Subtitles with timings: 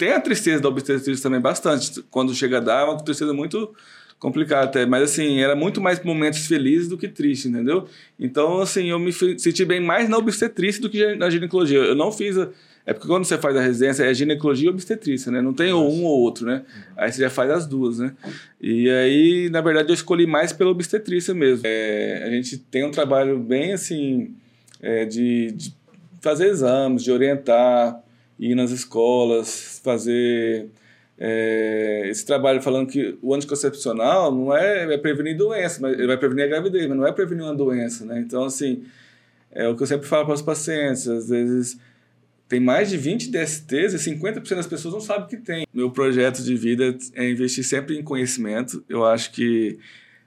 [0.00, 2.02] tem a tristeza da obstetrícia também bastante.
[2.10, 3.70] Quando chega a dar, é uma tristeza muito
[4.18, 4.86] complicada até.
[4.86, 7.86] Mas, assim, era muito mais momentos felizes do que tristes, entendeu?
[8.18, 11.80] Então, assim, eu me senti bem mais na obstetrícia do que na ginecologia.
[11.80, 12.38] Eu não fiz...
[12.38, 12.48] A,
[12.86, 15.42] é porque quando você faz a residência é ginecologia e obstetrícia, né?
[15.42, 15.84] Não tem Nossa.
[15.84, 16.62] um ou outro, né?
[16.96, 18.14] Aí você já faz as duas, né?
[18.58, 21.60] E aí, na verdade, eu escolhi mais pela obstetrícia mesmo.
[21.66, 24.34] É, a gente tem um trabalho bem, assim,
[24.80, 25.74] é, de, de
[26.22, 28.02] fazer exames, de orientar,
[28.40, 30.68] ir nas escolas, fazer
[31.18, 36.16] é, esse trabalho falando que o anticoncepcional não é, é prevenir doença, mas ele vai
[36.16, 38.18] prevenir a gravidez, mas não é prevenir uma doença, né?
[38.20, 38.84] Então, assim,
[39.50, 41.78] é o que eu sempre falo para os pacientes, às vezes
[42.48, 45.64] tem mais de 20 DSTs e 50% das pessoas não sabem que tem.
[45.72, 48.82] Meu projeto de vida é investir sempre em conhecimento.
[48.88, 49.78] Eu acho que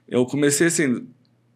[0.08, 1.06] eu comecei assim,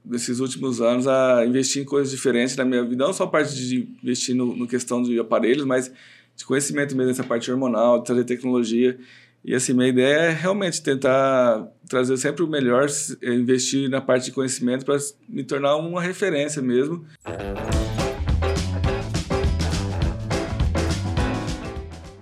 [0.04, 3.02] nesses últimos anos, a investir em coisas diferentes na minha vida.
[3.02, 5.90] Não só a parte de investir no, no questão de aparelhos, mas
[6.38, 8.96] de conhecimento mesmo, essa parte hormonal, de trazer tecnologia.
[9.44, 12.86] E assim, minha ideia é realmente tentar trazer sempre o melhor,
[13.22, 14.96] investir na parte de conhecimento para
[15.28, 17.04] me tornar uma referência mesmo.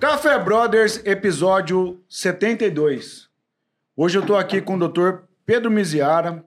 [0.00, 3.28] Café Brothers, episódio 72.
[3.94, 5.24] Hoje eu estou aqui com o Dr.
[5.44, 6.42] Pedro Miziara,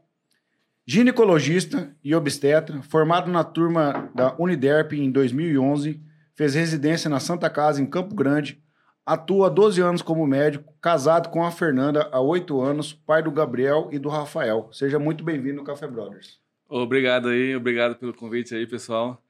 [0.87, 6.08] ginecologista e obstetra, formado na turma da Uniderp em 2011,
[6.39, 8.63] fez residência na Santa Casa em Campo Grande,
[9.05, 13.29] atua há 12 anos como médico, casado com a Fernanda há 8 anos, pai do
[13.29, 14.69] Gabriel e do Rafael.
[14.71, 16.39] Seja muito bem-vindo ao Café Brothers.
[16.69, 19.21] Obrigado aí, obrigado pelo convite aí, pessoal.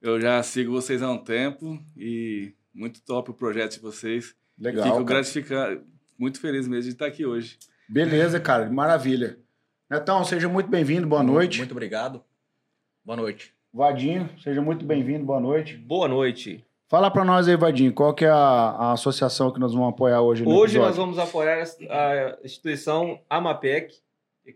[0.00, 4.36] Eu já sigo vocês há um tempo e muito top o projeto de vocês.
[4.56, 4.84] Legal.
[4.84, 5.82] Fico gratificado,
[6.16, 7.58] muito feliz mesmo de estar aqui hoje.
[7.88, 9.40] Beleza, cara, maravilha.
[9.90, 11.58] Netão, seja muito bem-vindo, boa noite.
[11.58, 12.22] Muito obrigado.
[13.04, 13.53] Boa noite.
[13.74, 15.76] Vadinho, seja muito bem-vindo, boa noite.
[15.76, 16.64] Boa noite.
[16.88, 20.20] Fala para nós aí, Vadinho, qual que é a, a, associação que nós vamos apoiar
[20.20, 20.44] hoje?
[20.44, 20.80] hoje episódio?
[20.80, 23.96] nós vamos apoiar a instituição AMAPEC,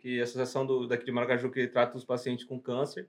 [0.00, 3.08] que é a associação do, daqui de Maracaju que trata os pacientes com câncer.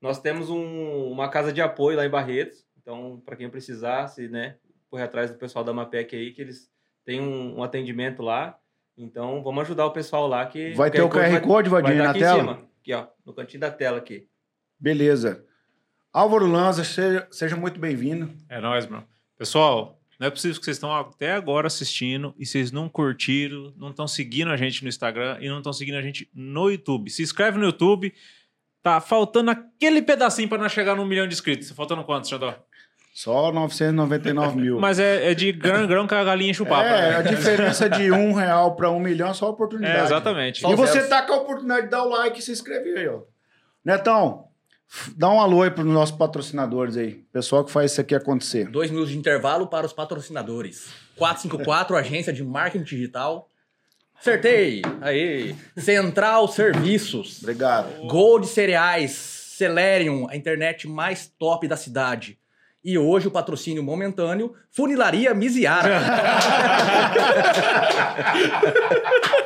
[0.00, 4.26] Nós temos um, uma casa de apoio lá em Barretos, então, para quem precisar, se,
[4.26, 4.56] né,
[4.90, 6.68] correr atrás do pessoal da Mapec aí, que eles
[7.04, 8.58] têm um, um atendimento lá.
[8.98, 10.72] Então, vamos ajudar o pessoal lá que...
[10.72, 12.38] Vai ter o QR Code, Vadinho, na aqui tela?
[12.38, 14.26] Em cima, aqui, ó, no cantinho da tela aqui.
[14.84, 15.42] Beleza.
[16.12, 18.30] Álvaro Lanza, seja, seja muito bem-vindo.
[18.50, 19.02] É nóis, mano.
[19.38, 23.88] Pessoal, não é possível que vocês estão até agora assistindo e vocês não curtiram, não
[23.88, 27.10] estão seguindo a gente no Instagram e não estão seguindo a gente no YouTube.
[27.10, 28.12] Se inscreve no YouTube.
[28.82, 31.70] Tá faltando aquele pedacinho para nós chegar num milhão de inscritos.
[31.70, 32.54] Tá faltando quantos, Xandó?
[33.14, 34.78] Só 999 mil.
[34.78, 36.74] Mas é, é de grão grão que a galinha papo.
[36.74, 37.16] É, né?
[37.16, 39.98] a diferença de um real para um milhão é só oportunidade.
[39.98, 40.60] É, exatamente.
[40.60, 43.08] Só e você tá com a oportunidade de dar o like e se inscrever aí,
[43.08, 43.22] ó.
[43.82, 44.48] Netão,
[45.16, 47.24] dá um alô aí para os nossos patrocinadores aí.
[47.32, 48.68] Pessoal que faz isso aqui acontecer.
[48.68, 50.88] Dois minutos de intervalo para os patrocinadores.
[51.16, 53.48] 454, agência de marketing digital.
[54.18, 54.82] Acertei!
[55.00, 55.54] Aí.
[55.76, 57.42] Central Serviços.
[57.42, 58.06] Obrigado.
[58.06, 59.34] Gold Cereais.
[59.54, 62.38] Celerium, a internet mais top da cidade.
[62.84, 66.02] E hoje o patrocínio momentâneo, Funilaria Miziara.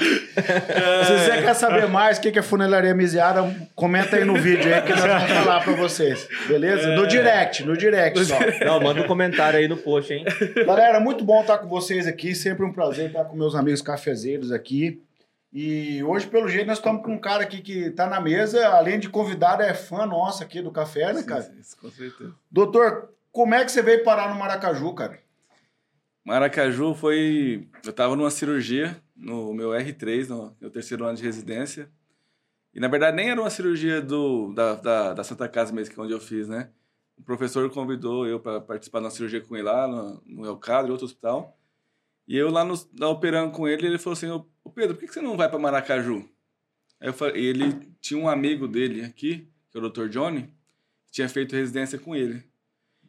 [0.00, 3.42] Se você quer saber mais o que é Funilaria Miziara,
[3.74, 6.26] comenta aí no vídeo aí que nós vamos falar pra vocês.
[6.48, 6.94] Beleza?
[6.94, 8.38] No direct, no direct só.
[8.64, 10.24] Não, manda um comentário aí no post, hein?
[10.66, 12.34] Galera, muito bom estar com vocês aqui.
[12.34, 15.02] Sempre um prazer estar com meus amigos cafezeiros aqui.
[15.52, 19.00] E hoje, pelo jeito, nós estamos com um cara aqui que está na mesa, além
[19.00, 21.42] de convidado, é fã nosso aqui do café, né, cara?
[21.42, 22.32] Sim, sim, com certeza.
[22.48, 25.18] Doutor, como é que você veio parar no Maracaju, cara?
[26.24, 27.66] Maracaju foi.
[27.82, 31.90] Eu estava numa cirurgia no meu R3, no meu terceiro ano de residência.
[32.74, 36.00] E na verdade nem era uma cirurgia do, da, da, da Santa Casa mesmo, que
[36.00, 36.70] é onde eu fiz, né?
[37.18, 40.90] O professor convidou eu para participar de uma cirurgia com ele lá no, no Elcadre,
[40.90, 41.58] outro hospital.
[42.26, 45.12] E eu lá, no, lá operando com ele, ele falou assim: Ô Pedro, por que
[45.12, 46.28] você não vai para Maracaju?
[47.00, 50.08] Aí eu falei, ele tinha um amigo dele aqui, que é o Dr.
[50.08, 50.42] Johnny,
[51.06, 52.42] que tinha feito residência com ele.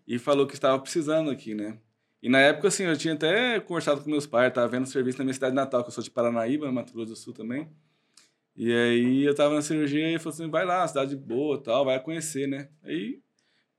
[0.08, 1.78] E falou que estava precisando aqui, né?
[2.22, 5.24] E na época, assim, eu tinha até conversado com meus pais, estava vendo serviço na
[5.24, 7.68] minha cidade natal, que eu sou de Paranaíba, Mato Grosso do Sul também.
[8.56, 11.86] E aí eu estava na cirurgia e ele falou assim: vai lá, cidade boa tal,
[11.86, 12.70] vai conhecer, né?
[12.84, 13.20] Aí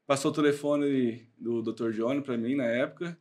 [0.07, 1.91] passou o telefone do Dr.
[1.91, 3.17] Johnny para mim na época.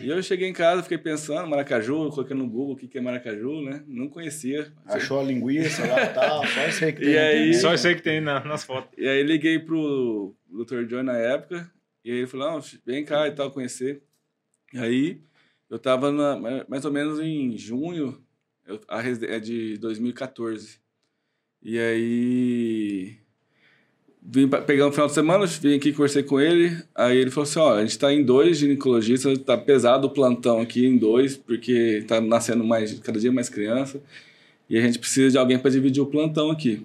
[0.00, 3.60] E eu cheguei em casa, fiquei pensando, Maracaju, coloquei no Google o que é Maracaju,
[3.62, 3.84] né?
[3.86, 4.72] Não conhecia.
[4.86, 7.18] Achou a linguiça lá e tal, só isso aí que tem.
[7.18, 8.90] Aí, só isso aí que tem na, nas fotos.
[8.96, 10.84] E aí liguei pro Dr.
[10.84, 11.70] John na época,
[12.02, 14.02] e aí ele falou, não, vem cá e tal, conhecer.
[14.72, 15.20] E aí,
[15.68, 18.18] eu tava na, mais ou menos em junho
[18.66, 20.80] eu, a, é de 2014.
[21.62, 23.16] E aí,
[24.22, 26.76] vim pegar um final de semana, vim aqui, conversei com ele.
[26.94, 30.60] Aí ele falou assim: ó, a gente tá em dois ginecologistas, tá pesado o plantão
[30.60, 34.00] aqui em dois, porque tá nascendo mais, cada dia mais criança.
[34.68, 36.84] E a gente precisa de alguém para dividir o plantão aqui.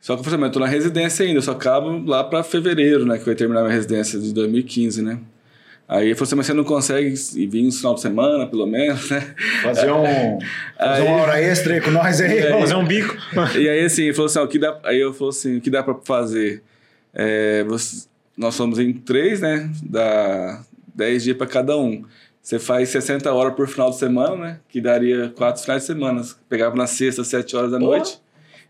[0.00, 2.42] Só que eu falei, mas eu tô na residência ainda, eu só acabo lá para
[2.42, 3.18] fevereiro, né?
[3.18, 5.20] Que vai terminar minha residência de 2015, né?
[5.88, 7.14] Aí ele falou assim, mas você não consegue
[7.48, 9.34] vir no final de semana, pelo menos, né?
[9.62, 10.02] Fazer, um,
[10.76, 12.38] fazer Aí- uma hora extra aí com nós aí.
[12.38, 12.58] É.
[12.60, 13.16] Fazer um bico.
[13.56, 15.70] E aí, assim, ele falou assim, o que dá, aí eu falou assim, o que
[15.70, 16.62] dá para fazer?
[17.14, 18.06] É, você-
[18.36, 19.70] nós somos em três, né?
[19.82, 20.60] Dá
[20.94, 22.04] 10 dias para cada um.
[22.42, 24.58] Você faz 60 horas por final de semana, né?
[24.68, 26.22] Que daria quatro finais de semana.
[26.48, 28.20] Pegava na sexta, 7 horas da noite.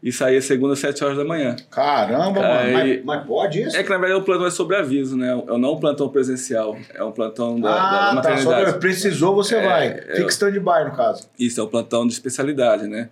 [0.02, 1.56] E saía segunda, 7 horas da manhã.
[1.70, 2.72] Caramba, mano.
[2.72, 3.76] Mas, mas pode isso?
[3.76, 5.32] É que na verdade o plantão é sobre aviso, né?
[5.32, 8.14] É não um plantão presencial, é um plantão da, da ah, tá.
[8.14, 8.70] maternidade.
[8.70, 9.88] Só precisou, você vai.
[9.88, 11.28] é Fica stand-by, no caso.
[11.38, 13.08] Isso, é o plantão de especialidade, né?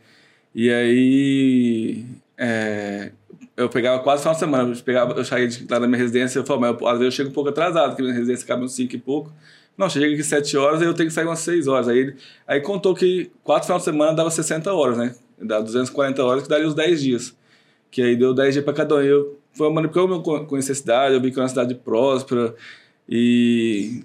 [0.54, 2.04] E aí.
[2.38, 3.10] é,
[3.56, 4.72] eu pegava quase final de semana.
[4.72, 7.14] Eu, pegava, eu saía de, lá da minha residência eu falava, mas eu, às vezes
[7.14, 9.32] eu chego um pouco atrasado, porque minha residência acaba uns 5 e pouco.
[9.76, 11.88] Não, chega aqui 7 horas, aí eu tenho que sair umas 6 horas.
[11.88, 12.14] Aí,
[12.46, 15.14] aí contou que quatro final de semana dava 60 horas, né?
[15.46, 17.36] Dá 240 horas, que daria os 10 dias.
[17.90, 19.00] Que aí deu 10 dias para cada um.
[19.00, 21.74] Eu, foi uma porque eu con- conheci a cidade, eu vi que era uma cidade
[21.74, 22.54] próspera.
[23.08, 24.02] E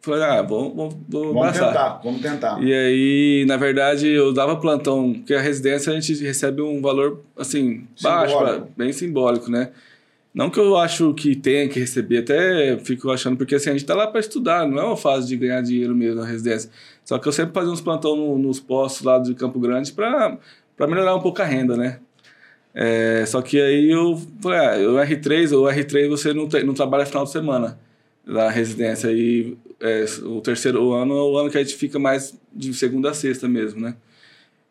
[0.00, 0.72] falei, ah, vou
[1.08, 1.66] Vamos abraçar.
[1.68, 2.62] tentar, vamos tentar.
[2.62, 7.20] E aí, na verdade, eu dava plantão, porque a residência a gente recebe um valor,
[7.36, 8.60] assim, baixo, Simbólico.
[8.66, 9.70] pra- bem simbólico, né?
[10.32, 13.84] Não que eu acho que tenha que receber, até fico achando, porque assim, a gente
[13.84, 16.70] tá lá para estudar, não é uma fase de ganhar dinheiro mesmo na residência.
[17.04, 20.38] Só que eu sempre fazia uns plantão no- nos postos lá de Campo Grande para
[20.86, 21.98] melhorar um pouco a renda, né?
[22.74, 27.04] É, só que aí eu falei, ah, o R3, o R3 você não, não trabalha
[27.06, 27.78] final de semana
[28.24, 29.08] na residência.
[29.10, 33.10] E é, o terceiro ano é o ano que a gente fica mais de segunda
[33.10, 33.94] a sexta mesmo, né?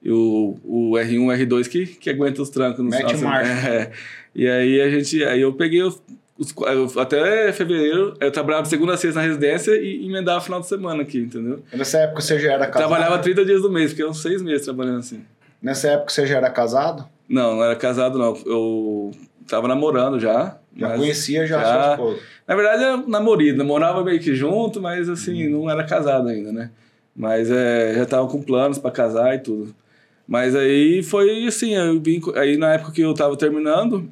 [0.02, 3.52] E o, o R1, R2 que, que aguenta os trancos no Mete marcha.
[3.70, 3.92] É.
[4.36, 5.24] E aí a gente.
[5.26, 6.00] Aí eu peguei os,
[6.40, 10.68] eu- até fevereiro, eu trabalhava de segunda a sexta na residência e emendava final de
[10.68, 11.64] semana aqui, entendeu?
[11.74, 12.88] Nessa época você já era casado?
[12.90, 15.22] Trabalhava 30 dias do mês, fiquei uns seis meses trabalhando assim.
[15.62, 17.06] Nessa época você já era casado?
[17.28, 18.38] Não, não era casado, não.
[18.46, 19.12] Eu
[19.48, 20.58] tava namorando já.
[20.76, 21.84] Já conhecia já, já.
[21.84, 22.20] sua esposa?
[22.48, 23.58] Na verdade, era namorido.
[23.58, 25.62] Namorava meio que junto, mas assim, Uhum.
[25.64, 26.70] não era casado ainda, né?
[27.16, 29.74] Mas é, já tava com planos pra casar e tudo.
[30.28, 34.08] Mas aí foi assim, eu vim, aí na época que eu tava terminando,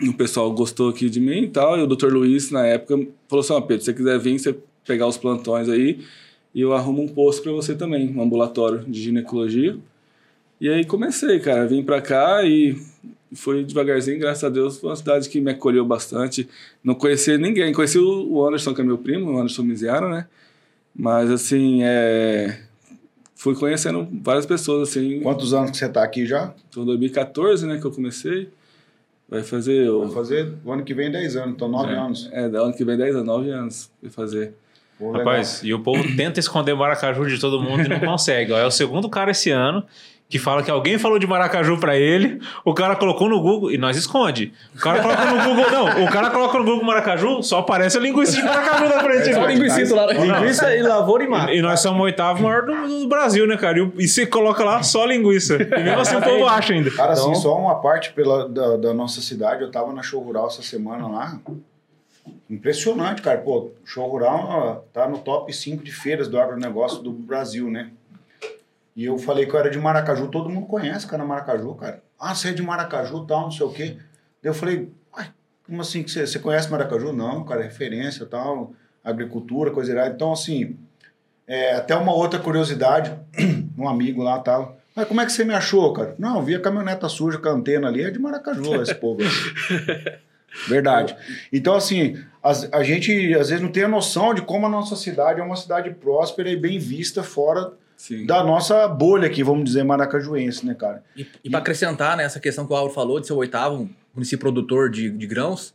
[0.00, 2.08] o pessoal gostou aqui de mim e tal, e o Dr.
[2.12, 2.94] Luiz, na época,
[3.26, 4.54] falou assim, ó, Pedro, se você quiser vir, você
[4.86, 6.00] pegar os plantões aí,
[6.54, 9.76] e eu arrumo um posto pra você também, um ambulatório de ginecologia.
[10.60, 12.76] E aí comecei, cara, vim pra cá e
[13.32, 16.48] foi devagarzinho, graças a Deus, foi uma cidade que me acolheu bastante.
[16.84, 20.26] Não conhecia ninguém, conheci o o Anderson, que é meu primo, o Anderson Miziara, né?
[20.94, 22.60] Mas assim, é...
[23.34, 25.20] fui conhecendo várias pessoas, assim.
[25.20, 26.52] Quantos anos que você tá aqui já?
[26.68, 28.48] Então, 2014, né, que eu comecei.
[29.28, 29.88] Vai fazer.
[29.88, 32.28] Vou o- fazer o ano que vem 10 anos, então 9 é, anos.
[32.32, 33.88] É, da ano que vem 10 a 9 anos.
[34.02, 34.52] Vai fazer.
[34.98, 35.20] Pô, legal.
[35.20, 38.52] Rapaz, e o povo tenta esconder Maracaju de todo mundo e não consegue.
[38.52, 39.84] Ó, é o segundo cara esse ano
[40.30, 43.76] que fala que alguém falou de Maracaju pra ele, o cara colocou no Google e
[43.76, 44.52] nós esconde.
[44.76, 48.00] O cara coloca no Google, não, o cara coloca no Google Maracaju, só aparece a
[48.00, 49.34] linguiça de Maracaju na frente.
[49.34, 49.54] Só né?
[49.54, 50.06] linguiça lá.
[50.06, 51.50] Linguiça e lavoura e mato.
[51.50, 53.80] E, e nós somos o oitavo maior do, do Brasil, né, cara?
[53.80, 55.56] E, e você coloca lá só linguiça.
[55.56, 56.92] E mesmo assim o povo acha ainda.
[56.92, 60.22] Cara, assim, Então- só uma parte pela, da, da nossa cidade, eu tava na show
[60.22, 61.40] rural essa semana lá.
[62.48, 63.38] Impressionante, cara.
[63.38, 67.90] Pô, show rural tá no top 5 de feiras do agronegócio do Brasil, né?
[69.00, 72.02] E eu falei que eu era de Maracaju, todo mundo conhece, cara, Maracaju, cara.
[72.18, 73.96] Ah, você é de Maracaju, tal, não sei o quê.
[74.42, 75.30] Daí eu falei, uai,
[75.66, 77.10] como assim que você, você conhece Maracaju?
[77.10, 80.14] Não, cara, é referência, tal, agricultura, coisa irada.
[80.14, 80.76] Então, assim,
[81.46, 83.10] é, até uma outra curiosidade,
[83.78, 84.76] um amigo lá tal.
[84.94, 86.14] Mas como é que você me achou, cara?
[86.18, 89.20] Não, eu vi a caminhoneta suja com a antena ali, é de Maracaju esse povo.
[90.68, 91.16] Verdade.
[91.50, 94.94] Então, assim, as- a gente às vezes não tem a noção de como a nossa
[94.96, 98.24] cidade é uma cidade próspera e bem vista fora Sim.
[98.24, 101.04] da nossa bolha aqui, vamos dizer, maracajuense, né, cara?
[101.14, 104.38] E, e para acrescentar nessa questão que o Álvaro falou de ser o oitavo município
[104.38, 105.74] produtor de, de grãos,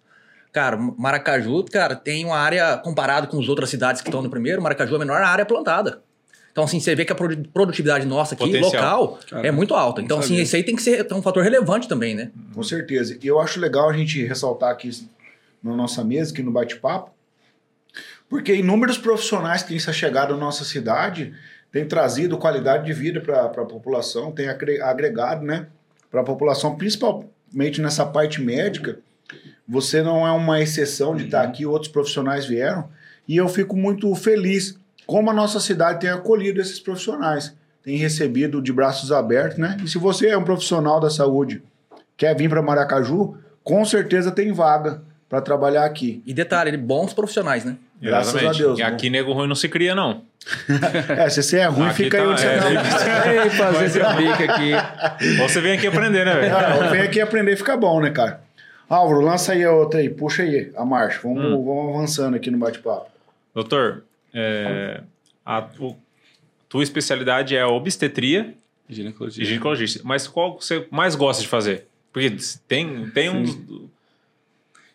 [0.51, 4.59] cara, Maracaju, cara, tem uma área comparado com as outras cidades que estão no primeiro,
[4.59, 6.01] Maracaju é a menor área plantada.
[6.51, 9.01] Então, assim, você vê que a produ- produtividade nossa aqui, Potencial.
[9.03, 10.01] local, Cara, é muito alta.
[10.01, 12.31] Então, assim, isso aí tem que ser um fator relevante também, né?
[12.55, 13.19] Com certeza.
[13.21, 14.89] E eu acho legal a gente ressaltar aqui
[15.61, 17.11] na nossa mesa, aqui no bate-papo,
[18.27, 21.33] porque inúmeros profissionais que têm se chegado à nossa cidade
[21.75, 25.67] têm trazido qualidade de vida para a população, agre- agregado né,
[26.09, 28.99] para a população, principalmente nessa parte médica.
[29.67, 32.87] Você não é uma exceção de estar aqui, outros profissionais vieram,
[33.27, 37.53] e eu fico muito feliz como a nossa cidade tem acolhido esses profissionais,
[37.83, 39.75] tem recebido de braços abertos, né?
[39.83, 41.61] E se você é um profissional da saúde,
[42.15, 46.23] quer vir para Maracaju, com certeza tem vaga para trabalhar aqui.
[46.25, 47.75] E detalhe, bons profissionais, né?
[48.01, 48.61] Graças Exatamente.
[48.61, 50.23] a Deus, E aqui nego ruim não se cria, não.
[51.17, 53.33] É, se você é ruim, Aqui fica aí tá- onde você é, tá.
[53.45, 54.71] Ei, fazer esse bico aqui.
[55.41, 56.55] Ou você vem aqui aprender, né, velho?
[56.55, 58.41] Ah, vem aqui aprender e fica bom, né, cara?
[58.87, 61.19] Álvaro, lança aí a outra aí, puxa aí a marcha.
[61.23, 61.63] Vamos, Hum.
[61.65, 63.09] vamos avançando aqui no bate-papo.
[63.55, 65.01] Doutor, é,
[65.43, 65.95] a tu-
[66.69, 68.53] tua especialidade é obstetria
[68.87, 69.41] Ginecologia.
[69.43, 70.01] e ginecologista.
[70.03, 71.87] Mas qual você mais gosta de fazer?
[72.13, 72.35] Porque
[72.67, 73.57] tem, tem uns.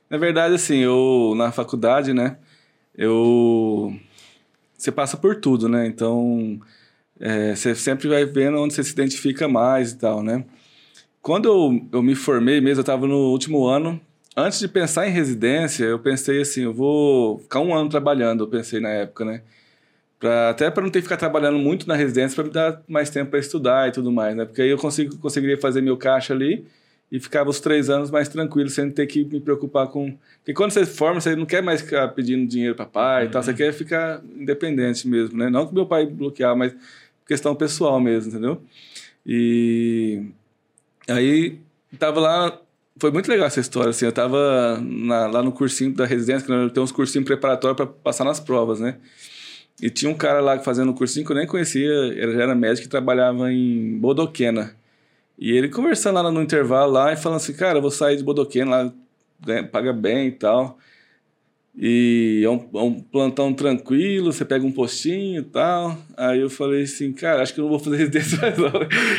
[0.09, 2.37] Na verdade, assim, eu na faculdade, né,
[3.00, 3.99] eu
[4.76, 5.87] você passa por tudo, né?
[5.87, 6.61] Então,
[7.19, 10.45] é, você sempre vai vendo onde você se identifica mais e tal, né?
[11.23, 14.00] Quando eu, eu me formei mesmo, eu estava no último ano.
[14.37, 18.49] Antes de pensar em residência, eu pensei assim, eu vou ficar um ano trabalhando, eu
[18.49, 19.42] pensei na época, né?
[20.19, 23.11] Pra, até para não ter que ficar trabalhando muito na residência, para me dar mais
[23.11, 24.45] tempo para estudar e tudo mais, né?
[24.45, 26.66] Porque aí eu consigo, conseguiria fazer meu caixa ali
[27.11, 30.17] e ficava os três anos mais tranquilo, sem ter que me preocupar com.
[30.38, 33.43] Porque quando você forma, você não quer mais ficar pedindo dinheiro para pai e tal,
[33.43, 35.50] você quer ficar independente mesmo, né?
[35.50, 36.75] Não que meu pai bloquear, mas
[37.26, 38.62] questão pessoal mesmo, entendeu?
[39.26, 40.23] E
[41.09, 41.59] aí
[41.99, 42.59] tava lá.
[42.99, 44.05] Foi muito legal essa história, assim.
[44.05, 48.25] Eu tava na- lá no cursinho da residência, que tem uns cursinhos preparatórios para passar
[48.25, 48.97] nas provas, né?
[49.81, 52.55] E tinha um cara lá fazendo um cursinho que eu nem conhecia, ele já era
[52.55, 54.75] médico e trabalhava em Bodoquena.
[55.40, 58.23] E ele conversando lá no intervalo lá e falando assim, cara, eu vou sair de
[58.23, 58.92] Bodoquena lá,
[59.40, 60.78] ganha- paga bem e tal.
[61.75, 65.97] E é um, é um plantão tranquilo, você pega um postinho e tal.
[66.14, 68.70] Aí eu falei assim, cara, acho que eu não vou fazer residência mais não.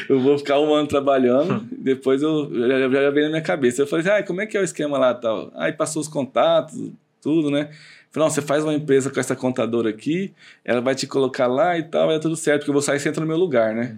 [0.07, 3.81] Eu vou ficar um ano trabalhando, depois eu já, já, já veio na minha cabeça.
[3.81, 5.51] Eu falei assim, ah, como é que é o esquema lá e tal?
[5.55, 7.69] Aí passou os contatos, tudo, né?
[8.11, 11.79] Falei, não, você faz uma empresa com essa contadora aqui, ela vai te colocar lá
[11.79, 13.37] e tal, vai dar tudo certo, porque eu vou sair e você entra no meu
[13.37, 13.97] lugar, né?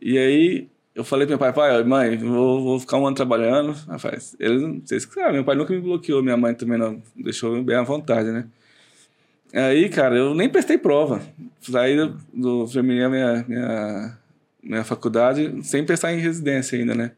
[0.00, 3.72] E aí eu falei pro meu pai, pai, mãe, vou, vou ficar um ano trabalhando.
[3.88, 7.76] Rapaz, ele, vocês sabem, meu pai nunca me bloqueou, minha mãe também não deixou bem
[7.76, 8.46] à vontade, né?
[9.54, 11.22] Aí, cara, eu nem prestei prova.
[11.60, 14.18] Saí do, do terminei a minha, minha,
[14.62, 17.12] minha faculdade sem pensar em residência ainda, né?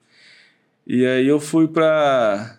[0.87, 2.59] E aí eu fui pra,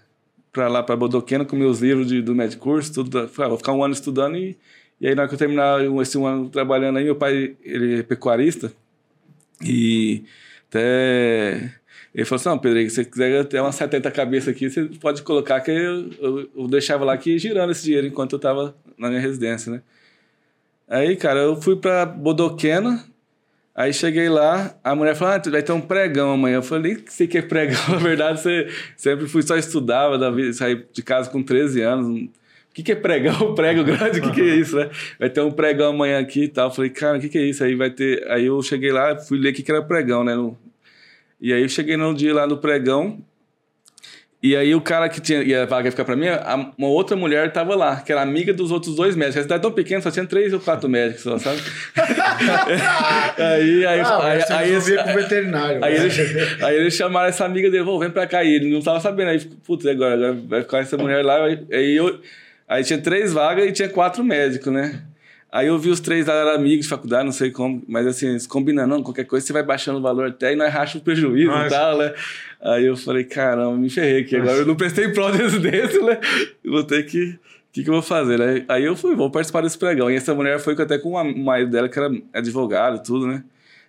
[0.51, 3.27] pra lá, pra Bodoquena, com meus livros de, do Medcurso, tudo.
[3.29, 4.57] Falei, ah, vou ficar um ano estudando e,
[4.99, 7.99] e aí na hora que eu terminar esse um ano trabalhando aí, meu pai, ele
[7.99, 8.71] é pecuarista
[9.61, 10.23] e
[10.69, 11.73] até...
[12.13, 15.21] Ele falou assim, não, Pedro, se você quiser ter umas 70 cabeças aqui, você pode
[15.21, 19.09] colocar que eu, eu, eu deixava lá aqui girando esse dinheiro enquanto eu tava na
[19.09, 19.81] minha residência, né?
[20.87, 23.03] Aí, cara, eu fui pra Bodoquena,
[23.73, 26.57] aí cheguei lá, a mulher falou, ah, vai ter um pregão amanhã.
[26.57, 30.29] Eu falei, nem sei que é pregão, na verdade, você sempre fui só estudava, da
[30.29, 32.29] vida, saí de casa com 13 anos.
[32.75, 33.55] O que, que é pregão?
[33.55, 34.19] Prego grande?
[34.19, 34.89] O que, que é isso, né?
[35.17, 36.67] Vai ter um pregão amanhã aqui e tal.
[36.67, 37.63] Eu falei, cara, o que, que é isso?
[37.63, 38.29] Aí vai ter.
[38.29, 40.35] Aí eu cheguei lá, fui ler o que, que era pregão, né?
[40.35, 40.57] No-
[41.39, 43.17] E aí eu cheguei no dia lá do pregão.
[44.43, 46.87] E aí o cara que tinha, e a vaga ia ficar pra mim, a- uma
[46.89, 49.37] outra mulher tava lá, que era amiga dos outros dois médicos.
[49.39, 51.61] A cidade é tão pequena, só tinha três ou quatro médicos só, sabe?
[53.37, 55.83] aí, aí, Ah, aí, aí, esse- com o veterinário.
[55.83, 55.99] Aí né?
[56.05, 58.43] eles, aí eles chamaram essa amiga dele, vem pra cá.
[58.43, 59.29] E ele não tava sabendo.
[59.29, 61.45] Aí, putz, agora, agora vai ficar essa mulher lá.
[61.45, 62.19] Aí, aí eu,
[62.67, 65.03] aí tinha três vagas e tinha quatro médicos, né?
[65.51, 68.27] Aí eu vi os três lá, eram amigos de faculdade, não sei como, mas assim,
[68.27, 71.01] eles combinando, não, qualquer coisa você vai baixando o valor até e nós racha o
[71.01, 71.69] prejuízo e Nossa.
[71.69, 72.13] tal, né?
[72.61, 74.35] Aí eu falei, caramba, me ferrei aqui.
[74.35, 76.19] Agora eu não prestei prova desse né?
[76.65, 77.39] Vou ter que.
[77.39, 77.39] O
[77.71, 78.41] que, que eu vou fazer?
[78.41, 80.11] Aí, aí eu fui, vou participar desse pregão.
[80.11, 83.43] E essa mulher foi até com o marido dela, que era advogado e tudo, né?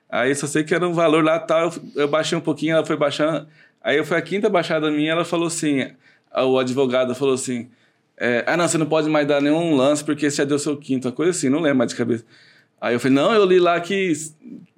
[0.09, 2.87] Aí só sei que era um valor lá tal, eu, eu baixei um pouquinho, ela
[2.87, 3.47] foi baixando.
[3.83, 5.91] Aí eu fui a quinta baixada minha, ela falou assim,
[6.33, 7.69] o advogado falou assim,
[8.19, 10.77] é, ah não, você não pode mais dar nenhum lance porque você já deu seu
[10.77, 12.25] quinto, uma coisa assim, não lembro mais de cabeça.
[12.81, 14.13] Aí eu falei, não, eu li lá que,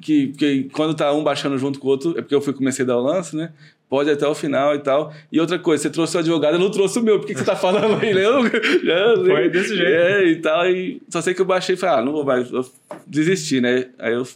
[0.00, 2.85] que, que quando tá um baixando junto com o outro, é porque eu fui comecei
[2.85, 3.52] a dar o lance, né?
[3.88, 5.12] Pode até o final e tal.
[5.33, 7.18] E outra coisa, você trouxe o advogado, eu não trouxe o meu.
[7.18, 8.12] Por que, que você tá falando aí?
[8.14, 8.25] né?
[8.25, 8.45] Eu,
[8.85, 9.90] já, Foi desse jeito.
[9.90, 10.71] É, e tal.
[10.71, 12.50] E só sei que eu baixei e falei, ah, não vou mais.
[12.50, 12.64] Eu
[13.07, 13.88] desisti, né?
[13.99, 14.26] Aí eu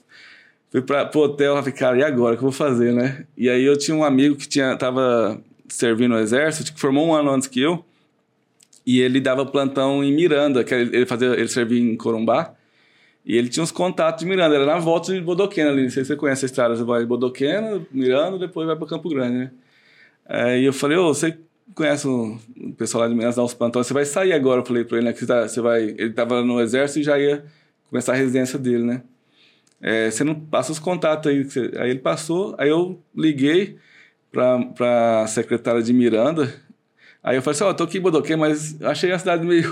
[0.71, 2.35] fui pra, pro hotel, falei, cara, e agora?
[2.35, 3.27] O que eu vou fazer, né?
[3.37, 7.15] E aí eu tinha um amigo que tinha, tava servindo no exército, que formou um
[7.15, 7.85] ano antes que eu.
[8.87, 12.55] E ele dava plantão em Miranda, que ele, fazia, ele servia em Corumbá.
[13.25, 15.85] E ele tinha uns contatos de Miranda, era na volta de Bodoquena ali.
[15.85, 18.87] Não sei se você conhece a estrada, você vai de Bodoquena, Miranda, depois vai para
[18.89, 19.51] Campo Grande, né?
[20.27, 21.39] Aí eu falei, ô, você
[21.75, 24.65] conhece o o pessoal lá de Minas, dá uns plantões, você vai sair agora, eu
[24.67, 25.13] falei pra ele, né?
[25.13, 25.83] Que tá- você vai.
[25.83, 27.45] Ele tava no exército e já ia
[27.89, 29.03] começar a residência dele, né?
[29.81, 31.47] É, você não passa os contatos aí.
[31.79, 33.77] Aí ele passou, aí eu liguei
[34.31, 36.53] pra, pra secretária de Miranda.
[37.25, 39.65] Aí eu falei assim, ó, tô aqui em Bodoquê, mas eu achei a cidade meio.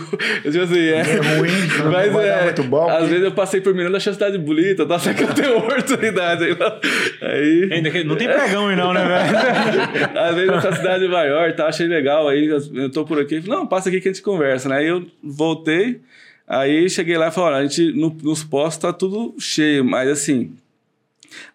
[0.44, 1.00] Eu digo assim, é.
[1.00, 1.02] É
[1.36, 1.50] ruim,
[1.82, 2.88] não Mas dar é, muito bom.
[2.88, 4.96] às porque- vezes eu passei por Miranda, achei a cidade bonita, tá?
[5.00, 6.54] Só que eu tenho oportunidade aí.
[6.54, 6.80] lá.
[7.22, 10.18] Aí, Ainda que- não tem pregão aí não, né, velho?
[10.20, 11.66] às vezes essa cidade maior, tá?
[11.66, 12.28] Achei legal.
[12.28, 13.40] Aí eu, tô por aqui.
[13.48, 14.76] Não, passa aqui que a gente conversa, né?
[14.76, 16.00] Aí eu voltei,
[16.46, 20.08] aí cheguei lá e falei, olha, a gente, no- nos postos tá tudo cheio, mas
[20.08, 20.52] assim,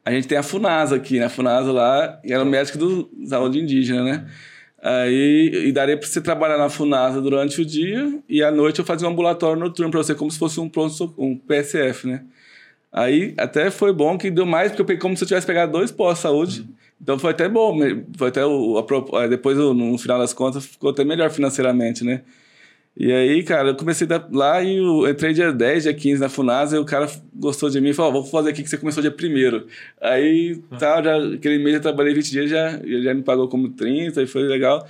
[0.03, 1.27] a gente tem a Funasa aqui, né?
[1.27, 4.25] A Funasa lá, e era o médico do saúde indígena, né?
[4.87, 8.85] Aí, e daria para você trabalhar na Funasa durante o dia e à noite eu
[8.85, 12.23] fazia um ambulatório noturno para você, como se fosse um pronto um PSF, né?
[12.93, 15.71] Aí até foi bom que deu mais, porque eu peguei como se eu tivesse pegado
[15.71, 16.69] dois pós saúde.
[17.01, 17.79] Então foi até bom,
[18.15, 22.21] foi até o, a depois no final das contas ficou até melhor financeiramente, né?
[22.97, 26.29] E aí, cara, eu comecei da- lá e eu entrei dia 10, dia 15 na
[26.29, 28.77] Funasa e o cara gostou de mim e falou, ó, vou fazer aqui que você
[28.77, 29.65] começou dia 1
[30.01, 33.67] Aí, tá, já, aquele mês eu trabalhei 20 dias, já, ele já me pagou como
[33.69, 34.87] 30 e foi legal.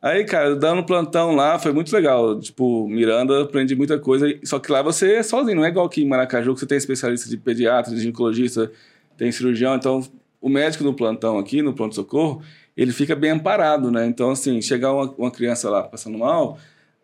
[0.00, 2.38] Aí, cara, dando plantão lá, foi muito legal.
[2.38, 4.32] Tipo, Miranda, aprendi muita coisa.
[4.44, 6.78] Só que lá você é sozinho, não é igual aqui em Maracaju, que você tem
[6.78, 8.70] especialista de pediatra, de ginecologista,
[9.16, 9.74] tem cirurgião.
[9.74, 10.00] Então,
[10.40, 12.40] o médico no plantão aqui, no pronto-socorro,
[12.76, 14.06] ele fica bem amparado, né?
[14.06, 16.56] Então, assim, chegar uma, uma criança lá passando mal,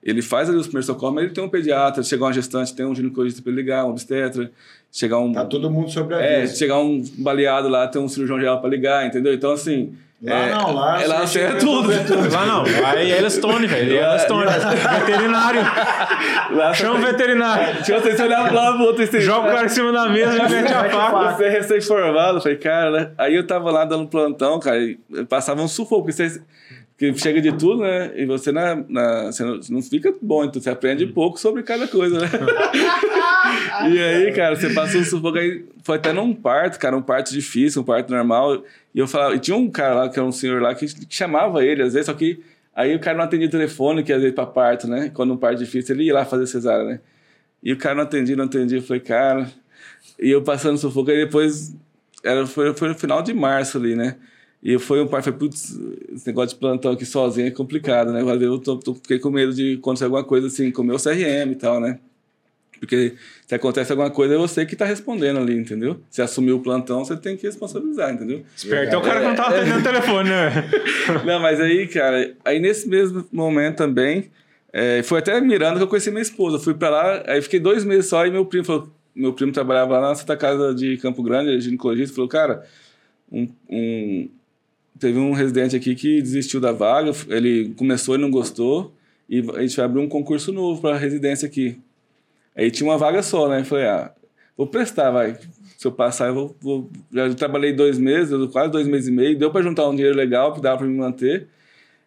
[0.05, 2.03] ele faz ali os primeiros socorros, mas ele tem um pediatra.
[2.03, 4.51] Chegar uma gestante, tem um ginecologista para ligar, um obstetra.
[4.93, 5.33] Chegar um...
[5.33, 6.57] Tá todo mundo sobre a É, vez.
[6.59, 9.33] chegar um baleado lá, tem um cirurgião geral para ligar, entendeu?
[9.35, 9.95] Então, assim...
[10.23, 11.93] Lá é, não, lá é, lá é tudo.
[11.93, 11.97] e
[12.33, 13.93] Lá não, lá é Yellowstone, velho.
[13.93, 14.47] É Yellowstone.
[15.07, 15.61] Veterinário.
[16.57, 17.83] Lá Chama o veterinário.
[17.83, 20.09] Tinha você olhar pro lado pro outro e você- Joga o cara em cima da
[20.09, 21.37] mesa e mete a faca.
[21.37, 23.11] Você é recém-formado, falei, cara, né?
[23.19, 24.97] Aí eu tava lá dando plantão, cara, e
[25.29, 26.41] passava um sufoco, porque você
[26.97, 28.13] que chega de tudo, né?
[28.17, 31.89] E você, na, na- você não, não fica bom, então você aprende pouco sobre cada
[31.89, 32.29] coisa, né?
[33.91, 35.65] e aí, cara, você passa um sufoco aí.
[35.83, 38.63] Foi até num parto, cara, um parto difícil, um parto normal.
[38.95, 41.15] E eu falava, e tinha um cara lá, que era um senhor lá, que, que
[41.15, 42.41] chamava ele, às vezes, só que
[42.75, 45.11] aí o cara não atendia o telefone, que às vezes pra parto, né?
[45.13, 47.01] Quando um parto difícil, ele ia lá fazer cesárea, né?
[47.63, 48.79] E o cara não atendia, não atendia.
[48.79, 49.51] Eu falei, cara.
[50.21, 51.75] E eu passando sufoco, aí depois.
[52.23, 54.17] Era, foi, foi no final de março ali, né?
[54.65, 55.79] E foi um pai, falei, putz,
[56.15, 58.23] esse negócio de plantão aqui sozinho é complicado, né?
[58.23, 61.53] Eu tô, tô- fiquei com medo de acontecer alguma coisa assim, com o meu CRM
[61.53, 61.99] e tal, né?
[62.81, 63.15] Porque
[63.47, 66.01] se acontece alguma coisa, é você que tá respondendo ali, entendeu?
[66.11, 68.43] Se assumiu o plantão, você tem que responsabilizar, entendeu?
[68.57, 70.51] Esperto é o cara que não tava atendendo o telefone, né?
[71.25, 74.31] Não, mas aí, cara, aí nesse mesmo momento também,
[74.73, 76.59] é, foi até Miranda que eu conheci minha esposa.
[76.59, 79.99] Fui pra lá, aí fiquei dois meses só, e meu primo falou, meu primo trabalhava
[79.99, 82.65] lá na Santa Casa de Campo Grande, é ginecologista, falou, cara,
[83.31, 84.29] um, um-
[84.99, 88.93] teve um residente aqui que desistiu da vaga, ele começou e não gostou,
[89.29, 91.79] e a gente vai abrir um concurso novo para residência aqui.
[92.57, 93.61] Aí tinha uma vaga só, né?
[93.61, 94.13] Eu falei, ah,
[94.57, 95.37] vou prestar, vai.
[95.77, 96.57] Se eu passar, eu vou.
[96.61, 100.17] vou- Já trabalhei dois meses, quase dois meses e meio, deu para juntar um dinheiro
[100.17, 101.49] legal que dava para me manter.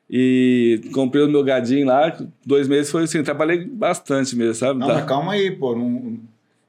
[0.10, 4.80] E comprei o meu gadinho lá, dois meses foi assim, trabalhei bastante mesmo, sabe?
[4.80, 4.94] Não, Tá.
[4.96, 5.76] mas calma aí, pô.
[5.76, 6.18] não-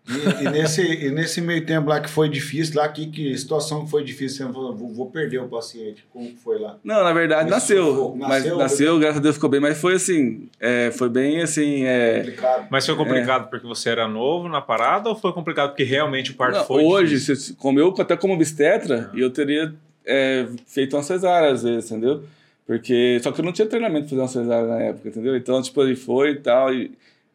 [0.09, 3.85] E, e nesse, e nesse meio tempo lá que foi difícil, lá que, que situação
[3.85, 6.05] que foi difícil, você falou, vou, vou perder o paciente.
[6.11, 6.77] Como foi lá?
[6.83, 9.95] Não, na verdade nasceu, sufoco, mas nasceu, nasceu, graças a Deus ficou bem, mas foi
[9.95, 12.67] assim, é, foi bem assim, é, Complicado.
[12.71, 16.35] Mas foi complicado porque você era novo na parada ou foi complicado porque realmente o
[16.35, 17.37] parto Não, foi hoje, difícil?
[17.37, 19.75] se, como eu, até como obstetra, eu teria
[20.07, 22.23] é, feito uma cesárea às vezes, entendeu?
[22.67, 25.37] Porque, só que eu não tinha treinamento para fazer uma cesárea na época, entendeu?
[25.37, 26.91] Então, tipo, ele foi e tal, e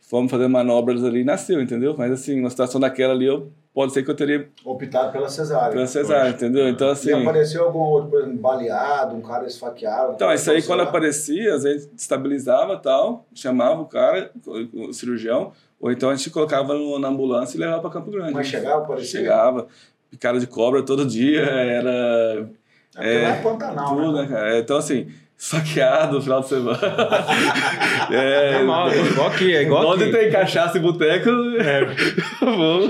[0.08, 1.96] fomos fazer manobras ali e nasceu, entendeu?
[1.98, 5.72] Mas, assim, uma situação daquela ali, eu, pode ser que eu teria Optado pela cesárea.
[5.72, 6.68] pela cesárea, entendeu?
[6.70, 7.10] Então, assim...
[7.10, 10.14] E apareceu algum outro, por exemplo, baleado, um cara esfaqueado?
[10.14, 14.30] Então, isso aí quando aparecia, às vezes estabilizava tal, chamava o cara,
[14.74, 18.34] o cirurgião, ou então a gente colocava no- na ambulância e levava para Campo Grande.
[18.34, 19.20] Mas chegava, aparecia?
[19.22, 19.68] Chegava,
[20.12, 22.48] picada de cobra todo dia, era
[22.98, 24.22] É, é Pantanal, tudo, né?
[24.22, 24.60] né, cara?
[24.60, 26.80] Então, assim, saqueado no final de semana.
[28.12, 30.12] é, Normal, é igual aqui, é igual onde aqui.
[30.14, 31.86] tem cachaça e boteco, É,
[32.40, 32.90] vamos.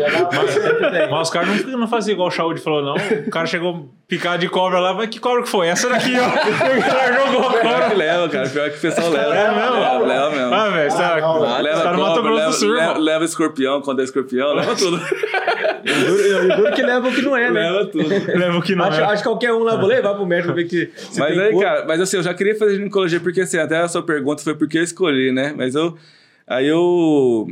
[1.09, 2.95] Mas os caras não, não faziam igual o Shaud falou, não.
[3.25, 5.67] O cara chegou picado de cobra lá, mas que cobra que foi?
[5.67, 6.23] Essa daqui, ó.
[6.83, 7.89] O cara jogou a Pior cobra.
[7.89, 8.49] que leva, cara.
[8.49, 9.35] Pior que o pessoal leva.
[9.35, 9.75] É mesmo?
[9.79, 10.53] Leva, leva mesmo.
[10.53, 15.01] Ah, velho, Ah, leva leva, leva, leva escorpião, quando é escorpião, leva tudo.
[15.83, 17.69] O duro, que leva o que não é, né?
[17.71, 18.09] leva tudo.
[18.09, 19.03] Leva o que não acho, é.
[19.03, 21.51] acho que qualquer um lá, vou levar pro médico ver que se Mas tem aí,
[21.51, 21.63] cor.
[21.63, 24.55] cara, mas assim, eu já queria fazer ginecologia, porque assim, até a sua pergunta foi
[24.55, 25.53] por que eu escolhi, né?
[25.55, 25.97] Mas eu.
[26.47, 27.47] Aí eu.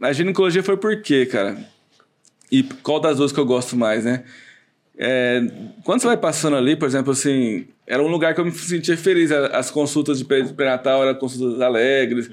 [0.00, 1.56] A ginecologia foi por quê, cara?
[2.50, 4.24] E qual das duas que eu gosto mais, né?
[4.96, 5.40] É,
[5.84, 8.96] quando você vai passando ali, por exemplo, assim, era um lugar que eu me sentia
[8.96, 9.30] feliz.
[9.30, 12.28] As consultas de pré-natal eram consultas alegres.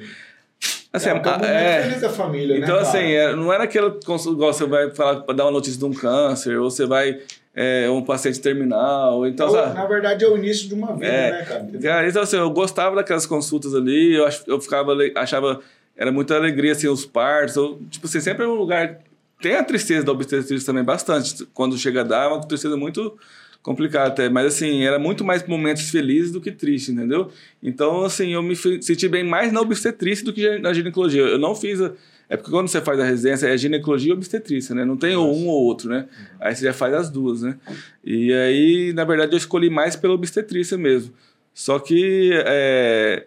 [0.95, 3.91] Assim, é, um momento é, feliz da família, então, né, assim, é, não era aquela
[4.05, 7.19] consulta, igual você vai falar dar uma notícia de um câncer, ou você vai
[7.53, 9.75] é, um paciente terminal, então, Então, sabe?
[9.75, 11.31] na verdade, é o início de uma vida, É.
[11.31, 11.62] né, cara?
[11.62, 12.10] Entendeu?
[12.10, 15.60] Então assim, eu gostava daquelas consultas ali, eu, ach- eu ficava, achava,
[15.95, 18.99] era muita alegria, assim, os partos, eu, tipo assim, sempre é um lugar,
[19.41, 23.17] tem a tristeza da obstetrícia também bastante, quando chega a dar, é uma tristeza muito
[23.65, 27.32] complicada até, mas assim, era muito mais momentos felizes do que tristes, entendeu?
[27.63, 31.56] Então, assim, eu me senti bem mais na obstetrícia do que na ginecologia, eu não
[31.56, 31.91] fiz a,
[32.30, 34.86] é porque quando você faz a residência é ginecologia e obstetrícia, né?
[34.86, 36.08] Não tem ou um ou outro, né?
[36.39, 37.58] Aí você já faz as duas, né?
[38.04, 41.12] E aí, na verdade, eu escolhi mais pela obstetrícia mesmo.
[41.51, 43.25] Só que é,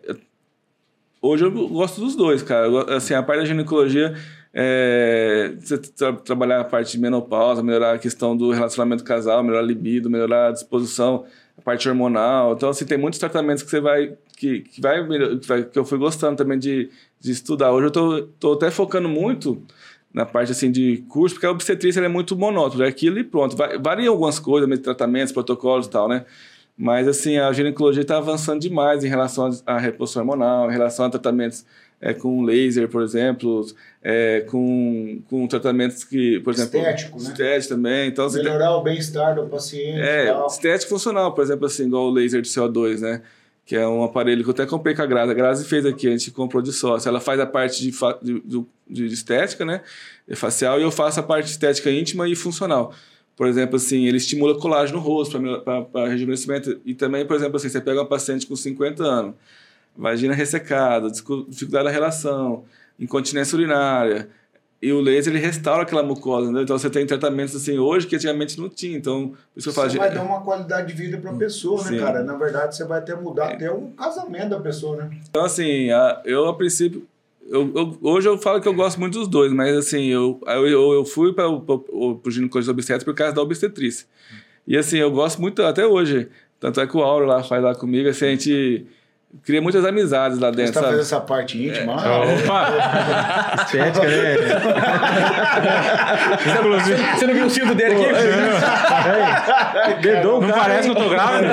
[1.20, 2.96] hoje eu gosto dos dois, cara.
[2.96, 4.16] Assim, a parte da ginecologia,
[4.60, 5.52] é,
[5.96, 10.10] tra- trabalhar a parte de menopausa, melhorar a questão do relacionamento casal, melhorar a libido,
[10.10, 11.24] melhorar a disposição,
[11.56, 12.54] a parte hormonal.
[12.54, 15.00] Então, assim, tem muitos tratamentos que você vai que, que vai,
[15.70, 16.90] que eu fui gostando também de,
[17.20, 17.70] de estudar.
[17.70, 19.62] Hoje eu tô, tô até focando muito
[20.12, 23.56] na parte assim de curso, porque a obstetrícia é muito monótona, é aquilo e pronto.
[23.80, 26.24] Varia algumas coisas, tratamentos, protocolos e tal, né?
[26.76, 31.10] Mas assim, a ginecologia está avançando demais em relação à reposição hormonal, em relação a
[31.10, 31.64] tratamentos
[32.00, 33.66] é, com laser, por exemplo,
[34.02, 37.30] é, com, com tratamentos que, por exemplo, Estético, né?
[37.30, 38.08] estético também.
[38.08, 40.46] Então, Melhorar o bem-estar do paciente é, tal.
[40.46, 43.22] estético funcional, por exemplo, assim, igual o laser de CO2, né?
[43.66, 45.30] Que é um aparelho que eu até comprei com a Grazi.
[45.30, 47.08] A Grazi fez aqui, a gente comprou de sócio.
[47.08, 49.82] Ela faz a parte de, de, de estética, né?
[50.26, 52.94] É Facial, e eu faço a parte estética íntima e funcional.
[53.36, 55.38] Por exemplo, assim, ele estimula colágeno no rosto
[55.92, 56.80] para rejuvenescimento.
[56.84, 59.34] E também, por exemplo, assim, você pega um paciente com 50 anos,
[59.98, 62.64] vagina ressecada, dificuldade da relação,
[62.98, 64.28] incontinência urinária.
[64.80, 66.62] E o laser ele restaura aquela mucosa, né?
[66.62, 68.96] Então você tem tratamentos assim hoje que antigamente não tinha.
[68.96, 71.82] Então, por isso que eu falo, Você vai dar uma qualidade de vida pra pessoa,
[71.82, 71.98] né, Sim.
[71.98, 72.22] cara?
[72.22, 75.10] Na verdade, você vai até mudar até o casamento da pessoa, né?
[75.28, 77.04] Então, assim, a- eu a princípio.
[77.50, 80.68] Eu, eu- hoje eu falo que eu gosto muito dos dois, mas assim, eu, eu,
[80.68, 84.06] eu, eu fui para o ginecologista obstétrico por causa da obstetrícia.
[84.64, 86.28] E assim, eu gosto muito até hoje.
[86.60, 88.86] Tanto é que o Auro lá faz lá comigo, assim, a gente
[89.44, 91.94] cria muitas amizades lá Você dentro, tá fazendo essa parte íntima.
[91.94, 93.62] Opa!
[93.64, 94.36] Estética, né?
[96.58, 98.06] Inclusive, Você não viu o silvo dele aqui?
[100.02, 100.60] Dedou o não cara.
[100.62, 101.52] parece que eu tô grávida?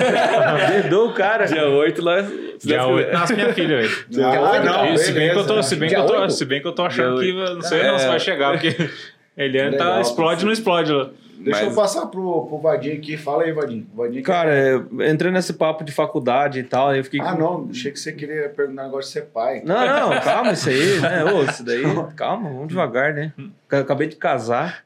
[0.81, 1.45] Dedou o cara.
[1.45, 2.21] Dia 8 lá.
[2.21, 2.29] Dia
[2.63, 3.13] Deus 8 quiser.
[3.19, 3.91] nasce minha filha, velho.
[4.23, 6.33] Ah, não, se bem que eu tô, se bem que eu tô, oito?
[6.33, 8.09] se bem que eu tô achando que não sei não se É.
[8.09, 8.89] vai chegar, porque
[9.37, 11.09] Eliane tá explode ou não explode lá.
[11.37, 13.17] Deixa Mas- eu passar pro, pro Vadinho aqui.
[13.17, 13.85] Fala aí, Vadinho.
[13.93, 14.75] Vadinho Cara, é,
[15.09, 17.19] entrando nesse papo de faculdade e tal, eu fiquei.
[17.21, 17.67] Ah, com- não.
[17.69, 19.61] Achei que você queria perguntar um negócio de ser pai.
[19.65, 21.25] Não, não, calma isso aí, né?
[21.25, 21.83] Ô, isso daí,
[22.15, 23.31] calma, vamos devagar, né?
[23.69, 24.83] Acabei de casar,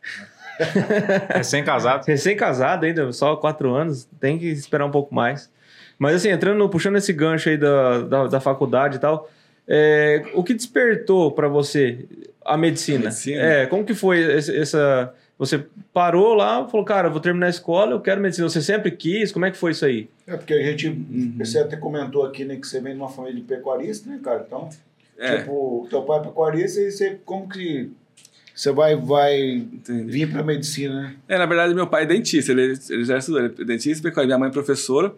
[1.34, 2.06] Recém-casado.
[2.06, 5.50] recém-casado ainda, só quatro anos, tem que esperar um pouco mais.
[5.98, 9.30] Mas assim, entrando, puxando esse gancho aí da, da, da faculdade e tal,
[9.68, 12.06] é, o que despertou pra você
[12.46, 13.00] a medicina?
[13.00, 13.42] A medicina?
[13.42, 15.14] É, como que foi essa...
[15.40, 18.48] Você parou lá, falou, cara, eu vou terminar a escola, eu quero medicina.
[18.50, 19.32] Você sempre quis?
[19.32, 20.10] Como é que foi isso aí?
[20.28, 20.90] É porque a gente.
[21.38, 24.44] Você até comentou aqui, né, que você vem de uma família de pecuarista, né, cara?
[24.46, 24.70] Então,
[25.18, 27.18] É, tipo, teu pai é pecuarista e você.
[27.26, 27.90] Como que.
[28.54, 30.12] Você vai, vai entendi.
[30.12, 31.16] vir pra medicina, né?
[31.30, 34.28] É, na verdade, meu pai é dentista, ele, ele já estudou, ele é dentista, pecuária,
[34.28, 35.14] minha mãe é professora.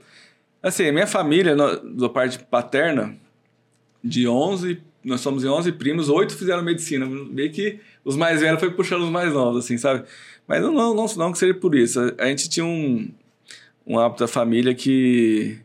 [0.61, 3.15] Assim, minha família, no- da parte paterna,
[4.03, 7.07] de 11, nós somos em 11 primos, oito fizeram medicina.
[7.07, 10.03] Meio que os mais velhos foi puxando os mais novos, assim, sabe?
[10.47, 11.99] Mas não, não, não, não que seja por isso.
[11.99, 13.09] A, a gente tinha um,
[13.85, 15.59] um hábito da família que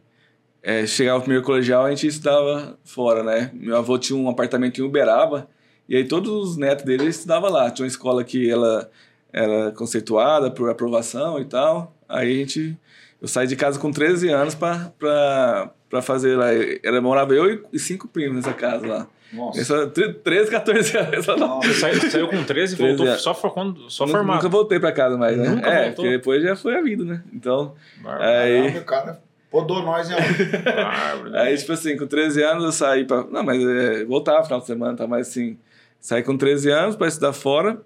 [0.62, 3.50] é, chegava o primeiro colegial a gente estudava fora, né?
[3.54, 5.48] Meu avô tinha um apartamento em Uberaba
[5.88, 7.70] e aí todos os netos dele estudavam lá.
[7.70, 8.90] Tinha uma escola que ela
[9.32, 11.94] era conceituada por aprovação e tal.
[12.08, 12.76] Aí a gente...
[13.20, 16.48] Eu saí de casa com 13 anos para fazer lá.
[16.82, 19.08] Era, morava eu e- cinco primos nessa casa lá.
[19.32, 19.60] Nossa.
[19.60, 21.26] Essa, 13, 14 anos.
[21.26, 23.18] Você saiu, saiu com 13 e 13 voltou é.
[23.18, 24.36] só, for, quando, só Nunca- formado.
[24.36, 25.48] Nunca voltei para casa mais, né?
[25.48, 26.04] Nunca é, voltou?
[26.04, 27.22] porque depois já foi a vida, né?
[27.32, 28.62] Então, Bárbaro, aí...
[28.62, 29.26] Caramba, cara.
[29.50, 30.16] Podou nós, né?
[30.64, 31.36] bárbaro.
[31.36, 33.24] Aí, tipo assim, com 13 anos eu saí pra.
[33.24, 35.06] Não, mas é, voltava final de semana, tá?
[35.06, 35.56] Mas assim,
[36.00, 37.80] saí com 13 anos para estudar fora.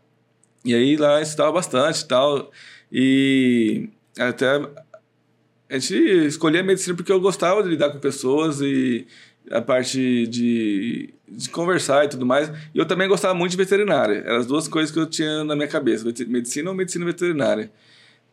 [0.64, 2.50] E aí lá eu estudava bastante e tal.
[2.90, 4.57] E até
[5.70, 5.94] a gente
[6.26, 9.07] escolhia a medicina porque eu gostava de lidar com pessoas e
[9.50, 12.48] a parte de, de conversar e tudo mais.
[12.74, 14.22] E eu também gostava muito de veterinária.
[14.26, 17.70] Eram as duas coisas que eu tinha na minha cabeça: medicina ou medicina veterinária.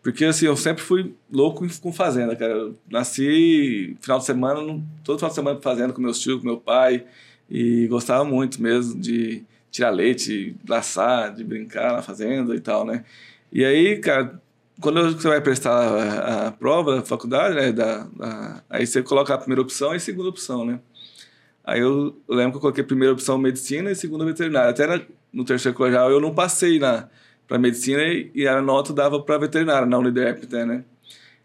[0.03, 2.53] Porque assim, eu sempre fui louco com fazenda, cara.
[2.53, 6.57] Eu nasci final de semana, todo final de semana fazenda com meus tios, com meu
[6.57, 7.03] pai.
[7.49, 13.03] E gostava muito mesmo de tirar leite, laçar, de brincar na fazenda e tal, né?
[13.51, 14.41] E aí, cara,
[14.81, 17.71] quando você vai prestar a, a prova da faculdade, né?
[17.71, 20.79] Da, da- aí você coloca a primeira opção e a segunda opção, né?
[21.67, 24.69] Aí eu, lembro que eu coloquei primeira opção medicina e segunda veterinária.
[24.69, 27.09] Até no terceiro colegial eu não passei na
[27.45, 28.01] para medicina
[28.33, 30.85] e, a nota dava para veterinária na Uniderp até, né?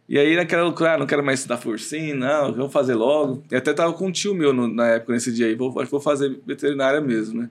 [0.08, 3.42] E aí naquela loucura, ah, não quero mais estudar forcinho, não, vou fazer logo.
[3.50, 5.86] E até tava com um tio meu no- na época, nesse dia aí, vou, acho
[5.86, 7.50] que vou fazer veterinária mesmo, né?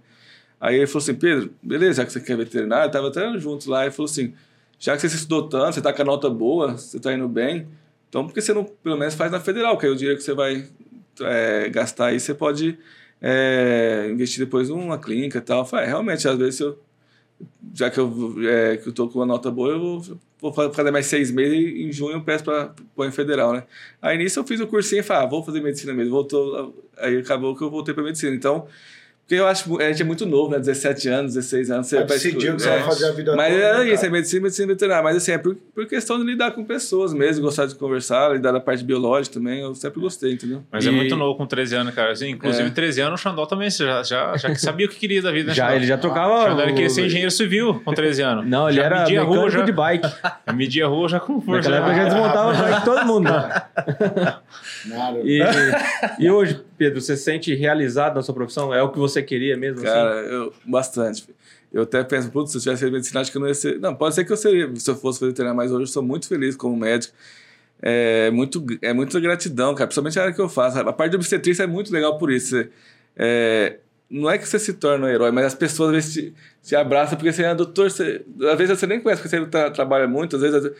[0.60, 3.86] Aí ele falou assim, Pedro, beleza, já que você quer veterinária, tava até juntos lá,
[3.88, 4.34] e falou assim,
[4.80, 7.68] já que você estudou tanto, você tá com a nota boa, você tá indo bem,
[8.10, 10.24] então por que você não, pelo menos, faz na federal, que aí o dinheiro que
[10.24, 10.68] você vai
[11.22, 12.78] é, gastar aí, você pode
[13.22, 15.66] é, investir depois numa clínica e tal.
[15.66, 16.80] Falei, realmente, às vezes eu
[17.74, 20.72] já que eu, é, que eu tô com uma nota boa, eu vou, vou fa-
[20.74, 23.64] fazer mais seis meses e em junho eu peço para pôr em federal, né?
[24.02, 26.12] Aí nisso eu fiz o cursinho e falei, ah, vou fazer medicina mesmo.
[26.12, 28.36] Voltou, aí acabou que eu voltei para medicina.
[28.36, 28.68] Então,
[29.22, 30.60] porque eu acho que a gente é muito novo, né?
[30.60, 31.88] 17 anos, 16 anos.
[31.88, 32.72] Você Vai vai decidir o que você é.
[32.80, 33.64] vai fazer a vida Mas toda.
[33.66, 34.08] era né, isso, cara?
[34.08, 35.04] é medicina, medicina veterinária.
[35.04, 38.52] Mas assim, é por, por questão de lidar com pessoas mesmo, gostar de conversar, lidar
[38.52, 39.62] da parte biológica também.
[39.62, 40.64] Eu sempre gostei, entendeu?
[40.70, 42.12] Mas é E- muito novo com 13 anos, cara.
[42.12, 42.72] Assim, inclusive, É.
[42.72, 45.54] 13 anos, o Xandó também já, já, já sabia o que queria da vida, né?
[45.54, 45.76] Já, Xandó?
[45.78, 46.50] ele já O tocava.
[46.50, 48.46] Xandó ele queria ser o- engenheiro civil com 13 anos.
[48.46, 50.08] Não, ele já era media a rua, já, de bike.
[50.46, 51.70] já media a rua já com força.
[51.70, 53.30] Naquela época já desmontava bike todo mundo.
[54.86, 55.20] Nada.
[55.24, 55.40] E,
[56.20, 58.74] E hoje, Pedro, você se sente realizado na sua profissão?
[58.74, 59.78] É o que você queria mesmo?
[59.78, 59.86] assim?
[59.86, 61.30] Cara, eu, bastante.
[61.72, 63.80] Eu até penso, putz, se eu tivesse feito medicina, acho que eu não ia ser.
[63.80, 66.28] Não, pode ser que eu seria, se eu fosse veterinário, mas hoje eu sou muito
[66.28, 67.14] feliz como médico.
[67.84, 69.86] É muito, é muita gratidão, cara.
[69.86, 70.80] Principalmente a área que eu faço.
[70.80, 72.66] A parte de obstetrícia é muito legal por isso.
[73.16, 73.78] É,
[74.10, 76.76] não é que você se torna um herói, mas as pessoas às vezes te, te
[76.76, 77.92] abraçam porque você é doutor.
[77.92, 80.36] Você, às vezes você nem conhece, porque você tra- trabalha muito.
[80.36, 80.72] Às vezes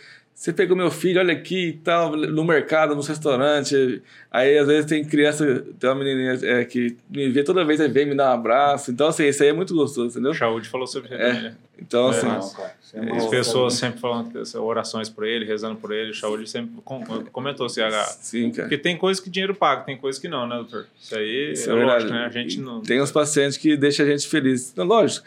[0.42, 4.02] você pegou meu filho, olha aqui e tal, no mercado, no restaurante.
[4.32, 7.88] Aí às vezes tem criança, tem uma menininha é, que me vê toda vez, aí
[7.88, 8.90] vem me dar um abraço.
[8.90, 10.32] Então, assim, isso aí é muito gostoso, entendeu?
[10.32, 11.28] O Saúde falou sobre isso É.
[11.28, 11.56] também, né?
[11.80, 12.26] Então, assim.
[12.28, 14.32] Não, cara, isso é As pessoas sempre falando
[14.64, 16.10] orações por ele, rezando por ele.
[16.10, 18.64] O sempre com- comentou assim, ah, Sim, cara.
[18.68, 20.88] porque tem coisas que dinheiro paga, tem coisas que não, né, doutor?
[21.00, 22.26] Isso aí Isso é, é lógico, né?
[22.26, 22.82] A gente não...
[22.82, 24.74] Tem uns pacientes que deixam a gente feliz.
[24.76, 25.24] Não, lógico.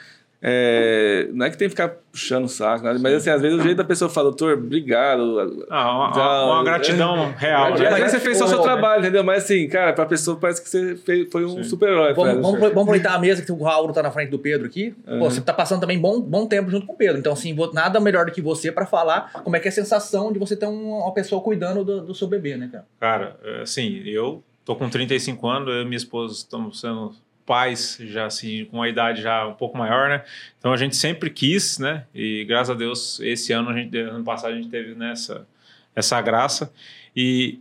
[0.47, 3.59] É, não é que tem que ficar puxando o saco, nada, mas assim, às vezes
[3.59, 5.67] o jeito da pessoa fala, doutor, obrigado.
[5.71, 7.91] Ah, uma, Então, uma gratidão real, Às né?
[7.95, 9.25] vezes você fez só o seu trabalho, entendeu?
[9.25, 12.13] Mas assim, cara, pra pessoa parece que você fez- foi um super-herói.
[12.13, 14.95] Vamos, vamos, vamos aproveitar a mesa que o Raul tá na frente do Pedro aqui.
[15.19, 17.19] Pô, você tá passando também bom, bom tempo junto com o Pedro.
[17.19, 19.73] Então, assim, vou- nada melhor do que você pra falar como é que é a
[19.73, 22.85] sensação de você ter um- uma pessoa cuidando do, do seu bebê, né, cara?
[23.01, 27.13] Cara, é, assim, eu tô com 35 anos, eu e minha esposa estamos sendo
[27.45, 30.25] pais já assim com uma idade já um pouco maior, né?
[30.59, 32.05] Então a gente sempre quis, né?
[32.15, 35.47] E graças a Deus esse ano a gente ano passado a gente teve nessa
[35.95, 36.73] essa graça
[37.15, 37.61] e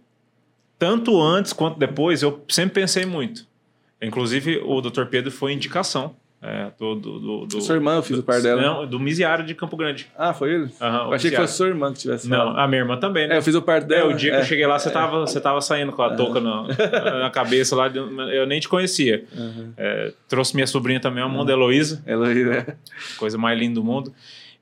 [0.79, 3.47] tanto antes quanto depois eu sempre pensei muito.
[4.01, 5.05] Inclusive o Dr.
[5.05, 6.15] Pedro foi indicação
[6.45, 8.61] é, do, do, do, do Sua irmã, eu fiz o par dela.
[8.61, 10.07] Não, do Misiário de Campo Grande.
[10.17, 10.69] Ah, foi ele?
[10.81, 12.59] Aham, o eu achei que fosse sua irmã que tivesse Não, falado.
[12.59, 13.35] a minha irmã também, né?
[13.35, 14.13] É, eu fiz o par É, dela.
[14.13, 14.39] o dia que é.
[14.41, 16.67] eu cheguei lá, você tava, você tava saindo com a touca na,
[17.21, 19.23] na cabeça lá, eu nem te conhecia.
[19.77, 22.75] É, trouxe minha sobrinha também, a mão da Heloísa, é.
[23.17, 24.13] coisa mais linda do mundo.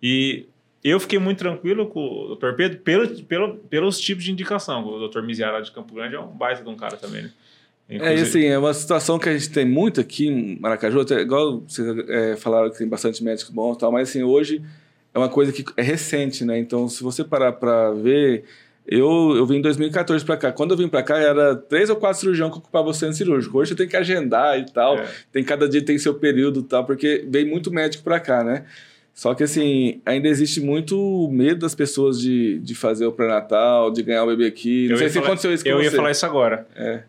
[0.04, 0.46] E
[0.84, 2.54] eu fiquei muito tranquilo com o Dr.
[2.54, 4.86] Pedro pelo, pelo, pelos tipos de indicação.
[4.86, 5.22] O Dr.
[5.22, 7.32] Miziara lá de Campo Grande é um baita de um cara também, né?
[7.91, 11.19] É, Inclusive- assim, é uma situação que a gente tem muito aqui em Maracaju, até,
[11.21, 14.62] igual vocês é, falaram que tem bastante médicos bons e tal, mas assim, hoje
[15.13, 16.58] é uma coisa que é recente, né?
[16.58, 18.45] Então, se você parar para ver,
[18.88, 20.51] eu, eu vim em 2014 para cá.
[20.54, 23.58] Quando eu vim para cá, era três ou quatro cirurgiões que ocupavam o centro cirúrgico.
[23.60, 25.08] Hoje você tem que agendar e tal, É.
[25.32, 28.63] tem cada dia tem seu período e tal, porque vem muito médico para cá, né?
[29.13, 34.01] Só que assim, ainda existe muito medo das pessoas de, de fazer o pré-natal, de
[34.01, 34.86] ganhar o bebê aqui.
[34.86, 35.84] Não Eu sei se falar- aconteceu isso com Eu você.
[35.84, 36.65] ia falar isso agora.
[36.75, 37.04] É.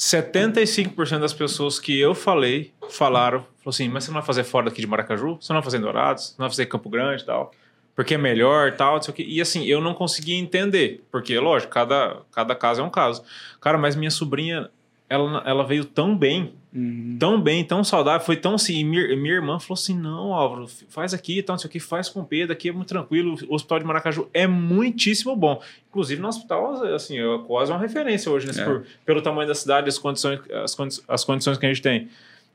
[0.00, 4.70] 75% das pessoas que eu falei falaram, falou assim, mas você não vai fazer fora
[4.70, 5.36] daqui de Maracaju?
[5.38, 6.28] Você não vai fazer em Dourados?
[6.28, 7.52] Você não vai fazer em Campo Grande e tal?
[7.94, 9.26] Porque é melhor tal, não sei o quê.
[9.28, 13.22] E assim, eu não conseguia entender, porque, lógico, cada, cada caso é um caso.
[13.60, 14.70] Cara, mas minha sobrinha,
[15.10, 17.16] ela, ela veio tão bem, Uhum.
[17.18, 20.68] tão bem, tão saudável, foi tão assim, e minha, minha irmã falou assim, não, Álvaro,
[20.88, 22.86] faz aqui e tal, não sei o que, faz com o Pedro, aqui é muito
[22.86, 25.60] tranquilo, o hospital de Maracaju é muitíssimo bom.
[25.88, 28.64] Inclusive no hospital, assim, é quase uma referência hoje, né, É.
[28.64, 32.08] por- pelo tamanho da cidade, as condições, as, condi- as condições que a gente tem.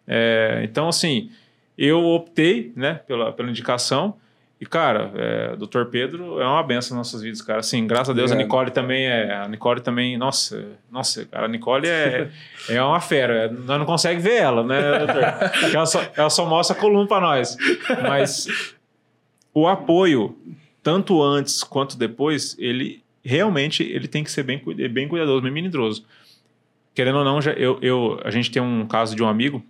[0.08, 1.30] É, então, assim,
[1.78, 4.16] eu optei, né, pela, pela indicação,
[4.60, 5.86] e, cara, é, Dr.
[5.92, 7.60] Pedro é uma benção nas nossas vidas, cara.
[7.60, 8.48] Assim, graças a Deus, a Obrigado.
[8.48, 9.34] Nicole também é.
[9.34, 12.30] A Nicole também, nossa, nossa, cara, a Nicole é,
[12.70, 13.52] é uma fera.
[13.52, 15.24] Nós não conseguimos ver ela, né, doutor?
[15.74, 17.58] Ela só, ela só mostra a coluna pra nós.
[18.04, 18.76] Mas
[19.54, 20.38] o apoio,
[20.82, 26.06] tanto antes quanto depois, ele realmente ele tem que ser bem, bem cuidadoso, bem melindroso.
[26.94, 29.62] Querendo ou não, já, eu, eu, a gente tem um caso de um amigo,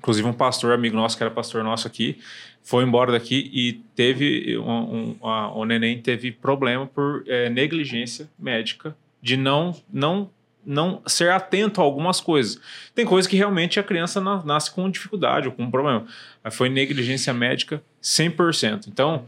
[0.00, 2.18] inclusive um pastor, amigo nosso, que era pastor nosso aqui,
[2.62, 8.28] foi embora daqui e teve um, um, a- o neném teve problema por eh, negligência
[8.38, 10.30] médica de não não
[10.64, 12.60] não ser atento a algumas coisas.
[12.94, 16.04] Tem coisas que realmente a criança na- nasce com dificuldade ou com problema.
[16.50, 18.86] Foi negligência médica 100%.
[18.88, 19.24] Então,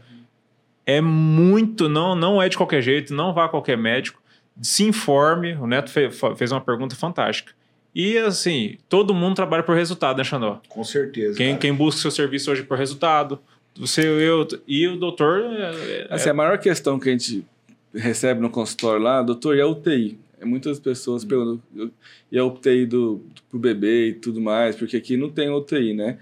[0.85, 4.21] é muito, não, não é de qualquer jeito, não vá a qualquer médico,
[4.61, 5.53] se informe.
[5.55, 7.51] O Neto fez uma pergunta fantástica.
[7.95, 10.59] E assim, todo mundo trabalha por resultado, né, Xandó?
[10.69, 11.37] Com certeza.
[11.37, 11.59] Quem, cara.
[11.59, 13.39] quem busca seu serviço hoje por resultado,
[13.77, 15.41] você, eu e o doutor.
[15.41, 17.45] é- é- Assim, a maior questão que a gente
[17.93, 20.17] recebe no consultório lá, doutor, e a UTI?
[20.39, 21.91] É, Muitas pessoas perguntam, eu-
[22.31, 26.17] e a UTI do, pro bebê e tudo mais, porque aqui não tem UTI, né?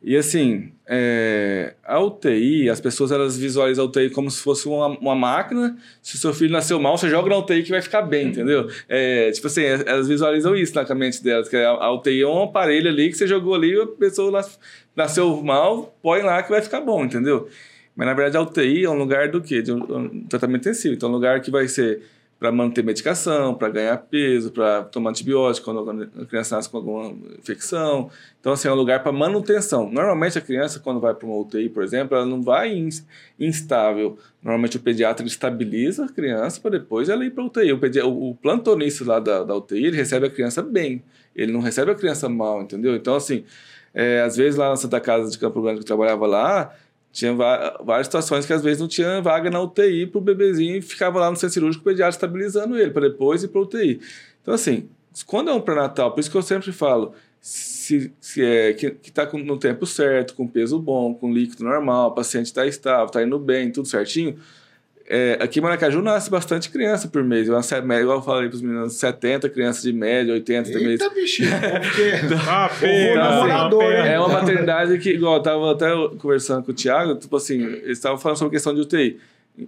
[0.00, 4.86] E assim, é, a UTI, as pessoas elas visualizam a UTI como se fosse uma,
[4.86, 5.76] uma máquina.
[6.00, 8.68] Se o seu filho nasceu mal, você joga na UTI que vai ficar bem, entendeu?
[8.88, 12.44] É, tipo assim, elas visualizam isso na mente delas, que a, a UTI é um
[12.44, 14.58] aparelho ali que você jogou ali e a pessoa nas-
[14.94, 17.48] nasceu mal, põe lá que vai ficar bom, entendeu?
[17.96, 19.60] Mas na verdade a UTI é um lugar do quê?
[19.60, 20.94] De um, um tratamento intensivo.
[20.94, 22.02] Então é um lugar que vai ser
[22.38, 27.12] para manter medicação, para ganhar peso, para tomar antibiótico quando a criança nasce com alguma
[27.36, 28.10] infecção.
[28.40, 29.90] Então assim é um lugar para manutenção.
[29.90, 33.04] Normalmente a criança quando vai para uma UTI, por exemplo, ela não vai ins-
[33.40, 34.16] instável.
[34.42, 37.72] Normalmente o pediatra estabiliza a criança para depois ela ir para UTI.
[37.72, 41.02] O, pedi- o plantonista lá da, da UTI ele recebe a criança bem.
[41.34, 42.94] Ele não recebe a criança mal, entendeu?
[42.94, 43.44] Então assim
[43.92, 46.72] é, às vezes lá na Santa Casa de Campo Grande que eu trabalhava lá,
[47.10, 51.18] tinha várias situações que às vezes não tinha vaga na UTI pro bebezinho e ficava
[51.18, 54.00] lá no centro cirúrgico o pediatra estabilizando ele para depois ir para UTI.
[54.42, 54.88] Então assim,
[55.26, 59.26] quando é um pré-natal, por isso que eu sempre falo, se, se é que, tá
[59.26, 63.22] com, no tempo certo, com peso bom, com líquido normal, o paciente está estável, está
[63.22, 64.38] indo bem, tudo certinho.
[65.10, 67.48] É, aqui em Maracaju nasce bastante criança por mês.
[67.48, 71.00] Eu, igual eu falei para os meninos, 70 crianças de média, 80 de mês.
[71.00, 71.48] Eita, bichinho.
[71.82, 72.12] Porque...
[72.46, 73.22] Ah, pena.
[73.82, 74.12] hein?
[74.12, 77.96] É uma maternidade que, igual, eu tava até conversando com o Thiago, tipo assim, eles
[77.96, 79.18] estavam falando sobre a questão de UTI.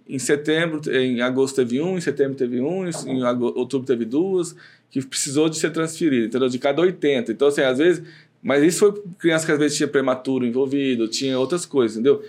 [0.06, 4.54] Em setembro, em agosto teve um, em setembro teve um, em ago- outubro teve duas,
[4.90, 6.48] que precisou de ser transferido, entendeu?
[6.50, 7.32] De cada 80.
[7.32, 8.02] Então, assim, às vezes.
[8.42, 12.22] Mas isso foi criança que às vezes tinha prematuro envolvido, tinha outras coisas, entendeu?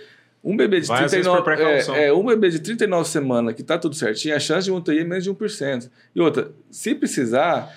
[0.44, 1.94] Um bebê de Vai, às vezes, 39 por precaução.
[1.94, 4.80] é, é, um bebê de 39 semanas que tá tudo certinho, a chance de uma
[4.80, 5.88] UTI é menos de 1%.
[6.14, 7.72] E outra, se precisar,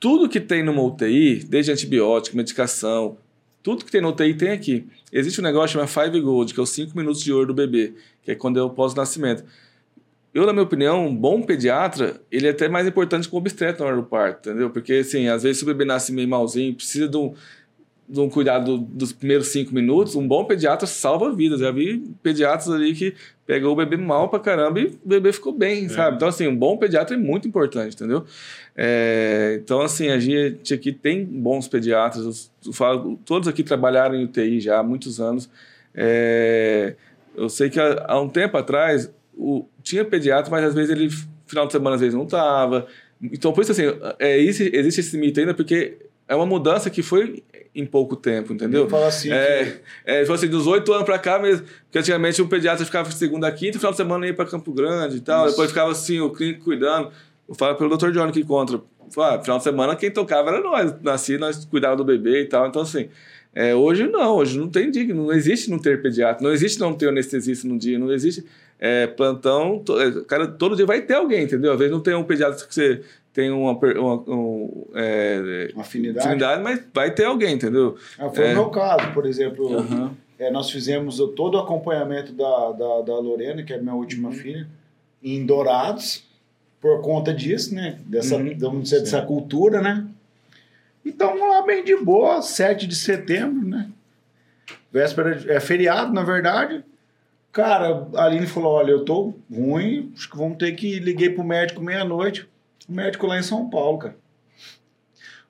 [0.00, 3.18] tudo que tem numa UTI, desde antibiótico, medicação,
[3.62, 4.86] tudo que tem na UTI tem aqui.
[5.12, 7.94] Existe um negócio chamado Five Gold, que é os 5 minutos de ouro do bebê,
[8.22, 9.44] que é quando é o pós-nascimento.
[10.32, 13.84] Eu, na minha opinião, um bom pediatra, ele é até mais importante que um obstetra
[13.84, 14.70] na hora do parto, entendeu?
[14.70, 17.34] Porque, assim, às vezes se o bebê nasce meio malzinho, precisa de um,
[18.14, 21.60] um cuidado dos primeiros cinco minutos, um bom pediatra salva vidas.
[21.60, 23.14] Já vi pediatras ali que
[23.46, 26.16] pegou o bebê mal pra caramba e o bebê ficou bem, sabe?
[26.16, 28.24] Então, assim, um bom pediatra é muito importante, entendeu?
[28.76, 32.50] É, então, assim, a gente aqui tem bons pediatras.
[32.64, 35.48] Eu, falo, todos aqui trabalharam em UTI já há muitos anos.
[35.94, 36.94] É,
[37.36, 41.08] eu sei que há, há um tempo atrás o, tinha pediatra, mas às vezes ele,
[41.46, 42.86] final de semana, às vezes não estava.
[43.22, 43.84] Então, por isso, assim,
[44.18, 45.96] é, esse- existe esse mito ainda, porque
[46.28, 47.42] é uma mudança que foi
[47.76, 48.88] em pouco tempo, entendeu?
[48.88, 49.30] Fala assim.
[49.30, 51.66] É, é, tipo assim, dos oito anos pra cá mesmo.
[51.84, 55.18] Porque antigamente o pediatra ficava segunda a quinta, final de semana ia pra Campo Grande
[55.18, 55.44] e tal.
[55.46, 55.52] Isso.
[55.54, 57.10] Depois ficava assim, o clínico cuidando.
[57.48, 58.10] Eu falo pelo Dr.
[58.10, 58.80] Johnny que encontra.
[59.18, 60.94] Ah, final de semana quem tocava era nós.
[61.02, 62.66] Nasci, nós cuidávamos do bebê e tal.
[62.66, 63.08] Então, assim,
[63.54, 66.92] é, hoje não, hoje não tem dia, não existe não ter pediatra, não existe não
[66.92, 68.44] ter anestesista no dia, não existe
[68.80, 69.78] é, plantão.
[69.78, 71.72] to- é, cara, todo dia vai ter alguém, entendeu?
[71.72, 73.00] Às vezes não tem um pediatra que você
[73.36, 76.26] tem uma, uma- um, é, afinidade.
[76.26, 77.98] afinidade, mas vai ter alguém, entendeu?
[78.18, 78.52] Ah, foi É.
[78.52, 79.76] o meu caso, por exemplo.
[79.76, 80.16] Aham.
[80.38, 84.66] É, nós fizemos todo o acompanhamento da, da, da Lorena, que é minha última filha,
[85.22, 86.24] em Dourados,
[86.80, 87.98] por conta disso, né?
[88.06, 88.56] Dessa, Uhum.
[88.58, 90.06] vamos dizer, dessa cultura, né?
[91.04, 93.88] Então, lá bem de boa, 7 de setembro, né?
[94.90, 96.82] Véspera, de- é feriado, na verdade.
[97.52, 100.98] Cara, a Aline falou: olha, eu tô ruim, acho que vamos ter que.
[100.98, 102.48] Liguei pro médico meia-noite.
[102.88, 104.16] O médico lá em São Paulo, cara.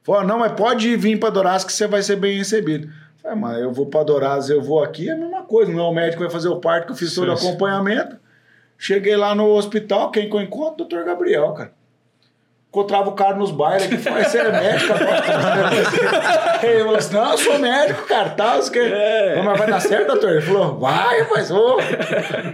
[0.03, 2.89] Falou: não, mas pode vir pra Dourados que você vai ser bem recebido.
[3.23, 5.73] Falei, mas eu vou pra Dourados, eu vou aqui, é a mesma coisa.
[5.73, 8.17] Não é o médico que vai fazer o parto, que eu fiz todo o acompanhamento.
[8.79, 10.77] Cheguei lá no hospital, quem que eu encontro?
[10.79, 11.73] Doutor Gabriel, cara.
[12.77, 14.93] Encontrava o cara nos bailes aqui, falei, você é médico?
[16.63, 19.43] Ele falou assim, não, eu sou médico, cara, tal, você quer...
[19.43, 20.33] mas vai dar certo, doutor?
[20.33, 21.79] Ele falou, vai, rapaz, ô.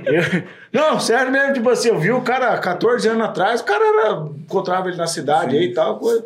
[0.06, 3.84] Eu- Não, sério mesmo, tipo assim, eu vi o cara 14 anos atrás, o cara
[3.84, 6.24] era, encontrava ele na cidade aí e tal, coisa.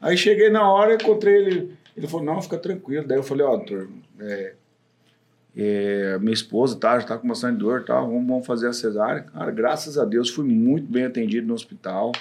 [0.00, 3.06] Aí cheguei na hora, encontrei ele, ele falou, não, fica tranquilo.
[3.06, 3.86] Daí eu falei, ó, doutor,
[4.18, 4.54] é,
[5.54, 8.72] é, minha esposa tá, já tá com bastante dor e tal, vamos, vamos fazer a
[8.72, 9.24] cesárea.
[9.24, 12.12] Cara, graças a Deus, fui muito bem atendido no hospital.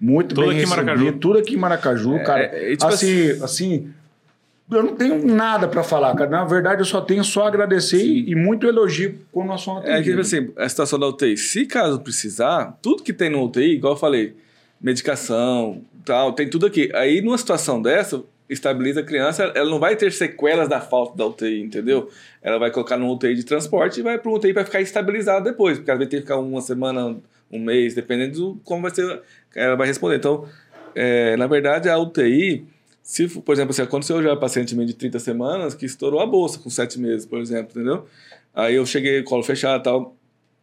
[0.00, 1.12] Muito Tudo bem aqui recebido, Maracaju.
[1.18, 2.42] Tudo aqui em Maracaju, cara.
[2.42, 3.90] é, tipo assim, assim,
[4.70, 6.30] eu não tenho nada pra falar, cara.
[6.30, 9.84] Na verdade, eu só tenho só a agradecer e, e muito elogio quando nós somos
[9.84, 10.32] É que, tipo atendidos.
[10.34, 13.98] assim, a situação da UTI, se caso precisar, tudo que tem no UTI, igual eu
[13.98, 14.34] falei,
[14.80, 16.90] medicação, tal, tem tudo aqui.
[16.94, 21.26] Aí, numa situação dessa, estabiliza a criança, ela não vai ter sequelas da falta da
[21.26, 22.10] UTI, entendeu?
[22.42, 25.78] Ela vai colocar no UTI de transporte e vai para UTI para ficar estabilizada depois,
[25.78, 27.16] porque ela vai ter que ficar uma semana,
[27.54, 29.20] um mês, dependendo do como vai ser,
[29.54, 30.16] ela vai responder.
[30.16, 30.48] Então,
[30.94, 32.66] é, na verdade, a UTI,
[33.02, 36.58] se, por exemplo, se aconteceu já paciente minha de 30 semanas que estourou a bolsa
[36.58, 38.06] com 7 meses, por exemplo, entendeu?
[38.54, 40.16] Aí eu cheguei, colo fechado e tal.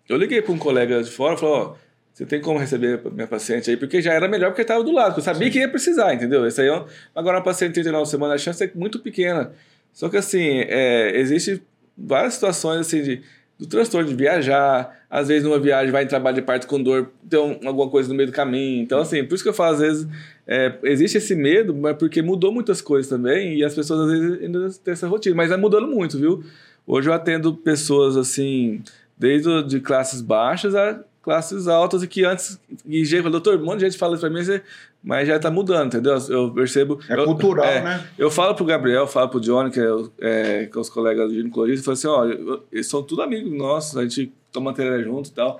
[0.09, 1.75] Eu liguei para um colega de fora e falei, ó,
[2.13, 3.77] você tem como receber minha paciente aí?
[3.77, 6.45] Porque já era melhor porque estava do lado, porque eu sabia que ia precisar, entendeu?
[6.45, 6.85] Esse aí é um-
[7.15, 9.53] Agora, uma paciente de 39 semanas, a chance é muito pequena.
[9.93, 11.61] Só que, assim, é, existe
[11.97, 13.21] várias situações, assim, de,
[13.61, 14.99] do transtorno de viajar.
[15.07, 18.09] Às vezes, numa viagem, vai em trabalho de parto com dor, tem um- alguma coisa
[18.09, 18.81] no meio do caminho.
[18.81, 20.07] Então, assim, por isso que eu falo, às vezes,
[20.47, 24.41] é, existe esse medo, mas porque mudou muitas coisas também e as pessoas, às vezes,
[24.41, 25.35] ainda têm essa rotina.
[25.35, 26.43] Mas é mudando muito, viu?
[26.87, 28.81] Hoje eu atendo pessoas, assim,
[29.15, 33.77] desde de classes baixas a classes altas e que antes, e gente doutor, um monte
[33.81, 34.63] de gente fala isso pra mim, você-
[35.03, 36.17] mas já tá mudando, entendeu?
[36.29, 36.99] Eu percebo.
[37.09, 38.07] É eu- cultural, é, né?
[38.17, 39.87] Eu falo pro Gabriel, falo pro Johnny, que é,
[40.19, 43.51] é, que é os colegas do ginecologistas, eu falo assim, olha, eles são tudo amigos
[43.51, 45.59] nossos, a gente toma matéria junto e tal.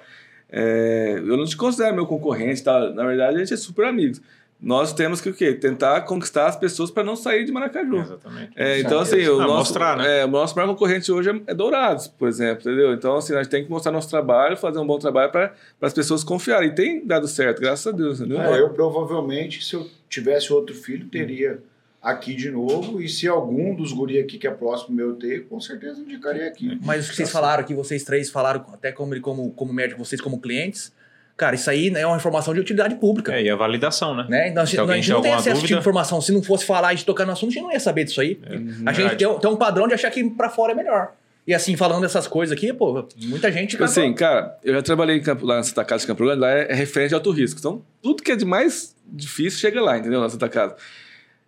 [0.50, 2.90] É, eu não te considero meu concorrente, tá?
[2.92, 4.22] na verdade a gente é super amigos.
[4.62, 5.54] Nós temos que o quê?
[5.56, 7.98] Tentar conquistar as pessoas para não sair de Maracaju.
[7.98, 8.52] Exatamente.
[8.56, 10.20] É, então, assim, o Ah, nosso, mostrar, né?
[10.20, 12.94] é, o nosso maior concorrente hoje é, é Dourados, por exemplo, entendeu?
[12.94, 15.94] Então, assim, a gente tem que mostrar nosso trabalho, fazer um bom trabalho para as
[15.94, 16.70] pessoas confiarem.
[16.70, 18.40] E tem dado certo, graças a Deus, entendeu?
[18.40, 21.60] É, eu provavelmente, se eu tivesse outro filho, teria
[22.00, 23.02] aqui de novo.
[23.02, 26.80] E se algum dos guri aqui que é próximo meu ter, com certeza indicaria aqui.
[26.84, 30.22] Mas o que vocês falaram aqui, vocês três falaram, até como, como, como médico, vocês
[30.22, 30.94] como clientes,
[31.42, 33.34] cara, isso aí né, é uma informação de utilidade pública.
[33.34, 34.28] É, e a validação, né?
[34.30, 34.50] Né?
[34.50, 35.80] Então, a Se gente, a gente tem não tem acesso a esse tipo de dúvida-
[35.80, 36.22] informação.
[36.22, 38.40] Se não fosse falar e tocar no assunto, a gente não ia saber disso aí.
[38.86, 41.14] a gente tem, tem um padrão de achar que pra fora é melhor.
[41.48, 43.72] E assim, falando essas coisas aqui, pô, muita gente.
[43.72, 46.40] Tipo assim, cara, eu já trabalhei em Campo, lá na Santa Casa de Campo Grande,
[46.40, 47.60] lá é, é referente a alto risco.
[47.60, 50.22] Então, tudo que é de mais difícil chega lá, entendeu?
[50.22, 50.76] Na Santa Casa.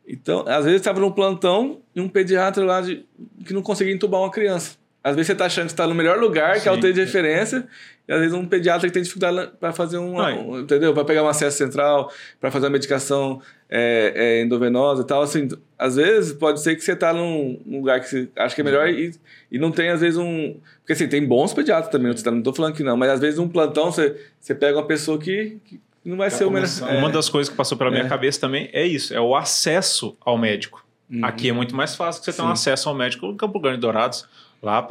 [0.08, 3.06] Então, às vezes estava num plantão e um pediatra lá de,
[3.46, 4.76] que não conseguia entubar uma criança.
[5.04, 6.80] Às vezes você está achando que está no melhor lugar, que é o Sim.
[6.80, 7.68] UTI de referência,
[8.08, 10.94] e às vezes um pediatra que tem dificuldade para fazer um, um- entendeu?
[10.94, 15.22] Para pegar um acesso central, para fazer uma medicação é, é, endovenosa e tal.
[15.22, 15.48] Assim,
[15.80, 18.64] às vezes pode ser que você está num num lugar que você acha que é
[18.64, 19.14] melhor e,
[19.52, 20.56] e não tem, às vezes, um.
[20.82, 23.48] Porque assim, tem bons pediatras também, não estou falando que não, mas às vezes um
[23.48, 26.68] plantão você, você pega uma pessoa que, que não vai Tá ser o melhor.
[26.68, 26.90] começando.
[26.90, 26.98] É.
[26.98, 28.10] Uma das coisas que passou pela minha É.
[28.10, 30.86] cabeça também é isso, é o acesso ao médico.
[31.10, 31.24] Uhum.
[31.24, 33.80] Aqui é muito mais fácil que você ter um acesso ao médico em Campo Grande
[33.80, 34.28] Dourados.
[34.64, 34.82] Lá,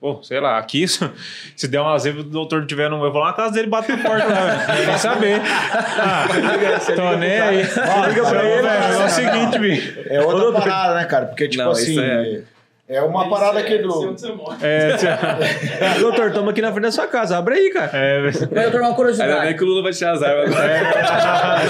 [0.00, 0.98] pô, sei lá, aqui, se,
[1.54, 2.96] se der um azevro do doutor tiver no.
[3.04, 4.78] Eu vou lá na casa dele e bato na porta lá, velho.
[4.80, 5.40] Não quer saber.
[5.40, 6.26] Ah,
[6.96, 7.56] tô nem aí.
[7.58, 10.00] Liga pra Ô, ele, velho, é o seguinte, bicho.
[10.06, 10.62] É outra doutor.
[10.62, 11.26] parada, né, cara?
[11.26, 11.92] Porque, tipo Não, assim.
[11.92, 12.42] isso É...
[12.88, 14.16] é- uma parada aqui do.
[14.60, 15.06] É, se-
[16.00, 17.38] Doutor, tamo aqui na frente da sua casa.
[17.38, 17.90] Abre aí, cara.
[17.96, 19.54] é, Mas eu tenho uma Ainda bem curiosidade.
[19.54, 21.62] que o Lula vai tirar as armas agora.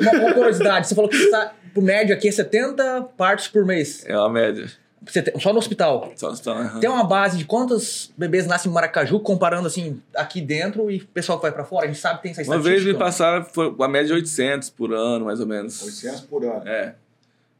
[0.00, 0.88] Uma, uma curiosidade.
[0.88, 4.04] Você falou que tá, por média aqui é 70 partos por mês.
[4.06, 4.66] É uma média.
[5.06, 6.12] Você tem- só no hospital.
[6.14, 6.78] Só, só, aham.
[6.80, 11.06] Tem uma base de quantos bebês nascem em Maracaju, comparando assim, aqui dentro e o
[11.06, 11.84] pessoal que vai pra fora?
[11.84, 12.98] A gente sabe que tem essa Uma vez me estatística?
[13.04, 15.82] passaram foi a média de 800 por ano, mais ou menos.
[15.82, 16.68] 800 por ano.
[16.68, 16.94] É.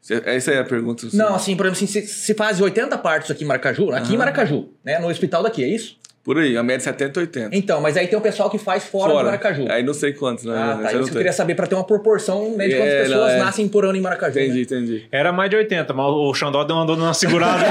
[0.02, 1.06] Cê- Essa aí é a pergunta.
[1.06, 1.16] assim.
[1.16, 4.10] Não, assim, por exemplo, assim, se, se faz 80 partos aqui em Maracaju, aqui em
[4.10, 4.18] Aham.
[4.18, 4.98] Maracaju, né?
[4.98, 5.98] No hospital daqui, é isso?
[6.30, 7.56] Por aí, a média de 70, 80.
[7.56, 9.66] Então, mas aí tem o pessoal que faz fora, de Maracaju.
[9.68, 10.54] Aí não sei quantos, né?
[10.56, 10.88] Ah, tá.
[10.90, 13.20] Isso não que eu queria saber pra ter uma proporção né, de quantas É, pessoas
[13.20, 13.38] não, é.
[13.38, 14.36] nascem por ano em Maracaju.
[14.36, 14.44] né?
[14.44, 15.08] Entendi, entendi.
[15.10, 17.64] Era mais de 80, mas o Xandó deu andou numa segurada.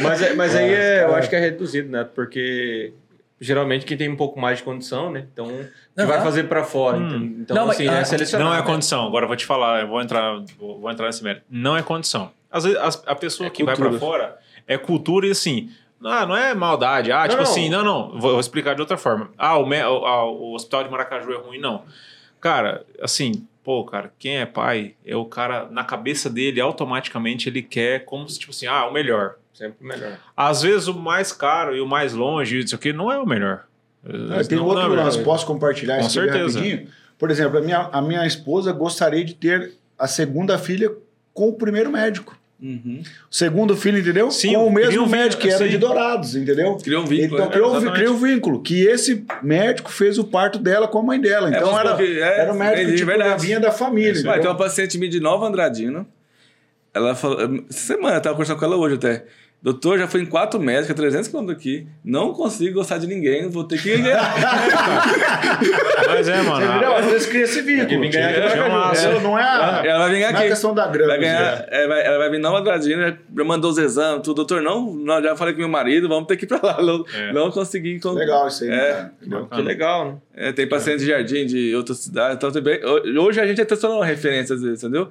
[0.00, 2.06] Mas, é- mas aí é, eu acho que é reduzido, né?
[2.14, 2.92] Porque
[3.40, 5.24] geralmente quem tem um pouco mais de condição, né?
[5.32, 6.08] Então, que Aham.
[6.08, 6.96] vai fazer pra fora.
[6.96, 7.38] Hum.
[7.40, 8.50] Então, Não, mas- assim, ah, é selecionado.
[8.50, 8.66] Não é né?
[8.66, 9.06] condição.
[9.06, 11.44] Agora eu vou te falar, eu vou entrar, vou, vou entrar nesse mérito.
[11.50, 12.30] Não é condição.
[12.50, 13.98] Às vezes as- a pessoa É que vai cultura.
[13.98, 14.36] pra fora
[14.66, 15.70] é cultura e assim.
[16.04, 17.10] Ah, não é maldade.
[17.10, 17.50] Ah, Não, tipo não.
[17.50, 18.10] assim, não, não.
[18.12, 19.30] Vou, vou explicar de outra forma.
[19.38, 21.84] Ah, o, me- o- ah, o hospital de Maracaju é ruim, não.
[22.40, 27.62] Cara, assim, pô, cara, quem é pai é o cara, na cabeça dele, automaticamente ele
[27.62, 29.36] quer como se, tipo assim, ah, o melhor.
[29.54, 30.18] Sempre melhor.
[30.36, 33.64] Às vezes o mais caro e o mais longe, isso aqui, não é o melhor.
[34.04, 36.58] Ah, tem Não- outro não é o lance, posso compartilhar Com isso certeza.
[36.60, 36.88] rapidinho?
[37.18, 40.92] Por exemplo, a minha, a minha esposa gostaria de ter a segunda filha
[41.32, 42.36] com o primeiro médico.
[42.62, 43.02] Uhum.
[43.30, 44.30] O segundo filho, entendeu?
[44.30, 45.76] Sim, com o mesmo um médico que era de.
[45.76, 46.76] Dourados, entendeu?
[46.76, 47.34] Criou um vínculo.
[47.34, 47.52] Então né?
[47.52, 47.94] criou, exatamente.
[47.98, 51.48] criou um vínculo, que esse médico fez o parto dela com a mãe dela.
[51.48, 53.44] É, Então vamos era, que- é, era o médico entendi, tipo, verdade.
[53.46, 54.30] vinha da família.
[54.30, 56.06] Ué, tem uma paciente minha de Nova Andradina.
[56.94, 57.38] Ela falou.
[57.68, 59.24] Essa semana, eu tava conversando com ela hoje até.
[59.66, 61.88] Doutor, já fui em quatro médicos, 300 quilômetros aqui.
[62.04, 63.96] Não consigo gostar de ninguém, vou ter que.
[66.06, 66.66] Mas é, Você mano.
[66.66, 66.94] entendeu?
[66.94, 68.00] Às vezes cria esse vínculo.
[68.00, 69.08] vem ganhar aqui Tinha massa.
[69.08, 70.42] É, não é a, ela vai vir não é aqui.
[70.44, 71.08] a questão da grana.
[71.08, 71.66] Vai ganhar, Zé.
[71.70, 74.36] é, vai- ela vai vir na Andradina, já mandou os exames, tudo.
[74.36, 76.80] Doutor, não, não, já falei com meu marido, vamos ter que ir pra lá.
[76.82, 77.32] Não, É.
[77.32, 77.98] não consegui.
[78.00, 78.70] com- Legal isso aí.
[78.70, 79.10] É.
[79.26, 79.46] né?
[79.52, 80.16] Que legal, né?
[80.48, 82.36] É, tem paciente de jardim de outras cidades.
[82.36, 82.78] Então, também,
[83.18, 85.10] hoje a gente até só uma referência às vezes, entendeu?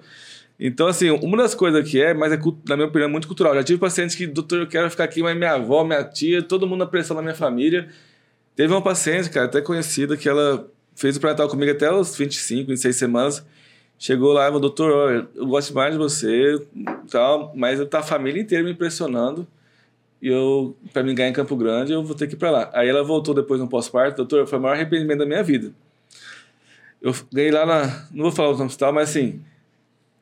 [0.59, 3.53] Então, assim, uma das coisas que é, mas é, na minha opinião, muito cultural.
[3.55, 6.65] Já tive pacientes que, doutor, eu quero ficar aqui, mas minha avó, minha tia, todo
[6.65, 7.89] mundo na pressão na minha família.
[8.55, 12.69] Teve uma paciente, cara, até conhecida, que ela fez o pré-natal comigo até os 25,
[12.69, 13.45] 26 semanas.
[13.99, 16.61] Chegou lá e falou, doutor, eu gosto mais de você,
[17.09, 19.45] tal, mas tá a família inteira me pressionando.
[20.21, 22.69] E eu, pra me ganhar em Campo Grande, eu vou ter que ir pra lá.
[22.73, 25.73] Aí ela voltou depois no pós-parto, doutor, foi o maior arrependimento da minha vida.
[27.01, 28.07] Eu ganhei lá na.
[28.11, 29.41] Não vou falar o hospital, mas assim.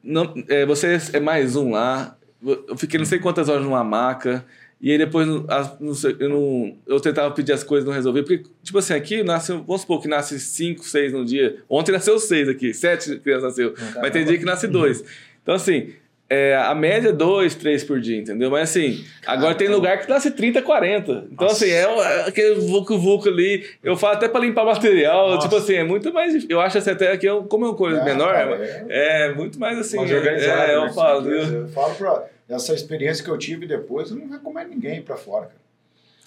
[0.04, 2.18] Não, é, você é mais um lá.
[2.46, 4.46] Eu fiquei não sei quantas horas numa maca.
[4.82, 8.22] E aí depois as- não sei, eu, não, eu tentava pedir as coisas não resolvi.
[8.22, 11.64] Porque, tipo assim, aqui nasce, vamos supor que nasce cinco, seis no dia.
[11.70, 13.74] Ontem nasceu seis aqui, sete crianças nasceu.
[14.02, 15.04] Mas tem dia que nasce dois.
[15.42, 15.94] Então, assim,
[16.34, 18.50] é, a média é dois, três por dia, entendeu?
[18.50, 21.28] Mas assim, agora tem lugar que nasce 30, 40.
[21.32, 23.66] Então, assim, é, é aquele vulco-vulco ali.
[23.84, 25.38] Eu falo até pra limpar material.
[25.40, 26.46] Tipo assim, é muito mais.
[26.50, 29.60] Eu acho assim, até que eu, como é uma coisa É, menor, cara, é, muito
[29.60, 29.98] mais assim.
[29.98, 30.94] Mais é, organizado, É, eu né?
[30.94, 31.30] falo?
[31.32, 35.46] Eu falo pra essa experiência que eu tive depois, eu não recomendo ninguém pra fora,
[35.46, 35.63] cara.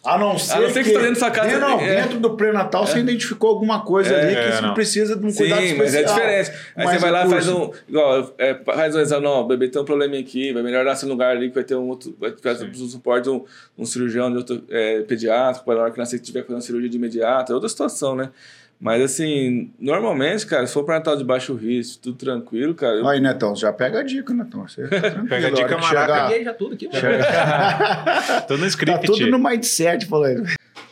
[0.07, 2.03] A não ser, não ser que você tá dentro da sua casa, Não, é.
[2.03, 4.75] dentro do pré-natal você identificou alguma coisa É, ali que é, você não.
[4.75, 6.03] precisa de um Sim, cuidado mas especial.
[6.03, 6.51] é diferente.
[6.77, 7.71] Aí Mais você vai lá e faz um.
[7.89, 11.07] Igual, é, faz um exame, não, o bebê tem um probleminha aqui, vai melhorar esse
[11.07, 12.17] lugar ali, que vai ter um outro.
[12.21, 13.45] Vai ter um suporte, um,
[13.77, 16.61] um cirurgião de outro, é, pediátrico, para na hora que nascer tiver que fazer uma
[16.63, 18.31] cirurgia de imediato, é outra situação, né?
[18.79, 22.97] Mas assim, normalmente, cara, se for para Natal de baixo risco, tudo tranquilo, cara.
[22.97, 24.69] eu- Aí, Netão, já pega a dica, Netão.
[24.69, 25.89] Você tá Pega a dica maraca.
[25.89, 26.87] chegar- Peguei já tudo aqui.
[26.87, 27.01] mano.
[28.47, 29.07] Tô no Tá script.
[29.07, 30.37] tudo no mindset, falei.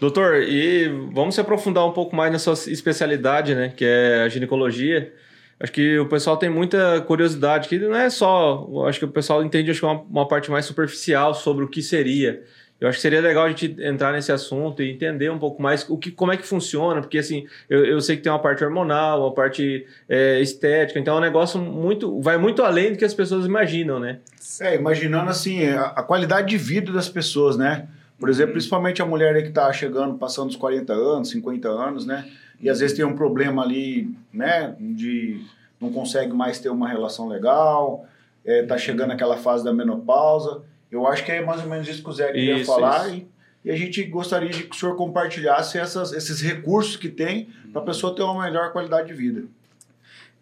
[0.00, 3.72] Doutor, e vamos se aprofundar um pouco mais na sua especialidade, né?
[3.76, 5.12] Que é a ginecologia.
[5.60, 8.66] Acho que o pessoal tem muita curiosidade, que não é só.
[8.88, 11.80] Acho que o pessoal entende acho que uma, uma parte mais superficial sobre o que
[11.82, 12.42] seria.
[12.80, 15.88] Eu acho que seria legal a gente entrar nesse assunto e entender um pouco mais
[15.88, 18.64] o que, como é que funciona, porque assim, eu, eu sei que tem uma parte
[18.64, 22.20] hormonal, uma parte é, estética, então é um negócio muito.
[22.20, 24.18] vai muito além do que as pessoas imaginam, né?
[24.60, 27.86] É, imaginando assim, a, a qualidade de vida das pessoas, né?
[28.18, 32.28] Por exemplo, principalmente a mulher que tá chegando, passando dos 40 anos, 50 anos, né?
[32.60, 34.74] E às vezes tem um problema ali, né?
[34.78, 35.40] De
[35.80, 38.06] não consegue mais ter uma relação legal,
[38.44, 40.62] é, tá chegando aquela fase da menopausa.
[40.94, 43.08] Eu acho que é mais ou menos isso que o Zé queria Isso, falar.
[43.08, 43.16] isso.
[43.64, 47.48] E, e a gente gostaria de que o senhor compartilhasse essas, esses recursos que tem
[47.72, 49.42] para a pessoa ter uma melhor qualidade de vida.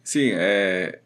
[0.05, 0.99] Sim, é,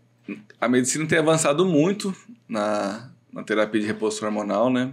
[0.61, 2.12] a medicina tem avançado muito
[2.49, 4.92] na, na terapia de reposição hormonal, né?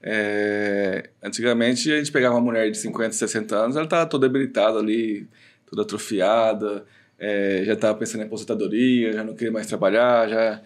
[0.00, 4.78] É, antigamente a gente pegava uma mulher de 50, 60 anos, ela estava toda debilitada
[4.78, 5.26] ali,
[5.66, 6.84] toda atrofiada,
[7.18, 10.60] é, já estava pensando em aposentadoria, já não queria mais trabalhar, já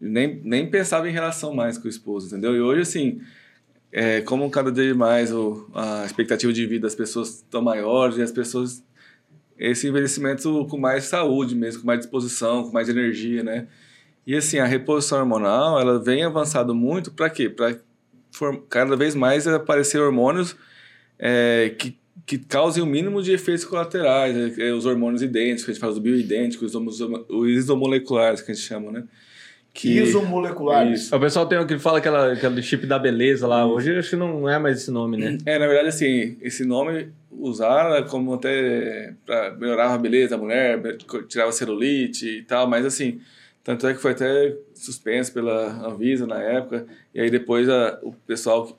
[0.00, 2.54] nem, nem pensava em relação mais com o esposo, entendeu?
[2.54, 3.20] E hoje, assim,
[3.92, 8.22] é, como cada dia mais o, a expectativa de vida das pessoas estão maiores e
[8.22, 8.84] as pessoas
[9.58, 13.66] esse envelhecimento com mais saúde mesmo, com mais disposição, com mais energia, né?
[14.26, 17.48] E assim, a reposição hormonal, ela vem avançado muito para quê?
[17.48, 17.78] Para
[18.68, 20.56] cada vez mais aparecer hormônios
[21.18, 24.52] é, que, que causem o mínimo de efeitos colaterais, né?
[24.58, 28.66] É, os hormônios idênticos, que a gente fala os bioidênticos, os isomoleculares, que a gente
[28.66, 29.04] chama, né?
[29.76, 31.02] Que, Isomoleculares.
[31.02, 31.14] Isso.
[31.14, 33.66] O pessoal tem o que fala aquela, aquele chip da beleza lá.
[33.66, 35.36] Hoje acho que não é mais esse nome, né?
[35.44, 40.80] É, na verdade, assim, esse nome usaram como até para melhorar a beleza da mulher,
[41.28, 43.20] tirar a celulite e tal, mas assim,
[43.62, 48.14] tanto é que foi até suspenso pela Anvisa na época, e aí depois a, o
[48.26, 48.78] pessoal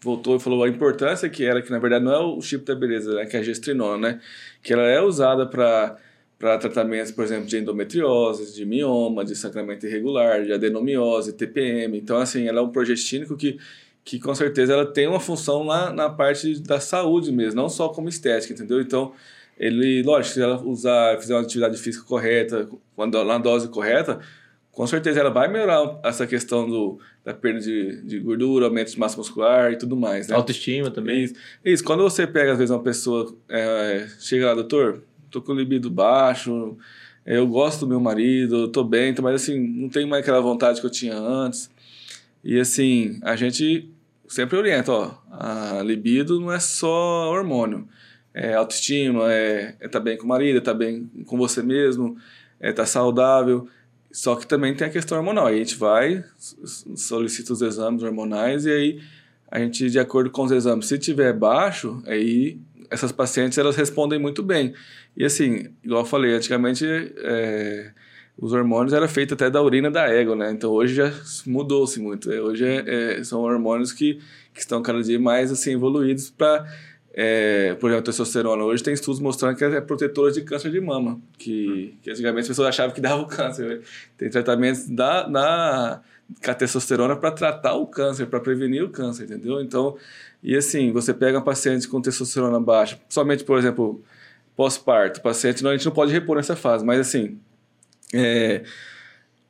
[0.00, 2.76] voltou e falou a importância que era, que na verdade não é o chip da
[2.76, 4.20] beleza, né, que é a gestrinona, né,
[4.62, 5.96] que ela é usada para
[6.38, 11.98] para tratamentos, por exemplo, de endometriose, de mioma, de sangramento irregular, de adenomiose, TPM.
[11.98, 13.58] Então, assim, ela é um progestínico que
[14.06, 17.88] que com certeza ela tem uma função na, na parte da saúde mesmo, não só
[17.88, 18.80] como estética, entendeu?
[18.80, 19.12] Então,
[19.58, 24.20] ele, lógico, se ela usar, fizer uma atividade física correta, quando na dose correta,
[24.70, 28.98] com certeza ela vai melhorar essa questão do, da perda de, de gordura, aumento de
[28.98, 30.36] massa muscular e tudo mais, né?
[30.36, 31.24] Autoestima também.
[31.24, 31.34] Isso.
[31.64, 31.82] Isso.
[31.82, 35.02] Quando você pega, às vezes, uma pessoa, é, chega lá, doutor,
[35.36, 36.76] tô com libido baixo,
[37.24, 40.80] eu gosto do meu marido, eu tô bem, mas assim, não tenho mais aquela vontade
[40.80, 41.70] que eu tinha antes.
[42.42, 43.90] E assim, a gente
[44.26, 47.86] sempre orienta, ó, a libido não é só hormônio.
[48.32, 52.16] É autoestima, é, é tá bem com o marido, é tá bem com você mesmo,
[52.58, 53.68] é tá saudável.
[54.10, 55.46] Só que também tem a questão hormonal.
[55.48, 56.24] Aí a gente vai,
[56.96, 59.00] solicita os exames hormonais e aí
[59.50, 62.58] a gente, de acordo com os exames, se tiver baixo, aí
[62.90, 64.74] essas pacientes elas respondem muito bem.
[65.16, 67.90] E assim, igual eu falei, antigamente é,
[68.38, 70.50] os hormônios eram feitos até da urina da égua, né?
[70.50, 71.10] Então hoje já
[71.46, 72.30] mudou-se muito.
[72.30, 74.20] É, Hoje é- é- são hormônios que,
[74.52, 76.66] que estão cada dia mais assim evoluídos para,
[77.14, 78.62] é, por exemplo, a testosterona.
[78.64, 82.48] Hoje tem estudos mostrando que é protetora de câncer de mama, que, que antigamente as
[82.48, 83.66] pessoas achavam que dava o câncer.
[83.66, 83.80] né?
[84.18, 86.02] Tem tratamentos da, da
[86.44, 89.62] com a testosterona para tratar o câncer, para prevenir o câncer, entendeu?
[89.62, 89.96] Então,
[90.42, 94.02] e assim, você pega um paciente com testosterona baixa, somente, por exemplo,
[94.56, 97.38] pós-parto, paciente, não, a gente não pode repor nessa fase, mas assim,
[98.14, 98.62] é,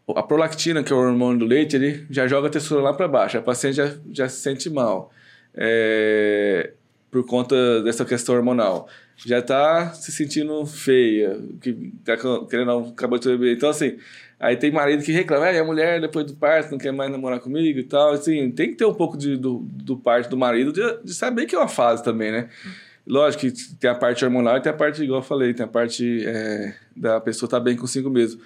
[0.08, 3.06] a prolactina, que é o hormônio do leite, ele já joga a testosterona lá para
[3.06, 5.10] baixo, a paciente já, já se sente mal,
[5.54, 6.72] é,
[7.10, 8.88] por conta dessa questão hormonal.
[9.24, 12.16] Já está se sentindo feia, que tá
[12.50, 13.54] querendo acabou de bebê.
[13.54, 13.96] Então, assim,
[14.38, 17.40] aí tem marido que reclama, ah, a mulher depois do parto não quer mais namorar
[17.40, 18.10] comigo e tal.
[18.12, 21.46] Assim, tem que ter um pouco de, do, do parte do marido de, de saber
[21.46, 22.50] que é uma fase também, né?
[23.06, 25.68] Lógico que tem a parte hormonal e tem a parte, igual eu falei, tem a
[25.68, 28.40] parte é, da pessoa estar bem consigo mesmo.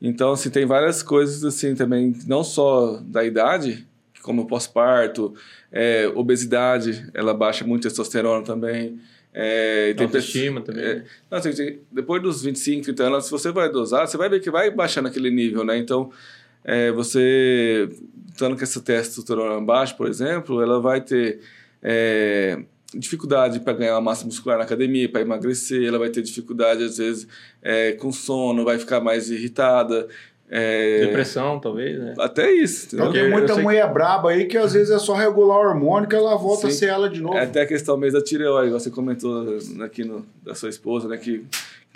[0.00, 3.86] Então, assim, tem várias coisas, assim, também, não só da idade,
[4.22, 5.34] como o pós-parto,
[5.70, 8.98] é, obesidade, ela baixa muito testosterona também.
[9.32, 10.82] É, tem Autoestima também.
[10.82, 14.40] é, não, assim, depois dos 25, 30 anos, se você vai dosar, você vai ver
[14.40, 15.76] que vai baixando aquele nível, né?
[15.76, 16.10] Então,
[16.64, 17.88] é, você,
[18.32, 21.40] estando com essa testosterona baixa, por exemplo, ela vai ter
[21.82, 22.58] é,
[22.94, 27.26] dificuldade para ganhar massa muscular na academia, para emagrecer, ela vai ter dificuldade, às vezes,
[27.62, 30.06] é, com sono, vai ficar mais irritada.
[30.48, 32.14] é, Depressão, talvez, né?
[32.20, 33.06] Até isso, entendeu?
[33.06, 35.68] Então tem muita sei que- mulher braba aí que às vezes é só regular o
[35.70, 36.76] hormônio que ela volta a Sim.
[36.78, 37.36] ser ela de novo.
[37.36, 41.08] É até a questão mesmo da tireoide, igual você comentou aqui no, da sua esposa,
[41.08, 41.16] né?
[41.16, 41.44] Que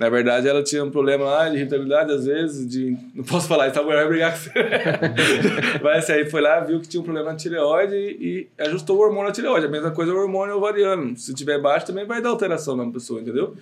[0.00, 2.96] na verdade ela tinha um problema lá de irritabilidade, às vezes, de.
[3.14, 4.50] Não posso falar, então a mulher vai brigar com você.
[5.84, 8.96] Mas assim, aí foi lá, viu que tinha um problema na tireoide e, e ajustou
[8.96, 9.66] o hormônio na tireoide.
[9.66, 11.14] A mesma coisa é o hormônio ovariano.
[11.18, 13.54] Se tiver baixo, também vai dar alteração na pessoa, entendeu?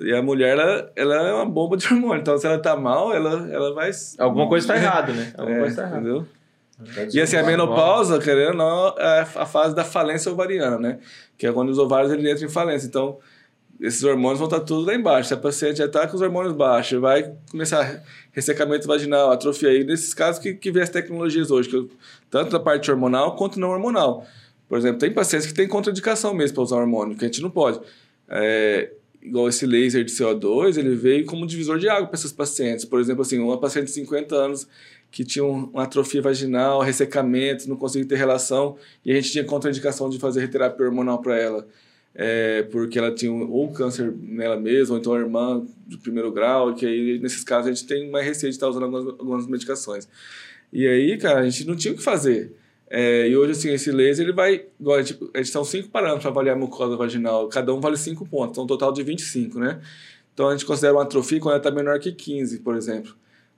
[0.00, 2.20] E a mulher, ela, ela é uma bomba de hormônio.
[2.20, 3.90] Então, se ela tá mal, ela, ela vai.
[4.18, 5.32] Alguma coisa tá errada, né?
[5.36, 5.98] Alguma É, coisa tá errada.
[6.00, 6.26] entendeu?
[7.12, 10.98] E assim, a menopausa, querendo ou não, é a fase da falência ovariana, né?
[11.36, 12.86] Que é quando os ovários ele entram em falência.
[12.86, 13.18] Então,
[13.82, 15.28] esses hormônios vão estar tudo lá embaixo.
[15.28, 18.02] Se a paciente já está com os hormônios baixos, vai começar
[18.32, 21.90] ressecamento vaginal, atrofia aí, nesses casos que, que vê as tecnologias hoje, eu-
[22.30, 24.24] tanto da parte hormonal quanto não hormonal.
[24.68, 27.50] Por exemplo, tem pacientes que têm contraindicação mesmo para usar hormônio, que a gente não
[27.50, 27.80] pode.
[28.28, 32.84] É, igual esse laser de CO2, ele veio como divisor de água para essas pacientes.
[32.84, 34.66] Por exemplo, assim, uma paciente de 50 anos
[35.10, 39.44] que tinha um- uma atrofia vaginal, ressecamento, não conseguia ter relação, e a gente tinha
[39.44, 41.66] contraindicação de fazer terapia hormonal para ela,
[42.14, 46.74] é, porque ela tinha ou câncer nela mesma, ou então a irmã de primeiro grau,
[46.74, 50.08] que aí, nesses casos, a gente tem mais receio de estar usando algumas, algumas medicações.
[50.72, 52.54] E aí, cara, a gente não tinha o que fazer.
[52.88, 54.66] É, e hoje, assim, esse laser, ele vai...
[54.78, 57.48] Igual, a gente, a gente são cinco parâmetros para avaliar a mucosa vaginal.
[57.48, 58.52] Cada um vale cinco pontos.
[58.52, 59.80] Então, um total de 25, né?
[60.34, 63.14] Então, a gente considera uma atrofia quando ela está menor que 15, por exemplo.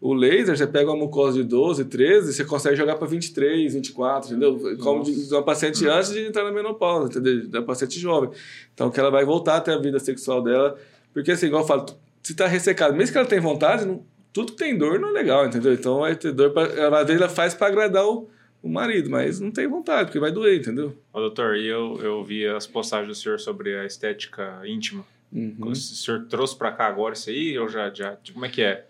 [0.06, 4.32] O laser, você pega uma mucosa de 12, 13, você consegue jogar para 23, 24,
[4.32, 4.76] entendeu?
[4.78, 7.48] Como de, de uma paciente antes de entrar na menopausa, entendeu?
[7.48, 8.28] Da paciente jovem.
[8.74, 10.76] Então, que ela vai voltar até a vida sexual dela.
[11.14, 11.86] Porque, assim, igual eu falo,
[12.22, 15.12] se está ressecado, mesmo que ela tenha vontade, não- tudo que tem dor não é
[15.12, 15.72] legal, entendeu?
[15.72, 18.28] Então, vai ter dor, pra, às vezes ela faz para agradar o,
[18.62, 20.94] o marido, mas não tem vontade, porque vai doer, entendeu?
[21.14, 25.02] Ô, doutor, e eu, eu vi as postagens do senhor sobre a estética íntima.
[25.32, 25.56] Uhum.
[25.60, 27.58] O senhor trouxe pra cá agora isso aí?
[27.58, 28.84] Ou já, já como é que é?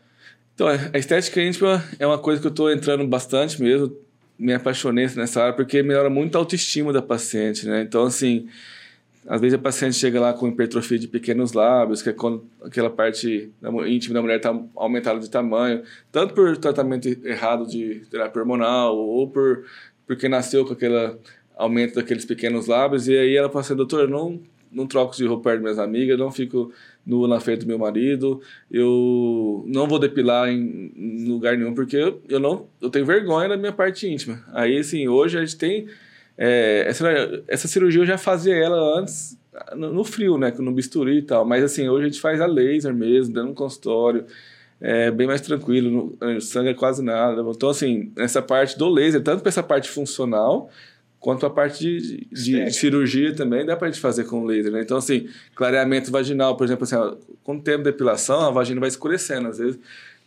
[0.54, 3.96] Então, a estética íntima é uma coisa que eu estou entrando bastante mesmo.
[4.38, 7.82] Me apaixonei nessa área porque melhora muito a autoestima da paciente, né?
[7.82, 8.48] Então, assim,
[9.26, 12.90] às vezes a paciente chega lá com hipertrofia de pequenos lábios, que é quando aquela
[12.90, 13.50] parte
[13.86, 15.82] íntima da mulher está aumentada de tamanho,
[16.12, 19.64] tanto por tratamento errado de terapia hormonal ou por
[20.06, 21.16] porque nasceu com aquele
[21.56, 24.40] aumento daqueles pequenos lábios e aí ela fala assim, doutor, não
[24.70, 26.72] não troco de roupa das minhas amigas, não fico
[27.06, 28.40] nua na frente do meu marido,
[28.70, 33.48] eu não vou depilar em, em lugar nenhum porque eu, eu não eu tenho vergonha
[33.48, 34.42] da minha parte íntima.
[34.52, 35.86] Aí assim, hoje a gente tem
[36.36, 39.38] é, essa, essa cirurgia eu já fazia ela antes
[39.74, 42.46] no, no frio, né, no bisturi e tal, mas assim, hoje a gente faz a
[42.46, 44.24] laser mesmo, dentro do consultório,
[44.80, 47.42] é bem mais tranquilo, no, sangue é quase nada.
[47.48, 50.70] Então assim, essa parte do laser, tanto para essa parte funcional
[51.24, 54.82] quanto a parte de, de, de cirurgia também dá pra gente fazer com laser, né?
[54.82, 58.78] Então, assim, clareamento vaginal, por exemplo, assim, ó, com o tempo de depilação, a vagina
[58.78, 59.78] vai escurecendo, às vezes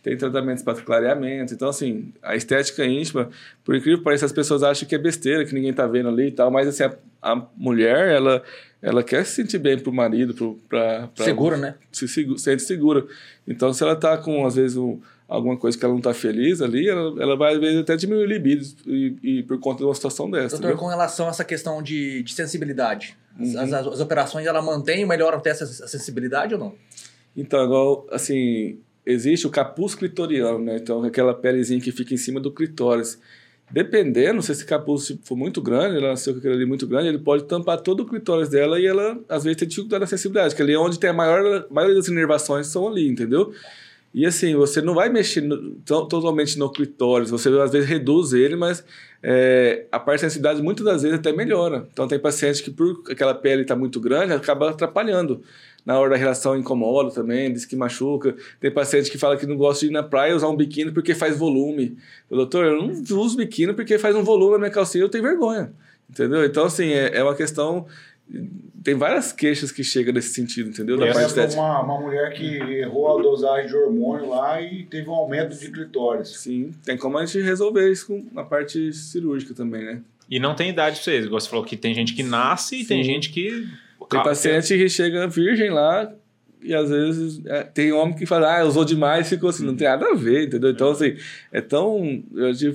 [0.02, 1.54] tem tratamentos para clareamento.
[1.54, 3.30] Então, assim, a estética íntima,
[3.64, 6.26] por incrível que pareça, as pessoas acham que é besteira, que ninguém tá vendo ali
[6.28, 6.92] e tal, mas, assim, a,
[7.32, 8.42] a mulher, ela,
[8.82, 11.76] ela quer se sentir bem pro marido, pro, pra, pra, Segura, né?
[11.92, 13.06] se segu- sente segura.
[13.46, 14.98] Então, se ela tá com, às vezes, um,
[15.28, 18.24] alguma coisa que ela não está feliz ali, ela, ela vai às vezes até diminuir
[18.24, 20.56] o libido e, e por conta de uma situação dessa.
[20.56, 20.78] Doutor, entendeu?
[20.78, 23.60] com relação a essa questão de, de sensibilidade, as, Uhum.
[23.60, 26.74] as- as operações ela mantém ou melhoram até essa essa sensibilidade ou não?
[27.36, 30.76] Então, igual, assim, existe o capuz clitoriano, né?
[30.76, 33.18] Então, aquela pelezinha que fica em cima do clitóris.
[33.70, 37.18] Dependendo, se esse capuz for muito grande, ela nasceu com aquele ali muito grande, ele
[37.18, 40.62] pode tampar todo o clitóris dela e ela, às vezes, tem dificuldade na sensibilidade, que
[40.62, 43.52] ali é onde tem a maior, a maioria das inervações são ali, entendeu?
[44.14, 48.32] E assim, você não vai mexer no- to- totalmente no clitóris, você às vezes reduz
[48.32, 48.84] ele, mas
[49.22, 51.86] é, a parte da sensibilidade muitas das vezes até melhora.
[51.92, 55.42] Então tem paciente que por aquela pele estar muito grande, acaba atrapalhando.
[55.84, 58.34] Na hora da relação incomoda também, diz que machuca.
[58.60, 61.14] Tem paciente que fala que não gosta de ir na praia usar um biquíni porque
[61.14, 61.96] faz volume.
[62.30, 65.24] Eu, doutor, eu não uso biquíni porque faz um volume na minha calcinha, eu tenho
[65.24, 65.72] vergonha.
[66.10, 66.44] Entendeu?
[66.44, 67.86] Então, assim, é, é uma questão.
[68.82, 70.96] Tem várias queixas que chegam nesse sentido, entendeu?
[70.96, 71.60] Da parte estética.
[71.60, 75.70] uma, uma mulher que errou a dosagem de hormônio lá e teve um aumento de
[75.70, 76.28] clitóris.
[76.36, 80.00] Sim, tem como a gente resolver isso com a parte cirúrgica também, né?
[80.30, 81.24] E não tem idade pra vocês.
[81.24, 83.10] Igual você falou que tem gente que nasce e tem Sim.
[83.10, 83.66] gente que.
[84.08, 86.10] Tem paciente que chega virgem lá
[86.62, 89.64] e às vezes é, tem homem que fala, ah, usou demais e ficou assim.
[89.64, 90.70] Não tem nada a ver, entendeu?
[90.70, 91.16] Então, assim,
[91.52, 92.22] é tão.
[92.34, 92.74] Eu tive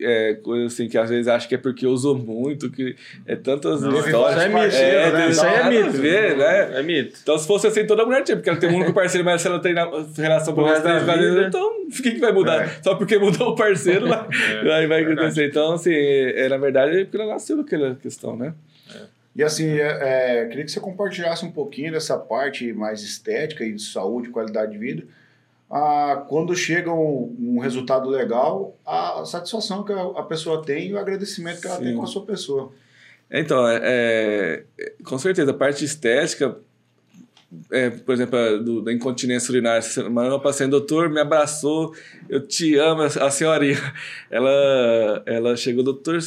[0.00, 2.94] é, coisa assim que às vezes acho que é porque usou muito, que
[3.26, 4.42] é tantas Não, histórias.
[4.42, 5.28] isso é mito, é, né?
[5.30, 5.98] Isso aí é mito.
[5.98, 6.80] ver, né?
[6.80, 7.18] É mito.
[7.22, 9.48] Então, se fosse assim, toda mulher tinha, porque ela tem um único parceiro, mas se
[9.48, 9.74] ela tem
[10.16, 11.46] relação com o resto da vida, vida.
[11.48, 12.64] então o que, que vai mudar?
[12.64, 12.68] É.
[12.82, 15.12] Só porque mudou o parceiro, vai, aí vai verdade.
[15.12, 15.48] acontecer.
[15.48, 18.54] Então, assim, é, na verdade, é porque ela nasceu com aquela questão, né?
[19.34, 23.72] E assim, é, é, queria que você compartilhasse um pouquinho dessa parte mais estética e
[23.72, 25.04] de saúde, qualidade de vida.
[25.68, 30.94] Ah, quando chega um, um resultado legal, a satisfação que a, a pessoa tem e
[30.94, 31.84] o agradecimento que ela Sim.
[31.84, 32.72] tem com a sua pessoa.
[33.30, 36.56] Então, é, é, com certeza, a parte estética,
[37.72, 41.92] é, por exemplo, do, da incontinência urinária, semana uma paciente, doutor, me abraçou,
[42.28, 43.78] eu te amo, a senhorinha.
[44.30, 46.20] Ela, ela chegou, doutor,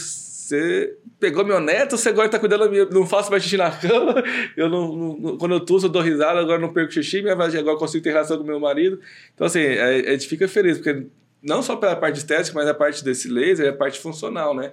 [0.47, 3.69] você pegou meu neto, você agora tá cuidando da minha, não faço mais xixi na
[3.69, 4.23] cama,
[4.55, 7.61] eu não, não- quando eu tuço eu dou risada, agora não perco xixi, minha vagina
[7.61, 8.99] agora consigo ter relação com meu marido.
[9.33, 11.05] Então, assim, a, a gente fica feliz, porque
[11.43, 14.71] não só pela parte estética, mas a parte desse laser é a parte funcional, né?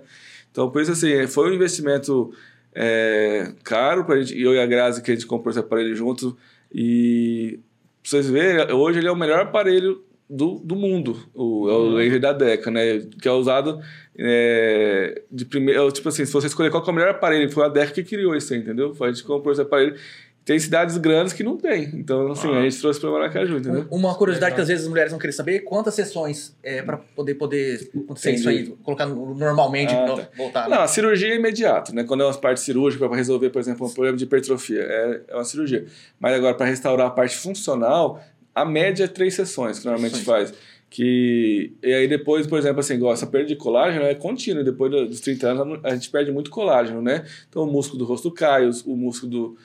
[0.50, 2.32] Então, por isso, assim, foi um investimento
[2.72, 6.36] é, caro pra gente, eu e a Grazi, que a gente comprou esse aparelho junto,
[6.72, 7.58] e
[8.02, 11.88] pra vocês verem, hoje ele é o melhor aparelho do, do mundo, o, é o
[11.90, 13.00] laser da DECA, né?
[13.20, 13.80] Que é usado
[14.18, 17.64] é, de primeiro, tipo assim, se você escolher qual que é o melhor aparelho, foi
[17.64, 18.94] a DECA que criou isso aí, entendeu?
[18.94, 19.96] Foi a gente que comprou esse aparelho.
[20.44, 23.86] Tem cidades grandes que não tem, então, assim, a gente trouxe pra Maracaju, entendeu?
[23.90, 26.98] Um- Uma curiosidade que às vezes as mulheres vão querer saber, quantas sessões é, para
[26.98, 30.28] poder, poder acontecer isso aí, colocar no- normalmente, Ah, não- tá.
[30.36, 30.68] voltar.
[30.68, 30.76] né?
[30.76, 32.04] Não, a cirurgia é imediato, né?
[32.04, 35.34] Quando é uma parte cirúrgica para resolver, por exemplo, um problema de hipertrofia, é, é
[35.34, 35.86] uma cirurgia.
[36.20, 38.22] Mas agora, para restaurar a parte funcional,
[38.54, 40.50] a média é três sessões que normalmente Sessões.
[40.50, 40.54] faz.
[40.94, 44.62] Que, e aí depois, por exemplo, assim, essa perda de colágeno é contínua.
[44.62, 47.24] Depois do- dos 30 anos, a gente perde muito colágeno, né?
[47.48, 49.56] Então o músculo do rosto cai, o músculo do...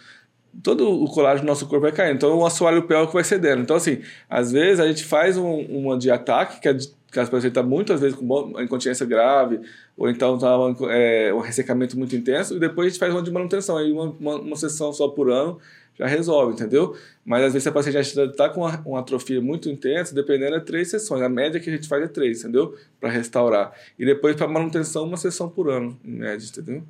[0.63, 2.15] Todo o colágeno do nosso corpo vai caindo.
[2.15, 3.61] Então o assoalho pélvico vai cedendo.
[3.61, 6.73] Então, assim, às vezes a gente faz um, uma de ataque, que é
[7.11, 9.59] que as pessoas estão muitas vezes com incontinência grave,
[9.95, 13.21] ou então tá um, é, um ressecamento muito intenso, e depois a gente faz uma
[13.21, 13.77] de manutenção.
[13.77, 15.59] Aí uma, uma, uma sessão só por ano
[15.97, 16.95] já resolve, entendeu?
[17.29, 20.55] Mas às vezes se a paciente já está com uma, uma atrofia muito intensa, dependendo
[20.55, 21.21] é três sessões.
[21.21, 22.75] A média que a gente faz é três, entendeu?
[22.99, 23.71] Para restaurar.
[23.99, 26.81] E depois para manutenção, uma sessão por ano, em média, entendeu?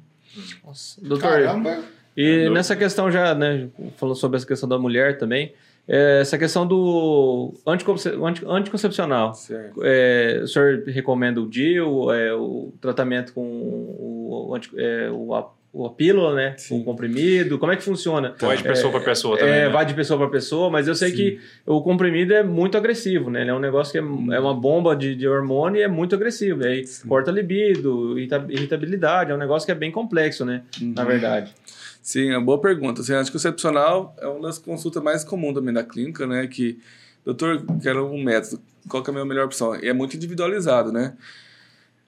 [0.65, 1.01] Nossa.
[1.01, 1.79] Doutor, Caramba!
[2.15, 3.67] e nessa questão já, né,
[3.97, 5.51] falando sobre essa questão da mulher também,
[5.85, 9.33] é, essa questão do anticonce- anti- anticoncepcional.
[9.33, 9.81] Certo.
[9.83, 15.33] É, o senhor recomenda o DIU, é, o tratamento com o, o, anti- é, o,
[15.73, 16.55] a, pílula, né?
[16.57, 16.81] Sim.
[16.81, 18.33] O comprimido, como é que funciona?
[18.39, 19.53] Vai de pessoa pra pessoa também.
[19.53, 19.69] É, né?
[19.69, 21.15] vai de pessoa para pessoa, mas eu sei Sim.
[21.15, 23.41] que o comprimido é muito agressivo, né?
[23.41, 26.15] Ele é um negócio que é, é uma bomba de, de hormônio e é muito
[26.15, 26.63] agressivo.
[26.63, 30.63] Aí corta libido, irrita- irritabilidade, é um negócio que é bem complexo, né?
[30.81, 31.53] Na verdade.
[32.01, 33.01] Sim, é uma boa pergunta.
[33.01, 36.47] Assim, anticoncepcional é uma das consultas mais comuns também da clínica, né?
[36.47, 36.79] Que,
[37.23, 39.75] doutor, quero um método, qual que é a minha melhor opção?
[39.75, 41.13] E é muito individualizado, né?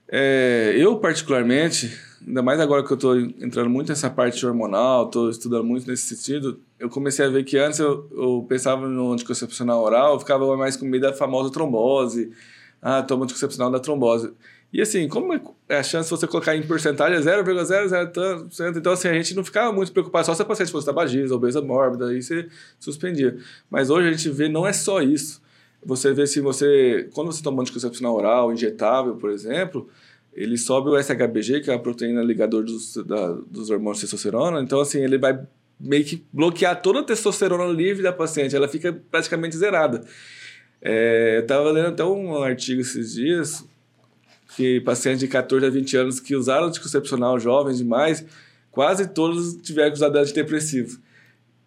[0.08, 1.96] É, eu, particularmente,
[2.28, 6.16] ainda mais agora que eu estou entrando muito nessa parte hormonal, estou estudando muito nesse
[6.16, 10.58] sentido, eu comecei a ver que antes eu, eu pensava no anticoncepcional oral, eu ficava
[10.58, 12.32] mais com medo da famosa trombose.
[12.82, 14.34] Ah, toma anticoncepcional da trombose.
[14.74, 15.34] E assim, como
[15.68, 18.78] é a chance de você colocar em porcentagem é 0,00%?
[18.78, 21.62] Então, assim, a gente não ficava muito preocupado só se a paciente fosse tabagista, obesa
[21.62, 22.48] mórbida, aí você
[22.80, 23.38] suspendia.
[23.70, 25.42] Mas hoje a gente vê, não é só isso.
[25.86, 29.90] Você vê se você, quando você toma anticoncepcional oral, injetável, por exemplo,
[30.34, 34.62] ele sobe o SHBG, que é a proteína ligador dos, da, dos hormônios de testosterona.
[34.62, 35.40] Então, assim, ele vai
[35.80, 38.56] meio que bloquear toda a testosterona livre da paciente.
[38.56, 40.04] Ela fica praticamente zerada.
[40.82, 43.66] É, eu estava lendo até um artigo esses dias
[44.56, 48.26] que pacientes de 14 a 20 anos que usaram anticoncepcional jovens demais,
[48.70, 51.00] quase todos tiveram que usar antidepressivo.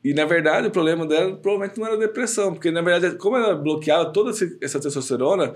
[0.03, 3.55] E, na verdade, o problema dela provavelmente não era depressão, porque, na verdade, como ela
[3.55, 5.55] bloqueava toda essa testosterona,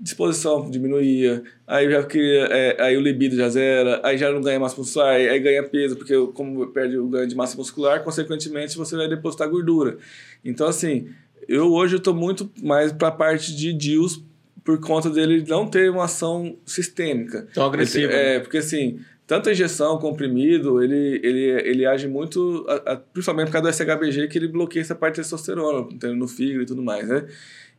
[0.00, 4.58] disposição diminuía, aí já queria, é, aí o libido já zera, aí já não ganha
[4.58, 8.78] massa muscular, aí, aí ganha peso, porque como perde o ganho de massa muscular, consequentemente
[8.78, 9.98] você vai depositar gordura.
[10.42, 11.08] Então, assim,
[11.46, 14.24] eu hoje estou muito mais para a parte de DIUs
[14.64, 17.46] por conta dele não ter uma ação sistêmica.
[17.52, 18.12] Tão agressiva.
[18.12, 23.46] É, porque assim, tanto a injeção, comprimido, ele, ele, ele age muito, a, a, principalmente
[23.46, 26.82] por causa do SHBG, que ele bloqueia essa parte de testosterona, no fígado e tudo
[26.82, 27.26] mais, né?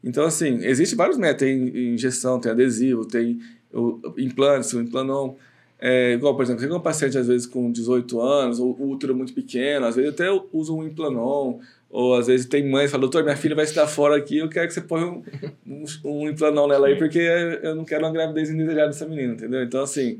[0.03, 1.47] Então, assim, existe vários métodos.
[1.47, 3.39] Tem injeção, tem adesivo, tem
[3.73, 5.35] o, implantes, o implanon.
[5.79, 9.33] É, igual, por exemplo, tem um paciente, às vezes, com 18 anos, ou útero muito
[9.33, 11.57] pequeno, às vezes até usa um implanon,
[11.89, 14.47] ou às vezes tem mães que falam, doutor, minha filha vai estar fora aqui, eu
[14.47, 15.23] quero que você ponha um,
[15.65, 19.63] um, um implanão nela aí, porque eu não quero uma gravidez indesejada dessa menina, entendeu?
[19.63, 20.19] Então, assim,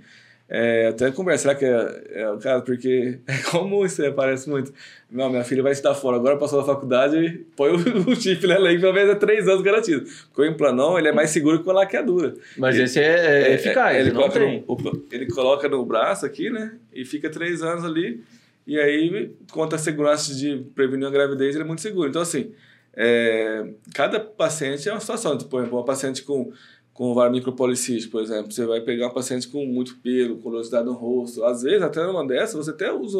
[0.53, 2.65] é, até conversa, será que é, é o caso?
[2.65, 4.73] Porque é comum isso, aparece muito.
[5.09, 7.77] Não, minha filha vai estar fora, agora passou da faculdade, põe o,
[8.11, 10.03] o chip nela aí, pelo menos é três anos garantido.
[10.27, 12.35] Porque o implanon, ele é mais seguro que a laqueadura.
[12.57, 17.05] Mas esse é, é eficaz, ele, coloca no, ele coloca no braço aqui, né, e
[17.05, 18.21] fica três anos ali,
[18.67, 22.09] e aí, quanto à segurança de prevenir a gravidez, ele é muito seguro.
[22.09, 22.51] Então, assim,
[22.93, 25.37] é, cada paciente é uma situação.
[25.37, 26.51] Tipo, por exemplo, uma paciente com,
[26.93, 30.93] com ovário micropolicístico, por exemplo, você vai pegar uma paciente com muito pelo, colosidade no
[30.93, 31.43] rosto.
[31.43, 33.17] Às vezes, até numa dessas, você até usa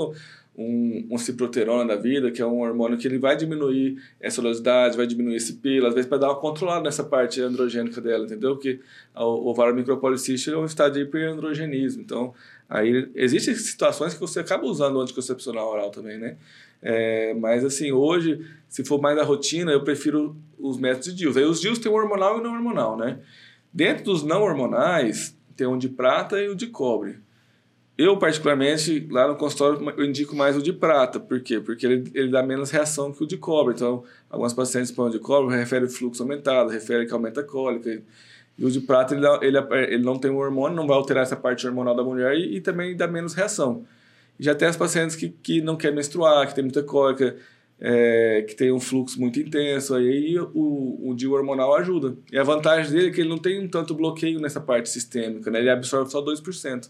[0.58, 4.98] um, um ciproterona da vida, que é um hormônio que ele vai diminuir essa oleosidade,
[4.98, 8.58] vai diminuir esse pelo, às vezes para dar uma controlada nessa parte androgênica dela, entendeu?
[8.58, 8.80] Que
[9.16, 12.02] o ovário micropolicístico é um estado de hiperandrogenismo.
[12.02, 12.34] Então,
[12.72, 16.38] Aí existem situações que você acaba usando o anticoncepcional oral também, né?
[16.82, 21.36] É, mas assim, hoje, se for mais da rotina, eu prefiro os métodos de DIUs.
[21.36, 23.20] Aí os DIUs tem o hormonal e não hormonal, né?
[23.74, 27.20] Dentro dos não hormonais, tem o de prata e o de cobre.
[27.98, 31.20] Eu, particularmente, lá no consultório, eu indico mais o de prata.
[31.20, 31.60] Por quê?
[31.60, 33.76] Porque ele, ele dá menos reação que o de cobre.
[33.76, 38.02] Então, algumas pacientes põem o de cobre, refere fluxo aumentado, refere que aumenta a cólica.
[38.58, 39.58] E o de prata, ele, ele,
[39.94, 42.62] ele não tem um hormônio, não vai alterar essa parte hormonal da mulher e, e
[42.62, 43.86] também dá menos reação.
[44.40, 47.36] Já tem as pacientes que, que não querem menstruar, que tem muita cólica,
[47.82, 52.16] é, que tem um fluxo muito intenso, aí o, o DIU hormonal ajuda.
[52.32, 55.60] E a vantagem dele é que ele não tem tanto bloqueio nessa parte sistêmica, né?
[55.60, 56.90] ele absorve só 2%.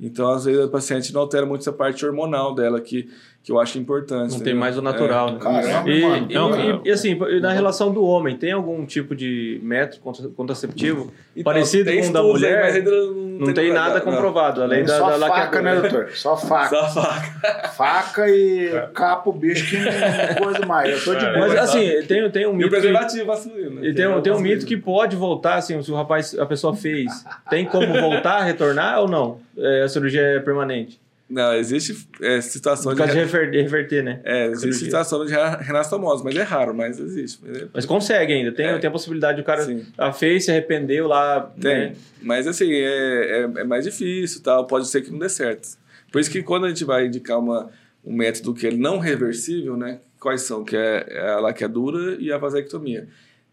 [0.00, 3.08] Então, às vezes, a paciente não altera muito essa parte hormonal dela, que,
[3.42, 4.32] que eu acho importante.
[4.32, 5.32] Não tem mais o natural, é.
[5.32, 5.38] né?
[5.40, 6.26] Caramba, E, mano.
[6.30, 6.80] e- Não, e- cara.
[6.84, 12.00] e, assim, na relação do homem, tem algum tipo de método contra- contraceptivo parecido tem
[12.02, 12.62] com o da aí, mulher?
[12.62, 14.00] mas ainda não, tem nada não.
[14.02, 16.10] comprovado, além da, Só da faca, né, doutor?
[16.12, 16.68] Só faca.
[16.76, 17.68] Só faca.
[17.70, 20.90] Faca e capa o bicho que não coisa mais.
[20.96, 21.32] Eu tô de É.
[21.34, 21.48] boa.
[21.48, 23.80] Mas assim, tem, tem um E o mito que, preservativo masculino.
[23.80, 23.88] né?
[23.88, 26.72] e tem, um, tem um mito que pode voltar, assim, se o rapaz, a pessoa
[26.76, 29.47] fez, tem como voltar, retornar ou não?
[29.58, 31.00] É, a cirurgia é permanente.
[31.28, 32.98] Não, existe é, Por situação de...
[32.98, 34.20] causa de reverter, reverter né?
[34.24, 37.40] É, existe situação de renastomose, mas é raro, mas existe.
[37.46, 38.78] Mas é- Mas consegue ainda, tem, É.
[38.78, 39.84] tem a possibilidade, o cara Sim.
[39.98, 41.40] a fez, se arrependeu lá.
[41.60, 41.90] Tem.
[41.90, 41.92] né?
[42.22, 45.76] Mas assim, é, é, é mais difícil, tal, pode ser que não dê certo.
[46.10, 47.70] Por isso que quando a gente vai indicar uma,
[48.02, 49.98] um método que é não reversível, né?
[50.18, 50.64] Quais são?
[50.64, 53.06] Que é, é a laqueadura e a vasectomia.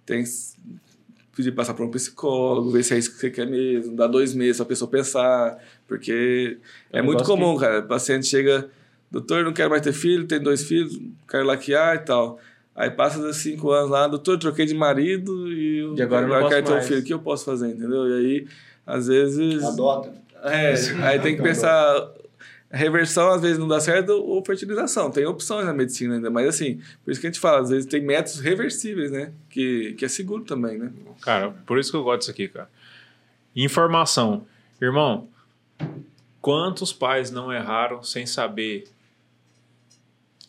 [0.06, 0.24] Tem
[1.36, 4.34] pedir passar para um psicólogo, ver se é isso que você quer mesmo, dar dois
[4.34, 5.58] meses para a pessoa pensar,
[5.88, 6.58] porque
[6.92, 7.80] É é, muito comum, cara.
[7.80, 8.70] O paciente chega,
[9.12, 12.40] doutor, não quero mais ter filho, tem dois filhos, quero laquear e tal.
[12.76, 16.50] Aí passa cinco anos lá, doutor, troquei de marido e, eu- E agora eu não
[16.50, 18.08] quero ter um filho, o que eu posso fazer, entendeu?
[18.08, 18.48] E aí,
[18.86, 19.64] às vezes...
[19.64, 20.14] Adota.
[20.44, 20.74] É,
[21.04, 22.12] aí tem que pensar.
[22.72, 25.12] Reversão às vezes não dá certo ou fertilização.
[25.12, 27.86] Tem opções na medicina ainda, mas assim, por isso que a gente fala, às vezes
[27.86, 29.32] tem métodos reversíveis, né?
[29.50, 30.92] Que, que é seguro também, né?
[31.22, 32.70] Cara, por isso que eu gosto disso aqui, cara.
[33.56, 34.46] Informação.
[34.82, 35.30] Irmão,
[36.42, 38.86] quantos pais não erraram sem saber?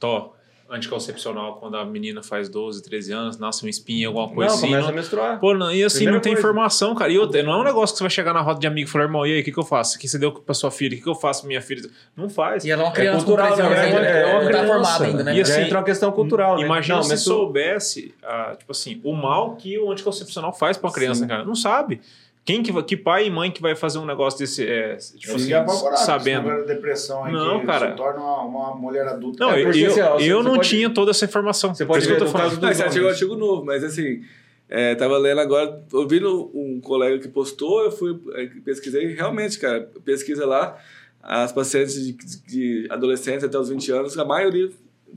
[0.01, 0.36] Tó,
[0.69, 4.67] anticoncepcional, quando a menina faz 12, 13 anos, nasce um espinho, alguma coisa Não, assim.
[4.67, 5.41] começa não- a menstruar.
[5.41, 6.49] Pô, não, e assim, Primeira não tem coisa.
[6.49, 7.11] informação, cara.
[7.13, 8.91] E outra, não é um negócio que você vai chegar na roda de amigo e
[8.91, 9.97] falar, irmão, e aí, o que, que eu faço?
[9.97, 10.95] O que você deu pra sua filha?
[10.95, 11.89] O que, que eu faço pra minha filha?
[12.17, 12.65] Não faz.
[12.65, 13.85] E ela é uma criança cultural, com 13 anos né?
[13.87, 14.67] ainda, É, é não tá criança.
[14.67, 15.37] formada ainda, né?
[15.37, 16.63] E assim, entra uma questão cultural, né?
[16.65, 20.89] Imagina Não, se menstru- soubesse, ah, tipo assim, o mal que o anticoncepcional faz pra
[20.89, 21.45] uma criança, cara.
[21.45, 22.01] Não sabe.
[22.47, 25.35] Quem que, vai- que pai e mãe que vai fazer um negócio desse, é, tipo
[25.35, 25.51] assim,
[25.97, 26.49] sabendo?
[26.49, 27.91] da depressão aí, Não, que cara.
[27.91, 29.45] se torna uma, uma mulher adulta.
[29.45, 31.75] Não, É, eu, eu, assim, você- eu você não pode- tinha toda essa informação.
[31.75, 32.51] Você pode isso que eu ver tô no falando.
[32.53, 34.23] caso Não, artigo novo, mas assim,
[34.69, 39.91] é, tava lendo agora, ouvindo um colega que postou, eu fui, é, pesquisei, realmente, cara,
[40.05, 40.79] pesquisa lá,
[41.21, 42.13] as pacientes de,
[42.47, 44.71] de adolescentes até os 20 anos, a maioria,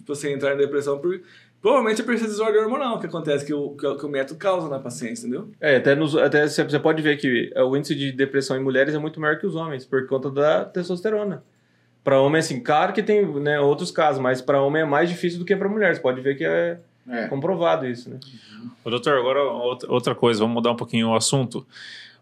[0.08, 1.22] você entrar em depressão por
[1.62, 4.40] Provavelmente é por essa desordem hormonal que acontece, que o, que, o- que o método
[4.40, 5.50] causa na paciência, entendeu?
[5.60, 8.98] É, até, nos, até você pode ver que o índice de depressão em mulheres é
[8.98, 11.44] muito maior que os homens, por conta da testosterona.
[12.02, 15.38] Para homem, assim, claro que tem né, outros casos, mas para homem é mais difícil
[15.38, 15.94] do que para mulher.
[15.94, 16.80] Você pode ver que é,
[17.10, 17.28] É.
[17.28, 18.20] comprovado isso, né?
[18.86, 21.68] Ô, doutor, agora outra- outra coisa, vamos mudar um pouquinho o assunto.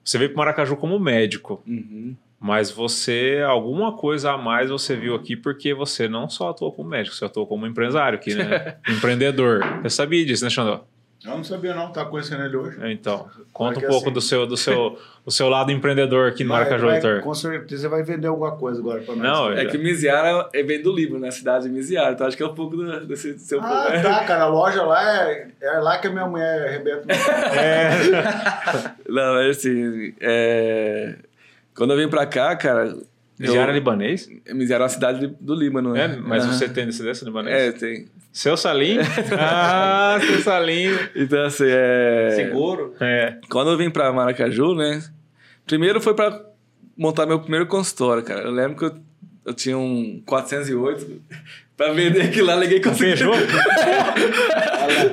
[0.03, 2.15] Você veio para Maracaju como médico, Uhum.
[2.39, 6.89] Mas você, alguma coisa a mais você viu aqui porque você não só atuou como
[6.89, 8.75] médico, você atuou como empresário aqui, né?
[8.87, 9.63] Empreendedor.
[9.81, 10.83] Você sabia disso, né, Xandó?
[11.25, 12.77] Eu não sabia não, tá conhecendo ele hoje.
[12.91, 16.51] Então, conta um pouco assim- do seu, do seu, do seu lado empreendedor aqui no
[16.51, 17.21] Maracaju, doutor.
[17.21, 19.23] Com certeza vai vender alguma coisa agora pra nós.
[19.23, 21.31] Não, É que Miziara é vem do Livro, né?
[21.31, 22.11] Cidade de Miziara.
[22.11, 24.43] Então acho que é um pouco do, desse seu Ah, tá, cara.
[24.43, 27.07] A loja lá é, é lá que a minha mulher arrebenta.
[29.09, 30.13] Não, é assim.
[30.21, 31.15] é,
[31.77, 32.87] Quando eu vim pra cá, cara.
[33.39, 34.27] eu- Já era libanês?
[34.51, 36.19] Miziara é uma cidade do Líbano, É, né?
[36.25, 36.53] mas Aham.
[36.53, 37.55] você tem descendência libanês?
[37.55, 38.07] É, tem.
[38.33, 38.97] Seu Salim?
[39.39, 40.87] ah, seu Salim.
[41.15, 42.31] Então, assim, é.
[42.35, 42.95] Seguro.
[42.99, 43.37] É.
[43.49, 45.03] Quando eu vim pra Maracaju, né?
[45.67, 46.43] Primeiro foi pra
[46.97, 48.41] montar meu primeiro consultório, cara.
[48.41, 48.95] Eu lembro que eu,
[49.45, 51.21] eu tinha um 408
[51.77, 53.37] pra vender aquilo lá, liguei com Peugeot?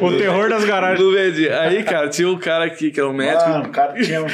[0.01, 1.01] o terror das garagens.
[1.05, 1.49] Não vendi.
[1.51, 3.51] Aí, cara, tinha um cara aqui que era um médico.
[3.51, 4.27] Mano, o cara tinha um.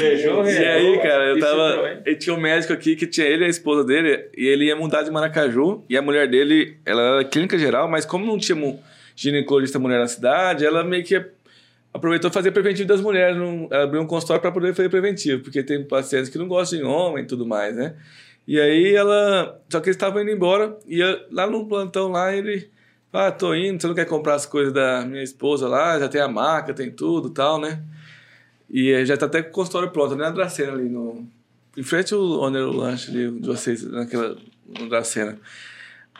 [0.00, 2.00] Beijou, E aí, cara, eu tava.
[2.06, 4.74] E tinha um médico aqui que tinha ele e a esposa dele, e ele ia
[4.74, 8.78] mudar de Maracaju, e a mulher dele, ela era clínica geral, mas como não tinha
[9.14, 11.22] ginecologista mulher na cidade, ela meio que
[11.92, 13.36] aproveitou fazer preventivo das mulheres.
[13.36, 16.78] Não, ela abriu um consultório para poder fazer preventivo, porque tem pacientes que não gostam
[16.78, 17.94] de homem e tudo mais, né?
[18.46, 19.60] E aí ela.
[19.70, 22.70] Só que eles estavam indo embora, e eu- lá no plantão lá ele.
[23.12, 26.20] Ah, tô indo, você não quer comprar as coisas da minha esposa lá, já tem
[26.20, 27.80] a marca, tem tudo tal, né?
[28.70, 30.24] E eh, já tá até com o consultório pronto, né?
[30.24, 31.26] Na Dracena ali, no...
[31.76, 34.34] em frente ao o lanche ali de vocês, naquela
[34.88, 35.38] Dracena.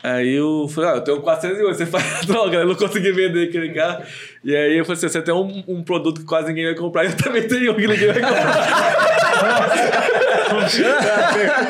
[0.03, 2.63] Aí eu falei, ah, eu tenho 408, você faz a droga, né?
[2.63, 4.03] eu não consegui vender aquele carro.
[4.43, 7.05] E aí eu falei assim, você tem um, um produto que quase ninguém vai comprar,
[7.05, 9.93] eu também tenho um que ninguém vai comprar.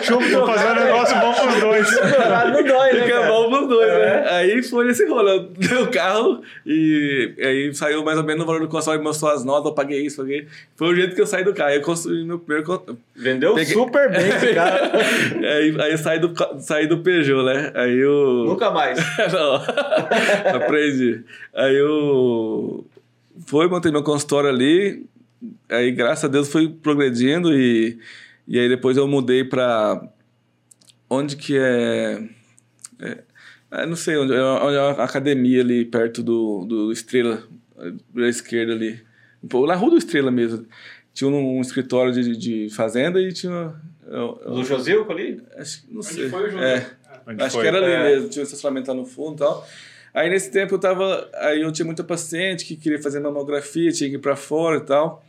[0.10, 1.98] Vou fazer um negócio bom pros dois.
[1.98, 4.26] Ah, não dói, né, Fica bom pros dois, né?
[4.30, 5.30] Aí foi esse rolo.
[5.30, 9.32] Eu dei o carro e aí saiu mais ou menos no valor do console, mostrou
[9.32, 10.48] as notas, eu paguei isso, paguei.
[10.76, 11.70] Foi o jeito que eu saí do carro.
[11.72, 12.98] Aí eu construí meu primeiro.
[13.16, 14.92] Vendeu Peguei- super bem esse cara.
[14.98, 17.72] aí, aí eu saí do, saí do Peugeot, né?
[17.76, 18.46] Aí eu.
[18.48, 19.00] Nunca mais.
[19.32, 19.56] Não.
[20.56, 21.22] Aprendi.
[21.54, 22.86] Aí eu.
[23.48, 25.06] Foi, montei meu consultório ali.
[25.70, 27.98] Aí, graças a Deus, fui progredindo e.
[28.48, 30.02] E aí depois eu mudei pra.
[31.10, 32.24] Onde que é.
[33.00, 33.24] é
[33.72, 37.44] ah, não sei onde, é onde é uma academia ali perto do, do Estrela,
[38.14, 39.02] da esquerda ali.
[39.68, 40.66] Na rua do Estrela mesmo.
[41.14, 43.74] Tinha um, um escritório de, de fazenda e tinha.
[44.08, 45.42] eu- eu- Do Josilco ali?
[45.58, 46.30] acho que não sei.
[46.30, 46.60] foi o?
[46.64, 46.90] É.
[47.28, 47.62] Onde Acho foi?
[47.62, 48.04] que era ali É.
[48.04, 49.68] mesmo, tinha um estacionamento lá no fundo e tal.
[50.14, 51.30] Aí nesse tempo eu tava.
[51.36, 54.82] Aí eu tinha muita paciente que queria fazer mamografia, tinha que ir pra fora e
[54.82, 55.24] tal.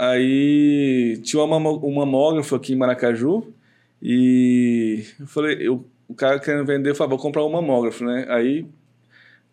[0.00, 3.52] Aí tinha uma, um mamógrafo aqui em Maracaju
[4.00, 8.24] e eu falei, eu, o cara querendo vender, eu falei, vou comprar um mamógrafo, né?
[8.28, 8.64] Aí,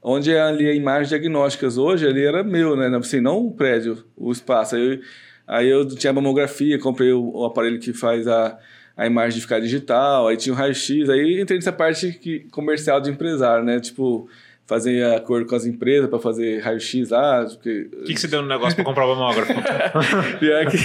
[0.03, 2.95] onde é ali a imagem diagnósticas hoje, ali era meu, né?
[2.95, 4.75] Assim, não o prédio, o espaço.
[4.75, 4.99] Aí eu,
[5.47, 8.55] aí eu tinha mamografia, comprei o, o aparelho que faz a,
[8.95, 13.01] a imagem de ficar digital, aí tinha o raio-x, aí entrei nessa parte que, comercial
[13.01, 13.79] de empresário, né?
[13.79, 14.29] Tipo,
[14.65, 17.45] fazer acordo com as empresas para fazer raio-x lá.
[17.45, 17.89] Porque...
[17.93, 19.53] O que, que você deu no negócio pra comprar o mamógrafo?
[20.39, 20.77] Pior que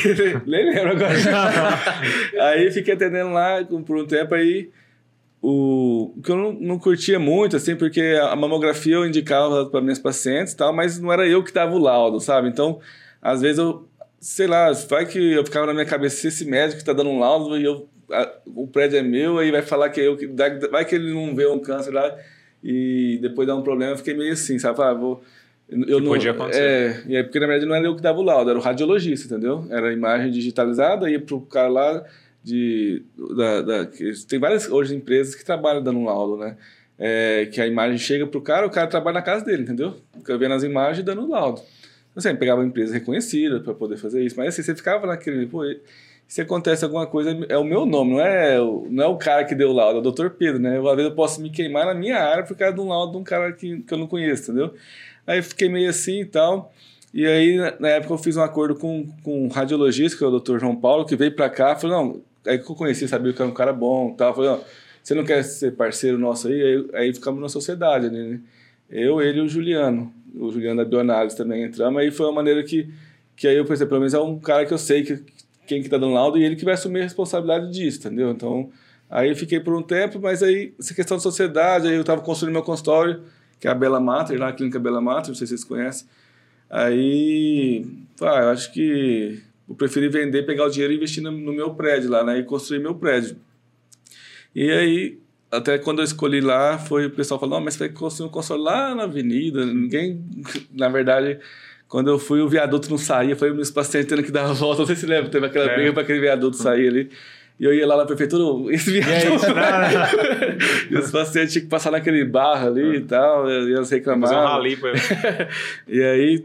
[0.47, 1.15] nem lembro agora.
[2.51, 4.71] aí fiquei atendendo lá por um tempo aí.
[5.43, 9.81] O o que eu não, não curtia muito, assim, porque a mamografia eu indicava para
[9.81, 12.49] minhas pacientes e tal, mas não era eu que dava o laudo, sabe?
[12.49, 12.79] Então,
[13.23, 13.89] às vezes eu,
[14.21, 17.19] sei lá, vai que eu ficava na minha cabeça, se esse médico tá dando um
[17.19, 20.27] laudo e eu, a- o prédio é meu, aí vai falar que é eu que.
[20.71, 22.15] Vai que ele não vê um câncer lá
[22.63, 24.81] e depois dá um problema, eu fiquei meio assim, sabe?
[24.83, 25.23] Ah, vou.
[25.69, 26.61] Eu Que podia acontecer.
[26.63, 28.63] É, e aí, porque na verdade não era eu que dava o laudo, era o
[28.63, 29.65] radiologista, entendeu?
[29.71, 32.05] Era a imagem digitalizada, ia pro cara lá
[32.43, 33.03] de.
[33.37, 33.89] Da, da-
[34.29, 36.57] tem várias hoje empresas que trabalham dando um laudo, né?
[36.99, 39.95] É, que a imagem chega pro cara, o cara trabalha na casa dele, entendeu?
[40.19, 41.61] Fica vendo as imagens e dando o laudo.
[42.11, 45.47] Então, assim, pegava uma empresa reconhecida para poder fazer isso, mas assim, você ficava naquele,
[45.47, 45.63] pô,
[46.31, 48.57] se acontece alguma coisa, é o meu nome, não é
[48.89, 50.29] não é o cara que deu o laudo, é o Dr.
[50.31, 50.79] Pedro, né?
[50.79, 53.19] Às vezes eu posso me queimar na minha área por causa de um laudo de
[53.19, 54.73] um cara que, que eu não conheço, entendeu?
[55.27, 56.73] Aí fiquei meio assim e tal.
[57.13, 60.39] E aí, na- época, eu fiz um acordo com, com um radiologista, que é o
[60.39, 60.61] Dr.
[60.61, 61.75] João Paulo, que veio pra cá.
[61.75, 64.33] Falei, não, aí que eu conheci, sabia que era um cara bom e tal.
[64.33, 64.61] Falei, não,
[65.03, 66.63] você não quer ser parceiro nosso aí?
[66.63, 68.39] Aí, aí ficamos na sociedade né?
[68.89, 70.13] Eu, ele e o Juliano.
[70.33, 72.01] O Juliano da Bioanálise também entramos.
[72.01, 72.89] Aí foi uma maneira que,
[73.35, 75.21] que aí eu pensei, pelo menos é um cara que eu sei que,
[75.71, 78.31] quem que tá dando laudo e ele que vai assumir a responsabilidade disso, entendeu?
[78.31, 78.71] Então,
[79.09, 82.53] aí fiquei por um tempo, mas aí, essa questão de sociedade, aí eu tava construindo
[82.53, 83.23] meu consultório
[83.61, 86.09] que é a Bela Mater, lá a clínica Bela Mater, não sei se vocês conhecem.
[86.69, 87.87] Aí,
[88.23, 91.75] ah, eu acho que eu preferi vender, pegar o dinheiro e investir no, no meu
[91.75, 92.39] prédio lá, né?
[92.39, 93.37] E construir meu prédio.
[94.55, 95.19] E aí,
[95.53, 98.63] até quando eu escolhi lá, foi o pessoal falou, mas você vai construir um console
[98.63, 99.67] lá na avenida.
[99.67, 100.25] Ninguém,
[100.73, 101.39] na verdade,
[101.91, 104.79] quando eu fui, o viaduto não saía, foi meus pacientes tendo que dar a volta.
[104.79, 105.75] Não sei se lembra, teve aquela É.
[105.75, 107.11] briga para aquele viaduto sair ali.
[107.59, 109.45] E eu ia lá na prefeitura, esse viaduto.
[110.91, 113.99] e os pacientes tinham que passar naquele barro ali e tal, e eles Fazer um
[113.99, 114.45] reclamavam.
[114.47, 114.93] rally pra
[115.89, 116.45] E aí,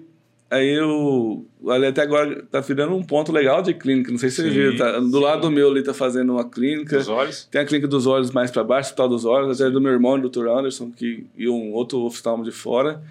[0.51, 1.45] aí eu.
[1.69, 4.11] Ali até agora tá virando um ponto legal de clínica.
[4.11, 4.77] Não sei se vocês Sim, viram.
[4.77, 6.97] Tá, do lado do meu ali tá fazendo uma clínica.
[6.97, 7.47] os olhos.
[7.51, 10.13] Tem a clínica dos olhos mais para baixo, hospital dos olhos, até do meu irmão,
[10.15, 10.47] o Dr.
[10.47, 13.01] Anderson, que, e um outro oftalmo de fora.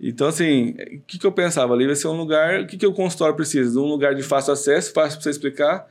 [0.00, 1.86] Então, assim, o que, que eu pensava ali?
[1.86, 2.60] Vai ser um lugar.
[2.60, 3.70] O que, que o consultório precisa?
[3.72, 5.88] De um lugar de fácil acesso, fácil para você explicar.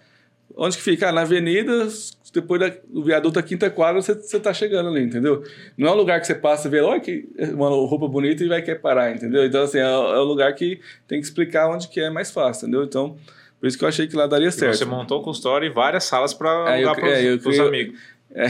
[0.56, 1.10] Onde que fica?
[1.10, 1.88] Ah, na avenida,
[2.32, 5.44] depois da- do viaduto da quinta quadra, você, você tá chegando ali, entendeu?
[5.76, 8.48] Não é um lugar que você passa e vê, olha que uma roupa bonita e
[8.48, 9.44] vai querer parar, entendeu?
[9.44, 12.68] Então, assim, é, é um lugar que tem que explicar onde que é mais fácil,
[12.68, 12.84] entendeu?
[12.86, 13.18] Então,
[13.60, 14.78] por isso que eu achei que lá daria E certo.
[14.78, 18.00] você montou o consultório e várias salas pra É, alugar é, pros criei- amigos.
[18.32, 18.48] É.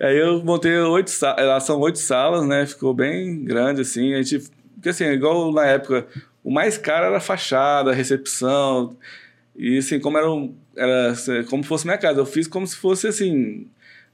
[0.04, 2.66] Aí eu montei oito salas, elas são oito salas, né?
[2.66, 4.14] Ficou bem grande, assim.
[4.14, 6.06] A gente, porque assim, igual na época,
[6.42, 8.96] o mais caro era a fachada, a recepção.
[9.56, 11.14] E assim, como era, um, era
[11.48, 13.66] como fosse minha casa, eu fiz como se fosse assim.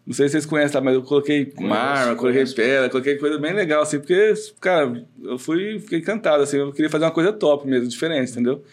[0.06, 0.80] Não sei se vocês conhecem, tá?
[0.80, 5.78] mas eu coloquei mármore, coloquei pedra, coloquei coisa bem legal, assim, porque, cara, eu fui,
[5.80, 8.64] fiquei encantado, assim, eu queria fazer uma coisa top mesmo, diferente, entendeu?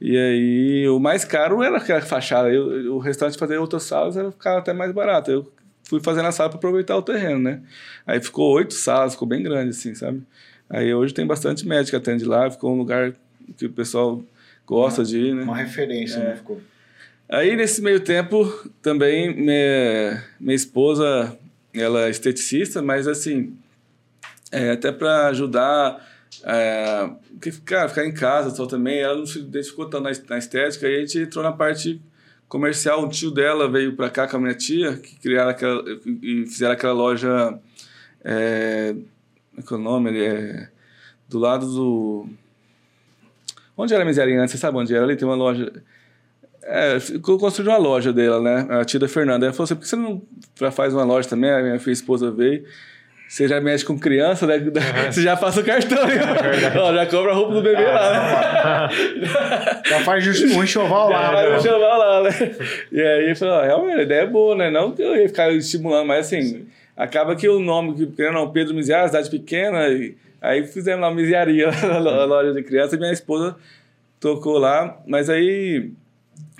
[0.00, 2.50] E aí, o mais caro era aquela fachada.
[2.50, 5.30] Eu, o restante fazer outras salas era ficava até mais barato.
[5.30, 5.52] Eu
[5.84, 7.60] fui fazendo a sala para aproveitar o terreno, né?
[8.06, 10.22] Aí ficou oito salas, ficou bem grande, assim, sabe?
[10.68, 13.12] Aí hoje tem bastante médico que atende lá, ficou um lugar
[13.56, 14.22] que o pessoal
[14.66, 15.42] gosta de ir, né?
[15.42, 16.36] Uma referência, né?
[16.36, 16.60] Ficou.
[17.28, 18.44] Aí, nesse meio tempo,
[18.82, 21.36] também minha, minha esposa,
[21.72, 23.56] ela é esteticista, mas assim,
[24.52, 26.06] é, até para ajudar,
[26.46, 30.38] é, porque, cara, ficar em casa só também, ela não se identificou tanto na, na
[30.38, 32.02] estética, aí a gente entrou na parte
[32.48, 33.02] comercial.
[33.02, 35.82] Um tio dela veio para cá com a minha tia, que criaram aquela,
[36.22, 37.58] e fizeram aquela loja,
[38.22, 38.94] é,
[39.50, 40.10] como é que é o nome?
[40.10, 40.68] Ele é
[41.28, 42.28] do lado do...
[43.76, 44.52] Onde era a Miséria antes?
[44.52, 45.04] Você sabe onde era?
[45.04, 45.72] Ali tem uma loja...
[46.62, 48.66] É, ficou construindo uma loja dela, né?
[48.78, 49.44] A tia da Fernanda.
[49.44, 50.22] Ela falou assim: por que você não
[50.72, 51.50] faz uma loja também?
[51.50, 52.64] A minha filha esposa veio.
[53.34, 54.60] Você já mexe com criança, né?
[55.10, 55.98] Você já passa o cartão.
[56.80, 59.82] Ó, já compra a roupa do bebê lá, né?
[59.84, 60.24] Já faz
[60.54, 61.32] um enxoval lá.
[61.32, 61.56] Vai né?
[61.56, 62.30] me chamar lá, né?
[62.92, 64.70] E aí eu falei, ó, realmente, a ideia é boa, né?
[64.70, 66.64] Não que eu ia ficar estimulando, mas assim,
[66.96, 71.08] acaba que o nome, que querendo não, Pedro Miziara, cidade pequena, e aí fizemos lá
[71.08, 73.56] uma miziaria lá na loja de criança, e minha esposa
[74.20, 75.90] tocou lá, mas aí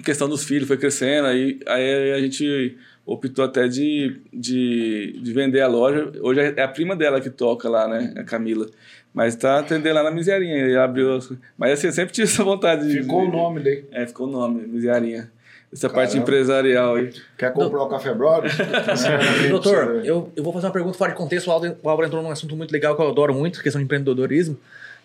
[0.05, 2.77] questão dos filhos foi crescendo, aí, aí a gente
[3.07, 6.11] optou até de, de, de vender a loja.
[6.21, 8.15] Hoje é a prima dela que toca lá, né?
[8.17, 8.67] A Camila.
[9.13, 10.57] Mas tá atendendo lá na Misearinha.
[10.57, 11.15] Ele abriu.
[11.17, 13.03] as- Mas assim, eu sempre tive essa vontade de.
[13.03, 13.85] Ficou o nome daí.
[13.93, 15.31] É, ficou o nome, Misearinha.
[15.73, 16.23] Essa parte Caramba.
[16.23, 17.13] empresarial aí.
[17.37, 18.55] Quer comprar o Café Brothers?
[19.51, 21.49] Doutor, eu, eu vou fazer uma pergunta fora de contexto.
[21.49, 23.85] O Álvaro, o Álvaro entrou num assunto muito legal que eu adoro muito, questão de
[23.85, 24.57] empreendedorismo.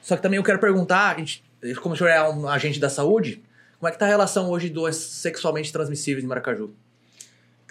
[0.01, 1.43] Só que também eu quero perguntar, a gente,
[1.81, 3.41] como o senhor é um agente da saúde,
[3.79, 6.69] como é que tá a relação hoje de doenças sexualmente transmissíveis em Maracaju?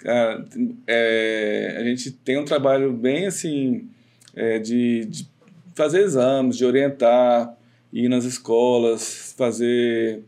[0.05, 3.89] É, a gente tem um trabalho bem assim
[4.35, 5.27] é, de, de
[5.75, 7.53] fazer exames, de orientar,
[7.91, 10.21] ir nas escolas, fazer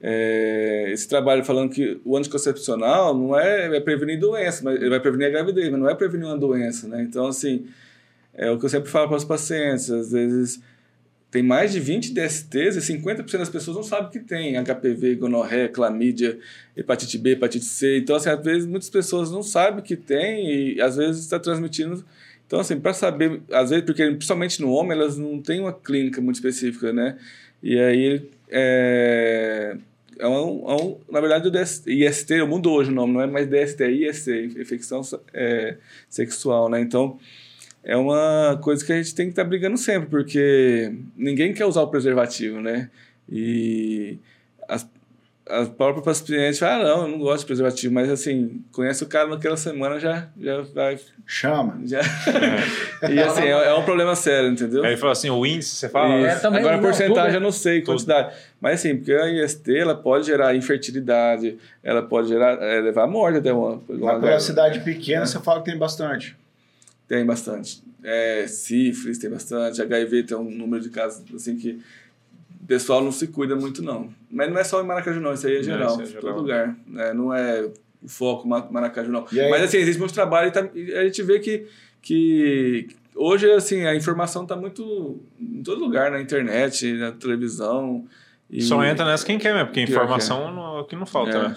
[0.00, 5.00] é, esse trabalho falando que o anticoncepcional não é, é prevenir doença, mas ele vai
[5.00, 7.02] prevenir a gravidez, mas não é prevenir uma doença, né?
[7.02, 7.66] Então, assim,
[8.34, 10.60] é o que eu sempre falo para os pacientes, às vezes
[11.30, 15.68] tem mais de 20 DSTs e 50% das pessoas não sabem que tem HPV, gonorreia,
[15.68, 16.38] clamídia,
[16.76, 17.98] hepatite B, hepatite C.
[17.98, 22.02] Então, assim, às vezes muitas pessoas não sabem que tem e às vezes está transmitindo.
[22.46, 26.18] Então, assim, para saber, às vezes, porque principalmente no homem, elas não têm uma clínica
[26.20, 27.18] muito específica, né?
[27.62, 29.76] E aí, é,
[30.18, 33.26] é um, é um- na verdade, o DS, IST mudou hoje o nome, não é
[33.26, 35.02] mais DST, é IST, infecção
[35.34, 35.76] é,
[36.08, 36.80] sexual, né?
[36.80, 37.18] Então,
[37.88, 41.80] é uma coisa que a gente tem que estar brigando sempre, porque ninguém quer usar
[41.80, 42.90] o preservativo, né?
[43.26, 44.18] E
[44.68, 44.86] as,
[45.48, 49.06] as próprias pacientes falam, ah, não, eu não gosto de preservativo, mas assim, conhece o
[49.06, 50.98] cara naquela semana, já, já vai.
[51.24, 51.80] Chama.
[51.86, 52.00] Já...
[53.08, 54.84] e assim, é, é um problema sério, entendeu?
[54.84, 56.14] Aí falou assim, o índice, você fala...
[56.14, 57.36] É, também, Agora, a não, porcentagem tudo.
[57.36, 57.94] eu não sei, Tudo.
[57.94, 58.36] quantidade.
[58.60, 63.06] Mas assim, porque a IST ela pode gerar infertilidade, ela pode gerar, é, levar à
[63.06, 63.80] morte até uma.
[63.88, 66.36] uma Mas pela cidade pequena, você fala que tem bastante.
[67.08, 67.82] Tem bastante.
[68.04, 71.80] É, sífilis tem bastante, HIV tem um número de casos assim que
[72.62, 74.12] o pessoal não se cuida muito não.
[74.30, 76.06] Mas não é só em Maracaju não, isso aí é Não, geral, isso é em
[76.06, 76.22] geral.
[76.22, 76.76] todo lugar.
[76.86, 77.12] né?
[77.14, 77.62] não é
[78.02, 79.26] o foco Ma- Maracaju não.
[79.32, 81.66] Aí- Mas assim, existe muito trabalho e tá- e a gente vê que,
[82.02, 88.06] que hoje, assim, a informação está muito em todo lugar, na internet, na televisão.
[88.50, 90.94] e- Só entra nessa quem quer mesmo, porque Pior que informação não, é o que
[90.94, 91.48] não falta, É.
[91.48, 91.56] né?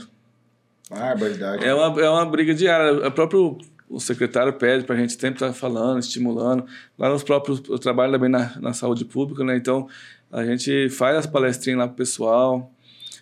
[0.89, 1.63] Ah, verdade.
[1.63, 3.07] É uma, é uma briga diária.
[3.07, 3.57] O próprio
[3.91, 6.65] o secretário pede para a gente sempre estar falando, estimulando.
[6.97, 9.55] Lá nos próprios, eu trabalho também na, na saúde pública, né?
[9.57, 9.87] Então,
[10.31, 12.71] a gente faz as palestrinhas lá pro pessoal.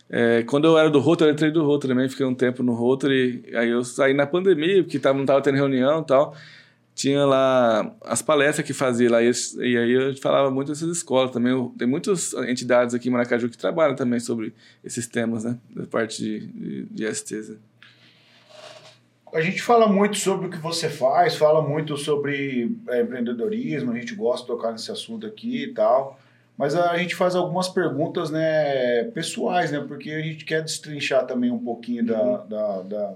[0.09, 2.73] É, quando eu era do Rotary, eu entrei do Rotary também, fiquei um tempo no
[2.73, 3.43] Rotary.
[3.53, 6.35] Aí eu saí na pandemia, porque tava, não estava tendo reunião e tal.
[6.95, 9.23] Tinha lá as palestras que fazia lá.
[9.23, 11.51] E, e aí eu falava muito dessas escolas também.
[11.51, 15.57] Eu- tem muitas entidades aqui em Maracaju que trabalham também sobre esses temas, né?
[15.75, 17.57] Da parte de, de, de STs.
[19.33, 23.95] A gente fala muito sobre o que você faz, fala muito sobre é, empreendedorismo, a
[23.95, 26.19] gente gosta de tocar nesse assunto aqui e tal.
[26.57, 29.79] Mas a gente faz algumas perguntas né, pessoais, né?
[29.87, 33.13] Porque a gente quer destrinchar também um pouquinho da, da, da,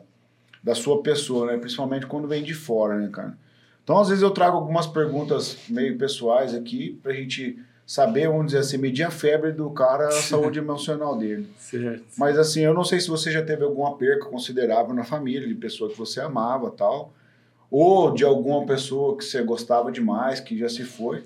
[0.64, 1.58] da sua pessoa, né?
[1.58, 3.38] Principalmente quando vem de fora, né, cara?
[3.84, 8.60] Então, às vezes, eu trago algumas perguntas meio pessoais aqui pra gente saber, vamos dizer
[8.60, 11.48] assim, medir a febre do cara, a saúde emocional dele.
[11.58, 12.04] Certo.
[12.18, 15.56] Mas assim, eu não sei se você já teve alguma perca considerável na família, de
[15.56, 17.14] pessoa que você amava tal,
[17.70, 21.24] ou de alguma pessoa que você gostava demais, que já se foi.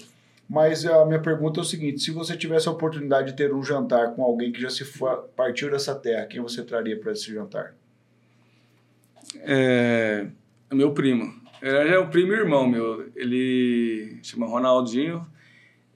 [0.50, 3.62] Mas a minha pergunta é o seguinte: se você tivesse a oportunidade de ter um
[3.62, 7.34] jantar com alguém que já se foi, partiu dessa terra, quem você traria para esse
[7.34, 7.76] jantar?
[9.42, 10.28] É,
[10.72, 11.34] meu primo.
[11.62, 13.10] Ele é um primo irmão meu.
[13.16, 15.26] Ele chama Ronaldinho.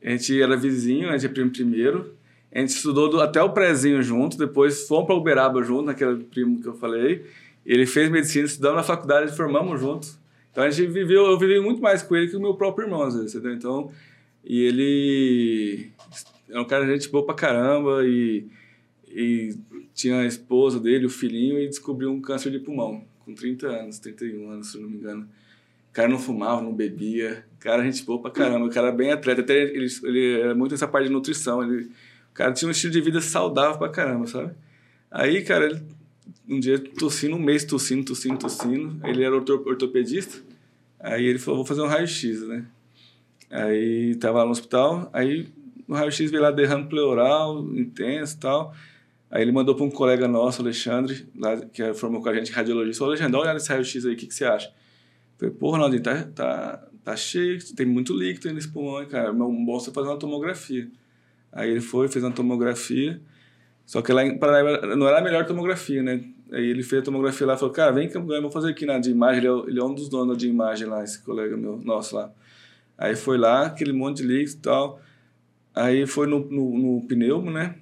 [0.03, 2.13] A gente era vizinho, a gente é primo primeiro.
[2.53, 6.61] A gente estudou do- até o prézinho junto, depois fomos para Uberaba junto, naquele primo
[6.61, 7.25] que eu falei.
[7.65, 10.19] Ele fez medicina, estudamos na faculdade, formamos juntos.
[10.51, 13.03] Então a gente viveu, eu vivi muito mais com ele que o meu próprio irmão,
[13.03, 13.53] às vezes, entendeu?
[13.55, 13.91] Então,
[14.43, 15.91] e ele
[16.49, 18.45] é um cara de gente boa pra caramba e,
[19.07, 19.55] e
[19.93, 23.99] tinha a esposa dele, o filhinho, e descobriu um câncer de pulmão, com 30 anos,
[23.99, 25.25] 31 anos, se não me engano.
[25.91, 27.45] O cara não fumava, não bebia.
[27.57, 28.65] O cara, gente boa pra caramba.
[28.65, 29.41] O cara é bem atleta.
[29.41, 31.61] Até ele, ele era muito essa parte de nutrição.
[31.61, 34.53] Ele, o cara tinha um estilo de vida saudável pra caramba, sabe?
[35.11, 35.81] Aí, cara, ele,
[36.47, 39.05] um dia tossindo, um mês tossindo, tossindo, tossindo.
[39.05, 40.41] Ele era orto- ortopedista.
[40.97, 42.65] Aí ele falou, vou fazer um raio-x, né?
[43.49, 45.09] Aí tava lá no hospital.
[45.11, 45.47] Aí
[45.87, 48.73] no raio-x veio lá derrame pleural, intenso e tal.
[49.29, 52.99] Aí ele mandou para um colega nosso, Alexandre, lá, que formou com a gente radiologista.
[52.99, 54.71] Falou, Alexandre, olha esse raio-x aí, o que, que você acha?
[55.41, 59.29] Falei, pô, Ronaldinho, tá, tá, tá cheio, tem muito líquido nesse pulmão, hein, cara.
[59.29, 60.87] É bom você fazer uma tomografia.
[61.51, 63.19] Aí ele foi, fez uma tomografia.
[63.83, 66.23] Só que lá em Paraná não era a melhor tomografia, né?
[66.51, 68.85] Aí ele fez a tomografia lá e falou, cara, vem que eu vou fazer aqui
[68.85, 69.39] na de imagem.
[69.39, 72.31] Ele é, ele é um dos donos de imagem lá, esse colega meu, nosso lá.
[72.95, 75.01] Aí foi lá, aquele monte de líquido e tal.
[75.73, 77.77] Aí foi no, no, no né?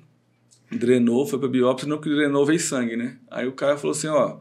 [0.72, 3.18] Drenou, foi pra biópsia, não que drenou, veio sangue, né?
[3.30, 4.38] Aí o cara falou assim, ó...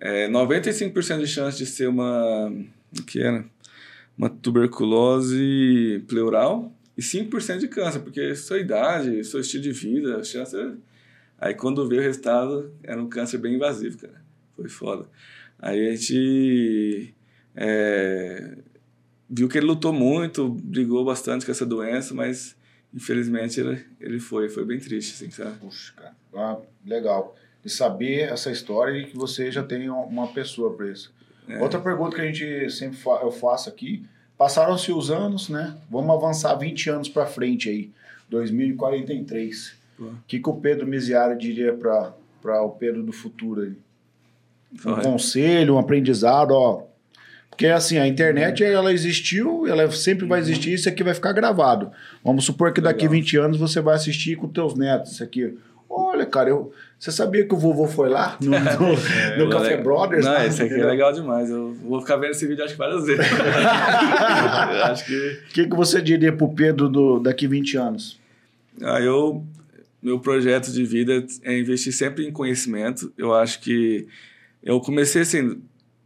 [0.00, 2.50] É, 95% de chance de ser uma...
[3.06, 3.44] Que era?
[4.16, 10.24] Uma tuberculose pleural e 5% de câncer, porque sua idade, seu estilo de vida, a
[10.24, 10.56] chance...
[10.56, 10.72] é-
[11.38, 14.20] Aí quando veio o resultado, era um câncer bem invasivo, cara.
[14.54, 15.06] Foi foda.
[15.58, 17.14] Aí a gente...
[17.56, 18.58] é,
[19.28, 22.56] viu que ele lutou muito, brigou bastante com essa doença, mas
[22.92, 25.58] infelizmente ele, ele foi, foi bem triste, assim, sabe?
[25.60, 26.16] Puxa, cara.
[26.34, 27.34] Ah, legal.
[27.62, 31.12] De saber essa história e que você já tem uma pessoa para isso.
[31.48, 31.60] É.
[31.60, 34.04] Outra pergunta que a gente sempre fa eu faço aqui.
[34.38, 35.76] Passaram-se os anos, né?
[35.90, 37.90] Vamos avançar 20 anos para frente aí.
[38.30, 39.74] 2043.
[39.98, 40.04] Pô.
[40.04, 43.76] O que, que o Pedro Miziara diria para o Pedro do futuro aí?
[44.86, 46.84] Um conselho, um aprendizado, ó.
[47.50, 51.90] Porque assim, a internet ela existiu, ela sempre vai existir, isso aqui vai ficar gravado.
[52.24, 53.20] Vamos supor que daqui Legal.
[53.20, 55.58] 20 anos você vai assistir com teus netos isso aqui.
[55.92, 58.54] Olha, cara, eu, você sabia que o vovô foi lá no, no,
[59.44, 60.24] no Café Brothers?
[60.24, 61.50] Não, lá, esse aqui é legal demais.
[61.50, 63.26] Eu vou ficar vendo esse vídeo acho que várias vezes.
[64.84, 68.20] Acho que O que, que você diria pro Pedro do, daqui 20 anos?
[68.80, 69.44] Ah, eu,
[70.00, 73.12] meu projeto de vida é investir sempre em conhecimento.
[73.18, 74.06] Eu acho que
[74.62, 75.60] eu comecei, assim,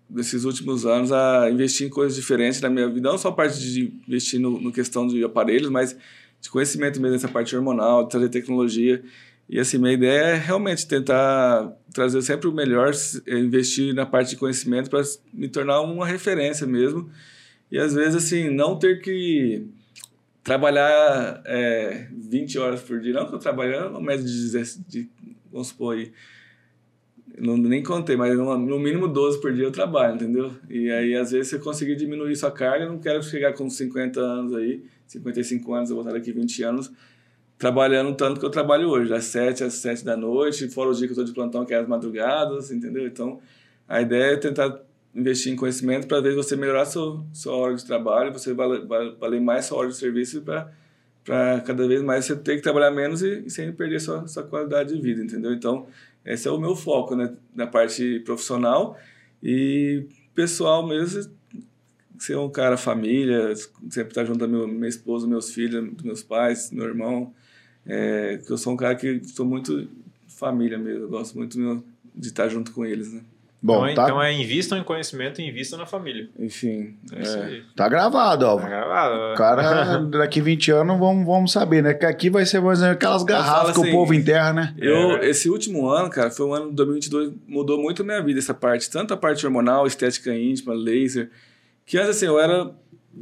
[0.09, 3.11] nesses últimos anos, a investir em coisas diferentes na minha vida.
[3.11, 5.94] Não só a parte de investir no, no questão de aparelhos, mas
[6.40, 9.02] de conhecimento mesmo, essa parte hormonal, trazer tecnologia.
[9.49, 12.93] E, assim, minha ideia é realmente tentar trazer sempre o melhor,
[13.27, 15.03] é investir na parte de conhecimento para
[15.33, 17.11] me tornar uma referência mesmo.
[17.71, 19.66] E, às vezes, assim, não ter que
[20.43, 23.12] trabalhar é, 20 horas por dia.
[23.12, 25.11] Não que eu trabalho, uma média de, 16 de
[25.51, 26.12] vamos supor aí,
[27.39, 30.53] não, nem contei, mas no, no mínimo 12 por dia eu trabalho, entendeu?
[30.69, 34.21] E aí, às vezes, você conseguir diminuir sua carga, eu não quero chegar com 50
[34.21, 36.93] anos aí, 55 anos, eu vou estar daqui 20 anos,
[37.59, 41.07] trabalhando tanto que eu trabalho hoje, das 7 às 7 da noite, fora o dia
[41.07, 43.07] que eu estou de plantão, que é as madrugadas, entendeu?
[43.07, 43.41] Então,
[43.89, 44.81] a ideia é tentar
[45.15, 49.41] investir em conhecimento para ver você melhorar seu, sua hora de trabalho, você valer, valer
[49.41, 50.73] mais sua hora de serviço para
[51.25, 54.43] para cada vez mais você ter que trabalhar menos e, e, sem perder sua, sua
[54.43, 55.53] qualidade de vida, entendeu?
[55.53, 55.87] Então,
[56.25, 57.33] esse é o meu foco, né?
[57.55, 58.97] Na parte profissional
[59.43, 61.31] e pessoal mesmo,
[62.19, 66.71] ser um cara família, sempre estar junto da meu, minha esposa, meus filhos, meus pais,
[66.71, 67.33] meu irmão.
[67.86, 69.89] É, eu sou um cara que sou muito
[70.28, 71.85] família mesmo, eu gosto muito
[72.15, 73.20] de estar junto com eles, né?
[73.65, 74.05] Bom, então, é, tá...
[74.05, 76.28] então é invistam em conhecimento e invistam na família.
[76.39, 76.94] Enfim.
[77.11, 78.59] É, tá gravado, ó.
[78.59, 79.32] Tá gravado.
[79.32, 81.94] O cara, daqui 20 anos, vamos, vamos saber, né?
[81.94, 84.74] Que aqui vai ser mais aquelas garrafas que o assim, povo enterra, né?
[84.77, 85.31] Eu, é.
[85.31, 88.52] Esse último ano, cara, foi um ano de 2022, mudou muito a minha vida, essa
[88.52, 88.90] parte.
[88.90, 91.31] Tanto a parte hormonal, estética íntima, laser.
[91.86, 92.70] Que antes, assim, eu era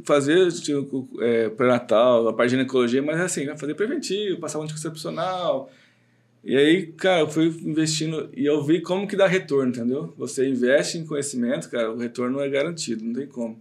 [0.03, 5.69] fazer tipo, é, pré-natal, a parte de ginecologia, mas assim, fazer preventivo, passar um anticoncepcional
[6.43, 10.13] e aí, cara, eu fui investindo e eu vi como que dá retorno, entendeu?
[10.17, 13.57] Você investe em conhecimento, cara, o retorno é garantido, não tem como.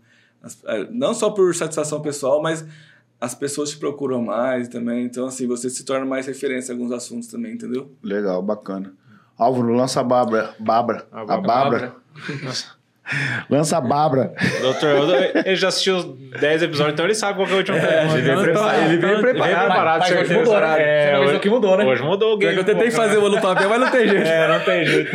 [0.64, 2.66] É, não só por satisfação pessoal, mas
[3.20, 5.04] as pessoas te procuram mais também.
[5.04, 7.92] Então, assim, você se torna mais referência em alguns assuntos também, entendeu?
[8.02, 8.92] Legal, bacana.
[9.38, 10.52] Álvaro, lança a Babra.
[10.58, 11.06] Babra.
[11.12, 11.34] A Babra.
[11.34, 11.96] A babra.
[13.50, 14.32] Lança a Babra.
[14.60, 16.02] Doutor, ele já assistiu
[16.40, 19.20] 10 episódios, então ele sabe qual é o último é, ele, veio preparado, ele veio
[19.20, 19.66] preparado.
[19.66, 21.12] preparado mas, hoje mudou, né?
[21.12, 21.84] É, hoje, que mudou, né?
[21.84, 22.56] Hoje mudou o game.
[22.56, 24.22] Eu tentei fazer o no papel, mas não tem jeito.
[24.32, 25.10] É, não tem jeito.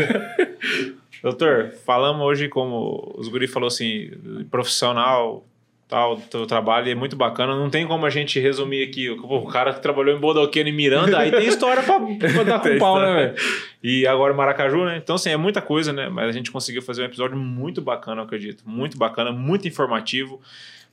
[1.24, 4.12] Doutor, falamos hoje como os guri falou assim,
[4.52, 5.44] profissional,
[5.88, 7.56] tal, teu trabalho é muito bacana.
[7.56, 9.10] Não tem como a gente resumir aqui.
[9.10, 12.78] o cara que trabalhou em Bodoquena e Miranda, aí tem história pra, pra dar com
[12.78, 13.36] pau, né, velho?
[13.82, 14.98] E agora Maracaju, né?
[14.98, 16.10] Então, assim, é muita coisa, né?
[16.10, 18.64] Mas a gente conseguiu fazer um episódio muito bacana, eu acredito.
[18.66, 20.42] Muito bacana, muito informativo.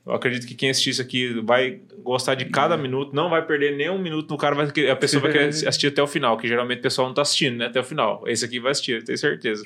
[0.05, 3.75] Eu acredito que quem assistir isso aqui vai gostar de cada minuto, não vai perder
[3.75, 4.33] nem um minuto.
[4.35, 7.07] O cara vai, a pessoa vai querer assistir até o final, que geralmente o pessoal
[7.07, 7.65] não está assistindo, né?
[7.65, 8.23] Até o final.
[8.27, 9.65] Esse aqui vai assistir, eu tenho certeza.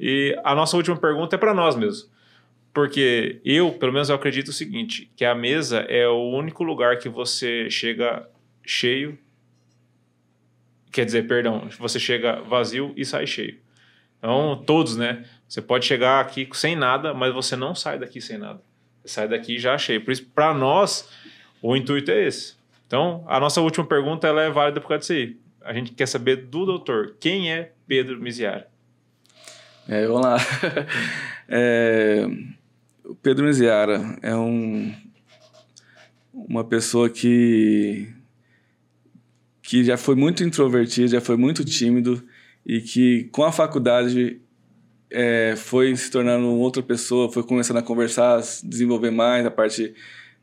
[0.00, 2.08] E a nossa última pergunta é para nós mesmo.
[2.78, 6.96] Porque eu, pelo menos, eu acredito o seguinte: que a mesa é o único lugar
[6.96, 8.24] que você chega
[8.64, 9.18] cheio.
[10.92, 13.58] Quer dizer, perdão, você chega vazio e sai cheio.
[14.18, 15.24] Então, todos, né?
[15.48, 18.62] Você pode chegar aqui sem nada, mas você não sai daqui sem nada.
[19.02, 20.04] Você sai daqui já cheio.
[20.04, 21.08] Por isso, para nós,
[21.60, 22.54] o intuito é esse.
[22.86, 25.36] Então, a nossa última pergunta ela é válida por causa disso aí.
[25.62, 28.66] A gente quer saber do doutor, quem é Pedro Miziari?
[29.88, 30.36] É, vamos lá.
[31.48, 32.24] é,
[33.08, 34.92] o Pedro Miziara é um,
[36.32, 38.06] uma pessoa que,
[39.62, 42.22] que já foi muito introvertido, já foi muito tímido
[42.66, 44.42] e que com a faculdade
[45.10, 49.94] é, foi se tornando outra pessoa, foi começando a conversar, desenvolver mais a parte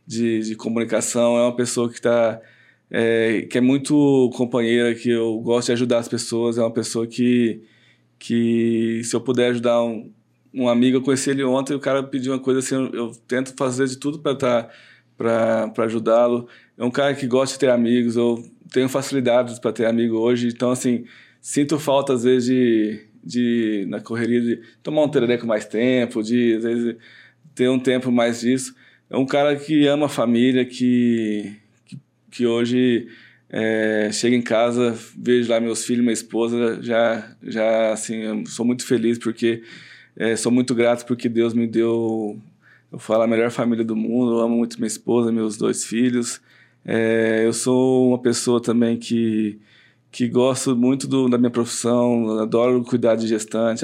[0.08, 1.38] de, de comunicação.
[1.38, 2.42] É uma pessoa que está
[2.90, 6.58] é, que é muito companheira, que eu gosto de ajudar as pessoas.
[6.58, 7.62] É uma pessoa que,
[8.18, 10.12] que se eu puder ajudar um,
[10.56, 13.54] um amigo, eu conheci ele ontem, o cara pediu uma coisa assim, eu, eu tento
[13.58, 14.70] fazer de tudo para tá,
[15.18, 16.48] para ajudá-lo.
[16.78, 20.48] É um cara que gosta de ter amigos, eu tenho facilidades para ter amigo hoje,
[20.48, 21.06] então assim,
[21.42, 26.56] sinto falta às vezes de, de na correria de tomar um terereco mais tempo, de
[26.56, 26.96] às vezes
[27.54, 28.74] ter um tempo mais disso.
[29.10, 31.54] É um cara que ama a família, que,
[31.86, 32.00] que,
[32.32, 33.08] que hoje
[33.50, 38.86] é, chega em casa, vejo lá meus filhos, minha esposa, já, já assim, sou muito
[38.86, 39.62] feliz porque
[40.18, 42.40] é, sou muito grato porque Deus me deu,
[42.92, 44.34] eu falo, a melhor família do mundo.
[44.34, 46.42] Eu amo muito minha esposa, meus dois filhos.
[46.86, 49.60] É, eu sou uma pessoa também que
[50.16, 53.84] que gosto muito do, da minha profissão, adoro cuidar de gestante,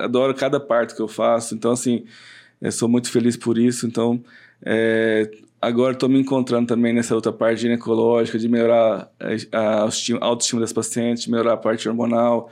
[0.00, 1.54] adoro cada parte que eu faço.
[1.54, 2.04] Então, assim,
[2.60, 3.86] eu sou muito feliz por isso.
[3.86, 4.20] Então,
[4.60, 5.30] é,
[5.62, 9.08] agora estou me encontrando também nessa outra parte ginecológica, de melhorar
[9.52, 12.50] a, a autoestima das pacientes, melhorar a parte hormonal.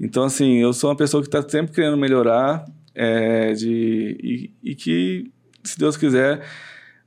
[0.00, 2.64] Então, assim, eu sou uma pessoa que está sempre querendo melhorar
[2.94, 5.30] é, de, e, e, que,
[5.62, 6.42] se Deus quiser,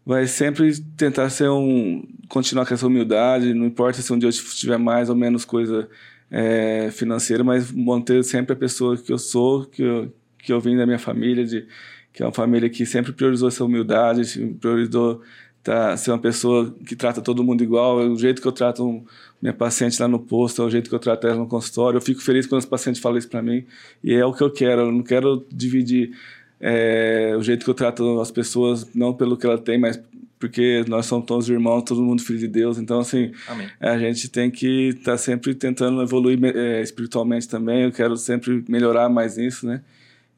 [0.05, 2.07] vai sempre tentar ser um.
[2.29, 5.89] continuar com essa humildade, não importa se um dia eu tiver mais ou menos coisa
[6.29, 10.77] é, financeira, mas manter sempre a pessoa que eu sou, que eu, que eu vim
[10.77, 11.67] da minha família, de,
[12.13, 15.21] que é uma família que sempre priorizou essa humildade, priorizou
[15.63, 18.85] tá, ser uma pessoa que trata todo mundo igual, é o jeito que eu trato
[18.85, 19.03] um,
[19.41, 21.97] minha paciente lá no posto, é o jeito que eu trato ela no consultório.
[21.97, 23.65] Eu fico feliz quando os pacientes falam isso para mim
[24.03, 24.81] e é o que eu quero.
[24.81, 26.11] Eu não quero dividir
[26.59, 29.99] é, o jeito que eu trato as pessoas, não pelo que ela tem, mas
[30.39, 32.77] porque nós somos todos irmãos, todo mundo filho de Deus.
[32.77, 33.69] Então, assim, Amém.
[33.79, 37.83] a gente tem que estar tá sempre tentando evoluir é, espiritualmente também.
[37.83, 39.81] Eu quero sempre melhorar mais nisso, né?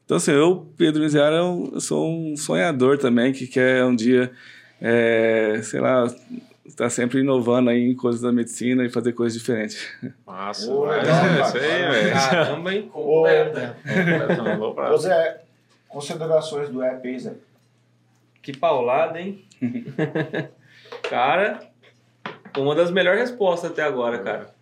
[0.04, 4.30] Então, assim, eu, Pedro Miziara, eu, eu sou um sonhador também, que quer um dia
[4.80, 6.06] é, sei lá,
[6.64, 9.88] está sempre inovando aí em coisas da medicina e fazer coisas diferentes.
[10.26, 12.12] Massa, oh, é, isso aí, velho.
[12.12, 12.88] Caramba, hein?
[12.92, 13.76] Completa.
[14.90, 15.40] José,
[15.88, 16.80] Considerações do
[17.18, 17.34] Zé.
[18.42, 19.42] Que paulada, hein?
[21.08, 21.60] cara,
[22.56, 24.54] uma das melhores respostas até agora, cara.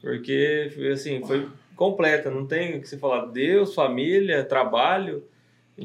[0.00, 2.30] Porque, assim, foi completa.
[2.30, 3.26] Não tem o que se falar.
[3.26, 5.24] Deus, família, trabalho.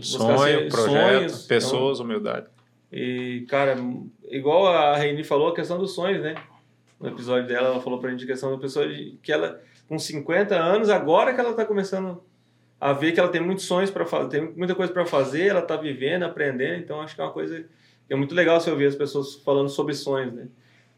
[0.01, 1.45] Sonho, ser- projeto, sonhos.
[1.45, 2.47] pessoas, humildade.
[2.91, 3.75] E, cara,
[4.29, 6.35] igual a Reine falou, a questão dos sonhos, né?
[6.99, 9.97] No episódio dela, ela falou pra gente a questão da pessoa de, que ela, com
[9.97, 12.21] 50 anos, agora que ela tá começando
[12.79, 15.61] a ver que ela tem muitos sonhos para fazer, tem muita coisa para fazer, ela
[15.61, 17.65] tá vivendo, aprendendo, então acho que é uma coisa
[18.07, 20.47] que é muito legal você ouvir as pessoas falando sobre sonhos, né?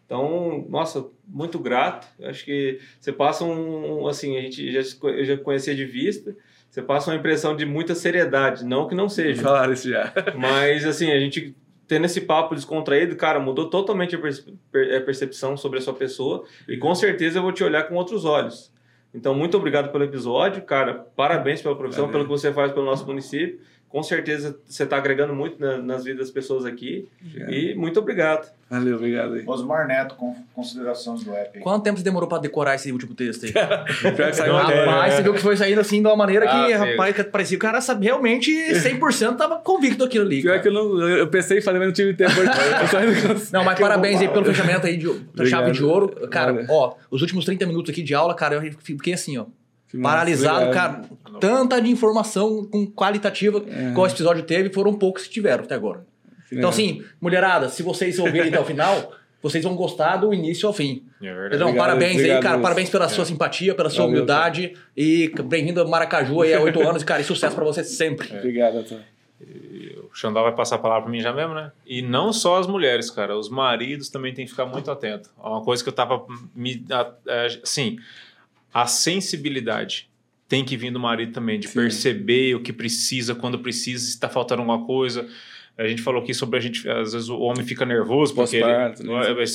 [0.05, 2.05] Então, nossa, muito grato.
[2.23, 6.35] Acho que você passa um, assim, a gente já, eu já conhecia de vista,
[6.69, 9.41] você passa uma impressão de muita seriedade, não que não seja.
[9.41, 10.13] Falaram isso já.
[10.37, 11.55] Mas, assim, a gente
[11.91, 15.93] tendo esse papo descontraído, cara, mudou totalmente a perce- per- a percepção sobre a sua
[15.93, 18.71] pessoa e com certeza eu vou te olhar com outros olhos.
[19.13, 20.93] Então, muito obrigado pelo episódio, cara.
[21.17, 22.13] Parabéns pela profissão, Valeu.
[22.13, 23.59] pelo que você faz pelo nosso município.
[23.91, 27.07] Com certeza você está agregando muito na- nas vidas das pessoas aqui.
[27.49, 28.49] E muito obrigado.
[28.69, 29.43] Valeu, obrigado aí.
[29.45, 31.57] Osmar Neto, com considerações do app.
[31.57, 31.61] aí.
[31.61, 33.51] Quanto tempo você demorou pra decorar esse último texto aí?
[33.51, 34.07] Que.
[34.07, 37.57] Rapaz, você viu que foi saindo assim de uma maneira que, Ah, rapaz, que parecia
[37.57, 40.41] que o cara sabe, realmente 100% tava convicto daquilo ali.
[40.41, 40.61] Pior cara.
[40.61, 42.31] que eu, não, eu pensei em fazer, mas não tive tempo.
[43.51, 46.09] Não, mas Que parabéns aí pelo fechamento aí de, da chave de ouro.
[46.29, 46.65] Cara, Valeu.
[46.69, 49.45] ó, os últimos 30 minutos aqui de aula, cara, eu fiquei assim, ó.
[50.01, 51.01] Paralisado, cara.
[51.39, 53.91] Tanta de informação com qualitativa É.
[53.93, 56.05] qual esse episódio teve, foram poucos que tiveram até agora.
[56.51, 60.73] Então, assim, mulherada, se vocês ouvirem até o final, vocês vão gostar do início ao
[60.73, 61.03] fim.
[61.21, 61.63] É verdade.
[61.63, 62.59] Obrigado, parabéns obrigado, aí, cara.
[62.59, 64.73] Parabéns pela sua simpatia, pela sua Valeu, humildade.
[64.95, 67.21] E bem-vindo a Maracaju aí há oito anos, cara.
[67.21, 68.27] E sucesso pra você sempre.
[68.37, 69.03] Obrigado, Antônio.
[70.11, 71.71] O Xandó vai passar a palavra pra mim já mesmo, né?
[71.87, 73.35] E não só as mulheres, cara.
[73.37, 75.29] Os maridos também tem que ficar muito atento.
[75.43, 76.23] É Uma coisa que eu tava.
[76.53, 77.13] Me, a-
[77.63, 77.97] assim,
[78.73, 80.09] a sensibilidade
[80.47, 81.79] tem que vir do marido também, de Sim.
[81.79, 85.27] perceber o que precisa, quando precisa, se tá faltando alguma coisa.
[85.77, 86.87] A gente falou aqui sobre a gente.
[86.89, 88.93] Às vezes o homem fica nervoso porque ele, né?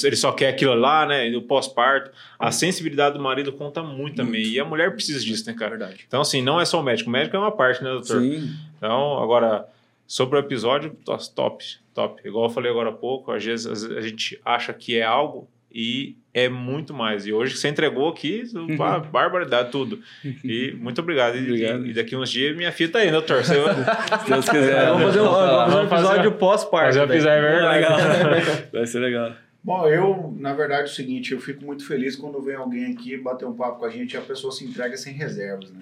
[0.04, 1.28] ele só quer aquilo lá, né?
[1.36, 2.10] O pós-parto.
[2.38, 4.42] A sensibilidade do marido conta muito também.
[4.42, 5.76] E a mulher precisa disso, né, cara?
[5.76, 6.04] Verdade.
[6.08, 7.10] Então, assim, não é só o médico.
[7.10, 8.22] O médico é uma parte, né, doutor?
[8.22, 8.50] Sim.
[8.78, 9.66] Então, agora,
[10.06, 10.96] sobre o episódio,
[11.34, 12.26] top, top.
[12.26, 15.48] Igual eu falei agora há pouco, às vezes a gente acha que é algo
[15.78, 17.26] e é muito mais.
[17.26, 18.44] E hoje você entregou aqui,
[18.78, 20.00] pá, barbaridade, tudo.
[20.42, 21.36] E muito obrigado.
[21.36, 21.86] E- Obrigado.
[21.86, 23.44] E, daqui uns dias minha filha tá aí, né, doutor?
[23.44, 23.54] Você
[24.24, 24.86] Se Deus quiser.
[24.86, 26.86] vamos fazer um, vamos fazer um episódio pós-parto.
[26.86, 27.16] fazer o daí.
[27.18, 27.80] episódio, é verdade.
[27.80, 28.68] Legal.
[28.72, 29.32] Vai ser legal.
[29.62, 33.16] Bom, eu, na verdade, é o seguinte, eu fico muito feliz quando vem alguém aqui
[33.16, 35.80] bater um papo com a gente e a pessoa se entrega sem reservas, né?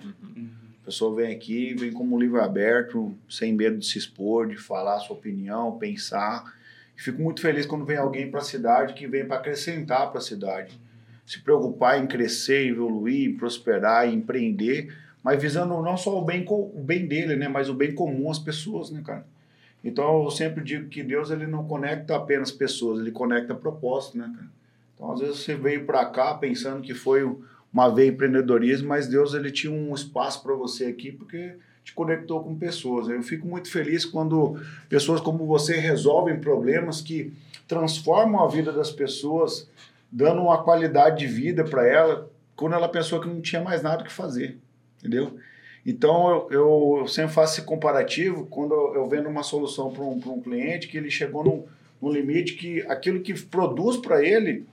[0.83, 4.57] A pessoa vem aqui, vem como um livro aberto, sem medo de se expor, de
[4.57, 6.45] falar a sua opinião, pensar.
[6.97, 10.23] Fico muito feliz quando vem alguém para a cidade que vem para acrescentar para a
[10.23, 10.79] cidade.
[11.27, 17.07] Se preocupar em crescer, evoluir, prosperar, empreender, mas visando não só o bem, o bem
[17.07, 17.49] dele, né?
[17.49, 19.27] Mas o bem comum às pessoas, né, cara?
[19.83, 24.31] Então eu sempre digo que Deus ele não conecta apenas pessoas, ele conecta propósito, né,
[24.35, 24.49] cara?
[24.95, 27.23] Então às vezes você veio para cá pensando que foi
[27.73, 31.55] uma veia empreendedorismo, mas Deus ele tinha um espaço para você aqui porque
[31.85, 33.09] te conectou com pessoas.
[33.09, 34.59] Eu fico muito feliz quando
[34.89, 37.33] pessoas como você resolvem problemas que
[37.69, 39.69] transformam a vida das pessoas,
[40.11, 44.03] dando uma qualidade de vida para ela, quando ela pensou que não tinha mais nada
[44.03, 44.59] que fazer,
[44.99, 45.39] entendeu?
[45.85, 50.41] Então eu, eu sempre faço esse comparativo quando eu, vendo uma solução para um, um
[50.41, 51.65] cliente que ele chegou num,
[52.01, 54.67] num limite que aquilo que produz para ele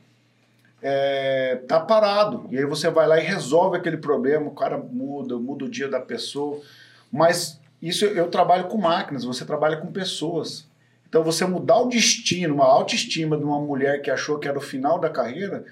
[0.82, 2.48] é, tá parado.
[2.50, 5.90] E aí você vai lá e resolve aquele problema, o cara muda, muda o dia
[5.90, 6.62] da pessoa.
[7.12, 10.66] Mas isso eu trabalho com máquinas, você trabalha com pessoas.
[11.10, 14.62] Então você mudar o destino, uma autoestima de uma mulher que achou que era o
[14.62, 15.66] final da carreira,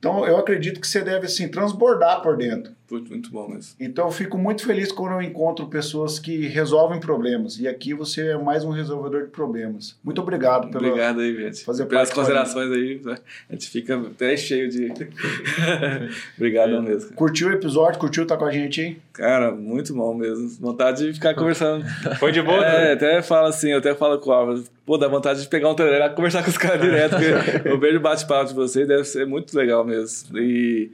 [0.00, 2.72] então eu acredito que você deve assim transbordar por dentro.
[2.88, 3.74] Putz, muito bom mesmo.
[3.78, 7.56] Então eu fico muito feliz quando eu encontro pessoas que resolvem problemas.
[7.60, 9.96] E aqui você é mais um resolvedor de problemas.
[10.02, 11.62] Muito obrigado pelo Obrigado aí, gente.
[11.64, 13.16] fazer Pelas considerações aí, né?
[13.48, 14.90] a gente fica até cheio de.
[16.36, 17.10] Obrigado mesmo.
[17.10, 17.14] cara.
[17.16, 18.00] Curtiu o episódio?
[18.00, 18.98] Curtiu estar com a gente aí?
[19.12, 20.48] Cara, muito bom mesmo.
[20.60, 21.84] Vontade de ficar conversando.
[22.18, 22.92] Foi de boa, É, né?
[22.94, 25.74] até falo assim, eu até falo com o Álvaro, pô, dá vontade de pegar um
[25.76, 27.14] tereré e conversar com os caras direto,
[27.64, 30.36] eu vejo bate-papo de vocês, deve ser muito legal mesmo.
[30.36, 30.90] E,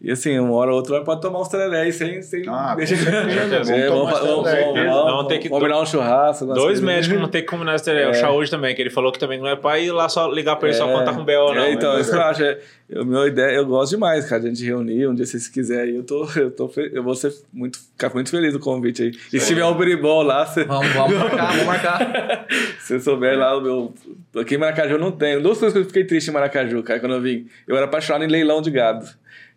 [0.00, 2.22] e assim, uma hora ou outra pode tomar uns tereré sem...
[2.22, 6.46] sem Ah, com certeza, vamos É, vamos, vamos, vamos, vamos, tem que- combinar um churrasco.
[6.46, 8.08] Dois médicos não tem que combinar esse tereré.
[8.08, 10.54] O Chaúde também, que ele falou que também não é pra ir lá só ligar
[10.56, 11.62] pra ele só É, quando tá com BO, não.
[11.62, 12.00] é, então, né?
[12.00, 12.42] isso que eu acho.
[12.44, 12.58] É,
[12.88, 15.48] eu, meu ideia, eu gosto demais, cara, de a gente reunir, um dia se vocês
[15.48, 19.10] quiserem, eu, tô, eu, tô, eu vou ser muito, ficar muito feliz do convite aí.
[19.32, 22.46] E se tiver um biribol lá, se Vamos, vamos marcar, vamos marcar.
[22.78, 23.94] você souber lá o meu.
[24.40, 25.42] Aqui em Maracaju eu não tenho.
[25.42, 27.46] Duas coisas que eu fiquei triste em Maracaju, cara, quando eu vim.
[27.66, 29.06] Eu era apaixonado em leilão de gado.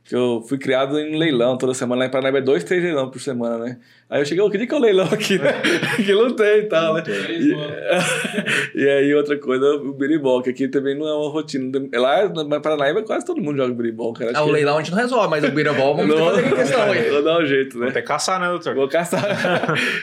[0.03, 1.99] Que eu fui criado em leilão toda semana.
[2.01, 3.77] Lá em Paranaíba é dois, três leilão por semana, né?
[4.09, 5.53] Aí eu cheguei, ô, que dia que é o leilão aqui, né?
[6.03, 7.03] que não tem e tal, né?
[7.29, 7.55] E,
[8.83, 11.71] e aí outra coisa, o biribol, que aqui também não é uma rotina.
[11.93, 14.31] Lá em Paranaíba quase todo mundo joga biribol, cara.
[14.33, 16.81] Ah, o que- leilão a gente não resolve, mas o Birabol vamos Não, fazer questão
[16.83, 17.07] aí.
[17.11, 17.85] Vou dar um jeito, né?
[17.85, 18.75] Vou ter que caçar, né, doutor?
[18.75, 19.23] Vou caçar.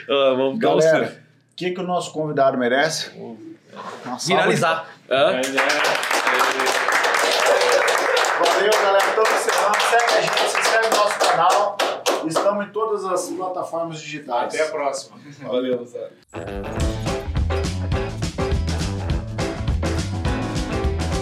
[0.09, 1.17] Ó, Vamos ficar Galera,
[1.51, 3.11] o que, que o nosso convidado merece?
[4.25, 4.87] Viralizar.
[5.09, 5.33] Hã?
[5.33, 6.68] Valeu,
[11.39, 11.77] canal.
[12.27, 14.53] Estamos em todas as plataformas digitais.
[14.53, 15.17] Até a próxima.
[15.41, 16.11] Valeu, Zé.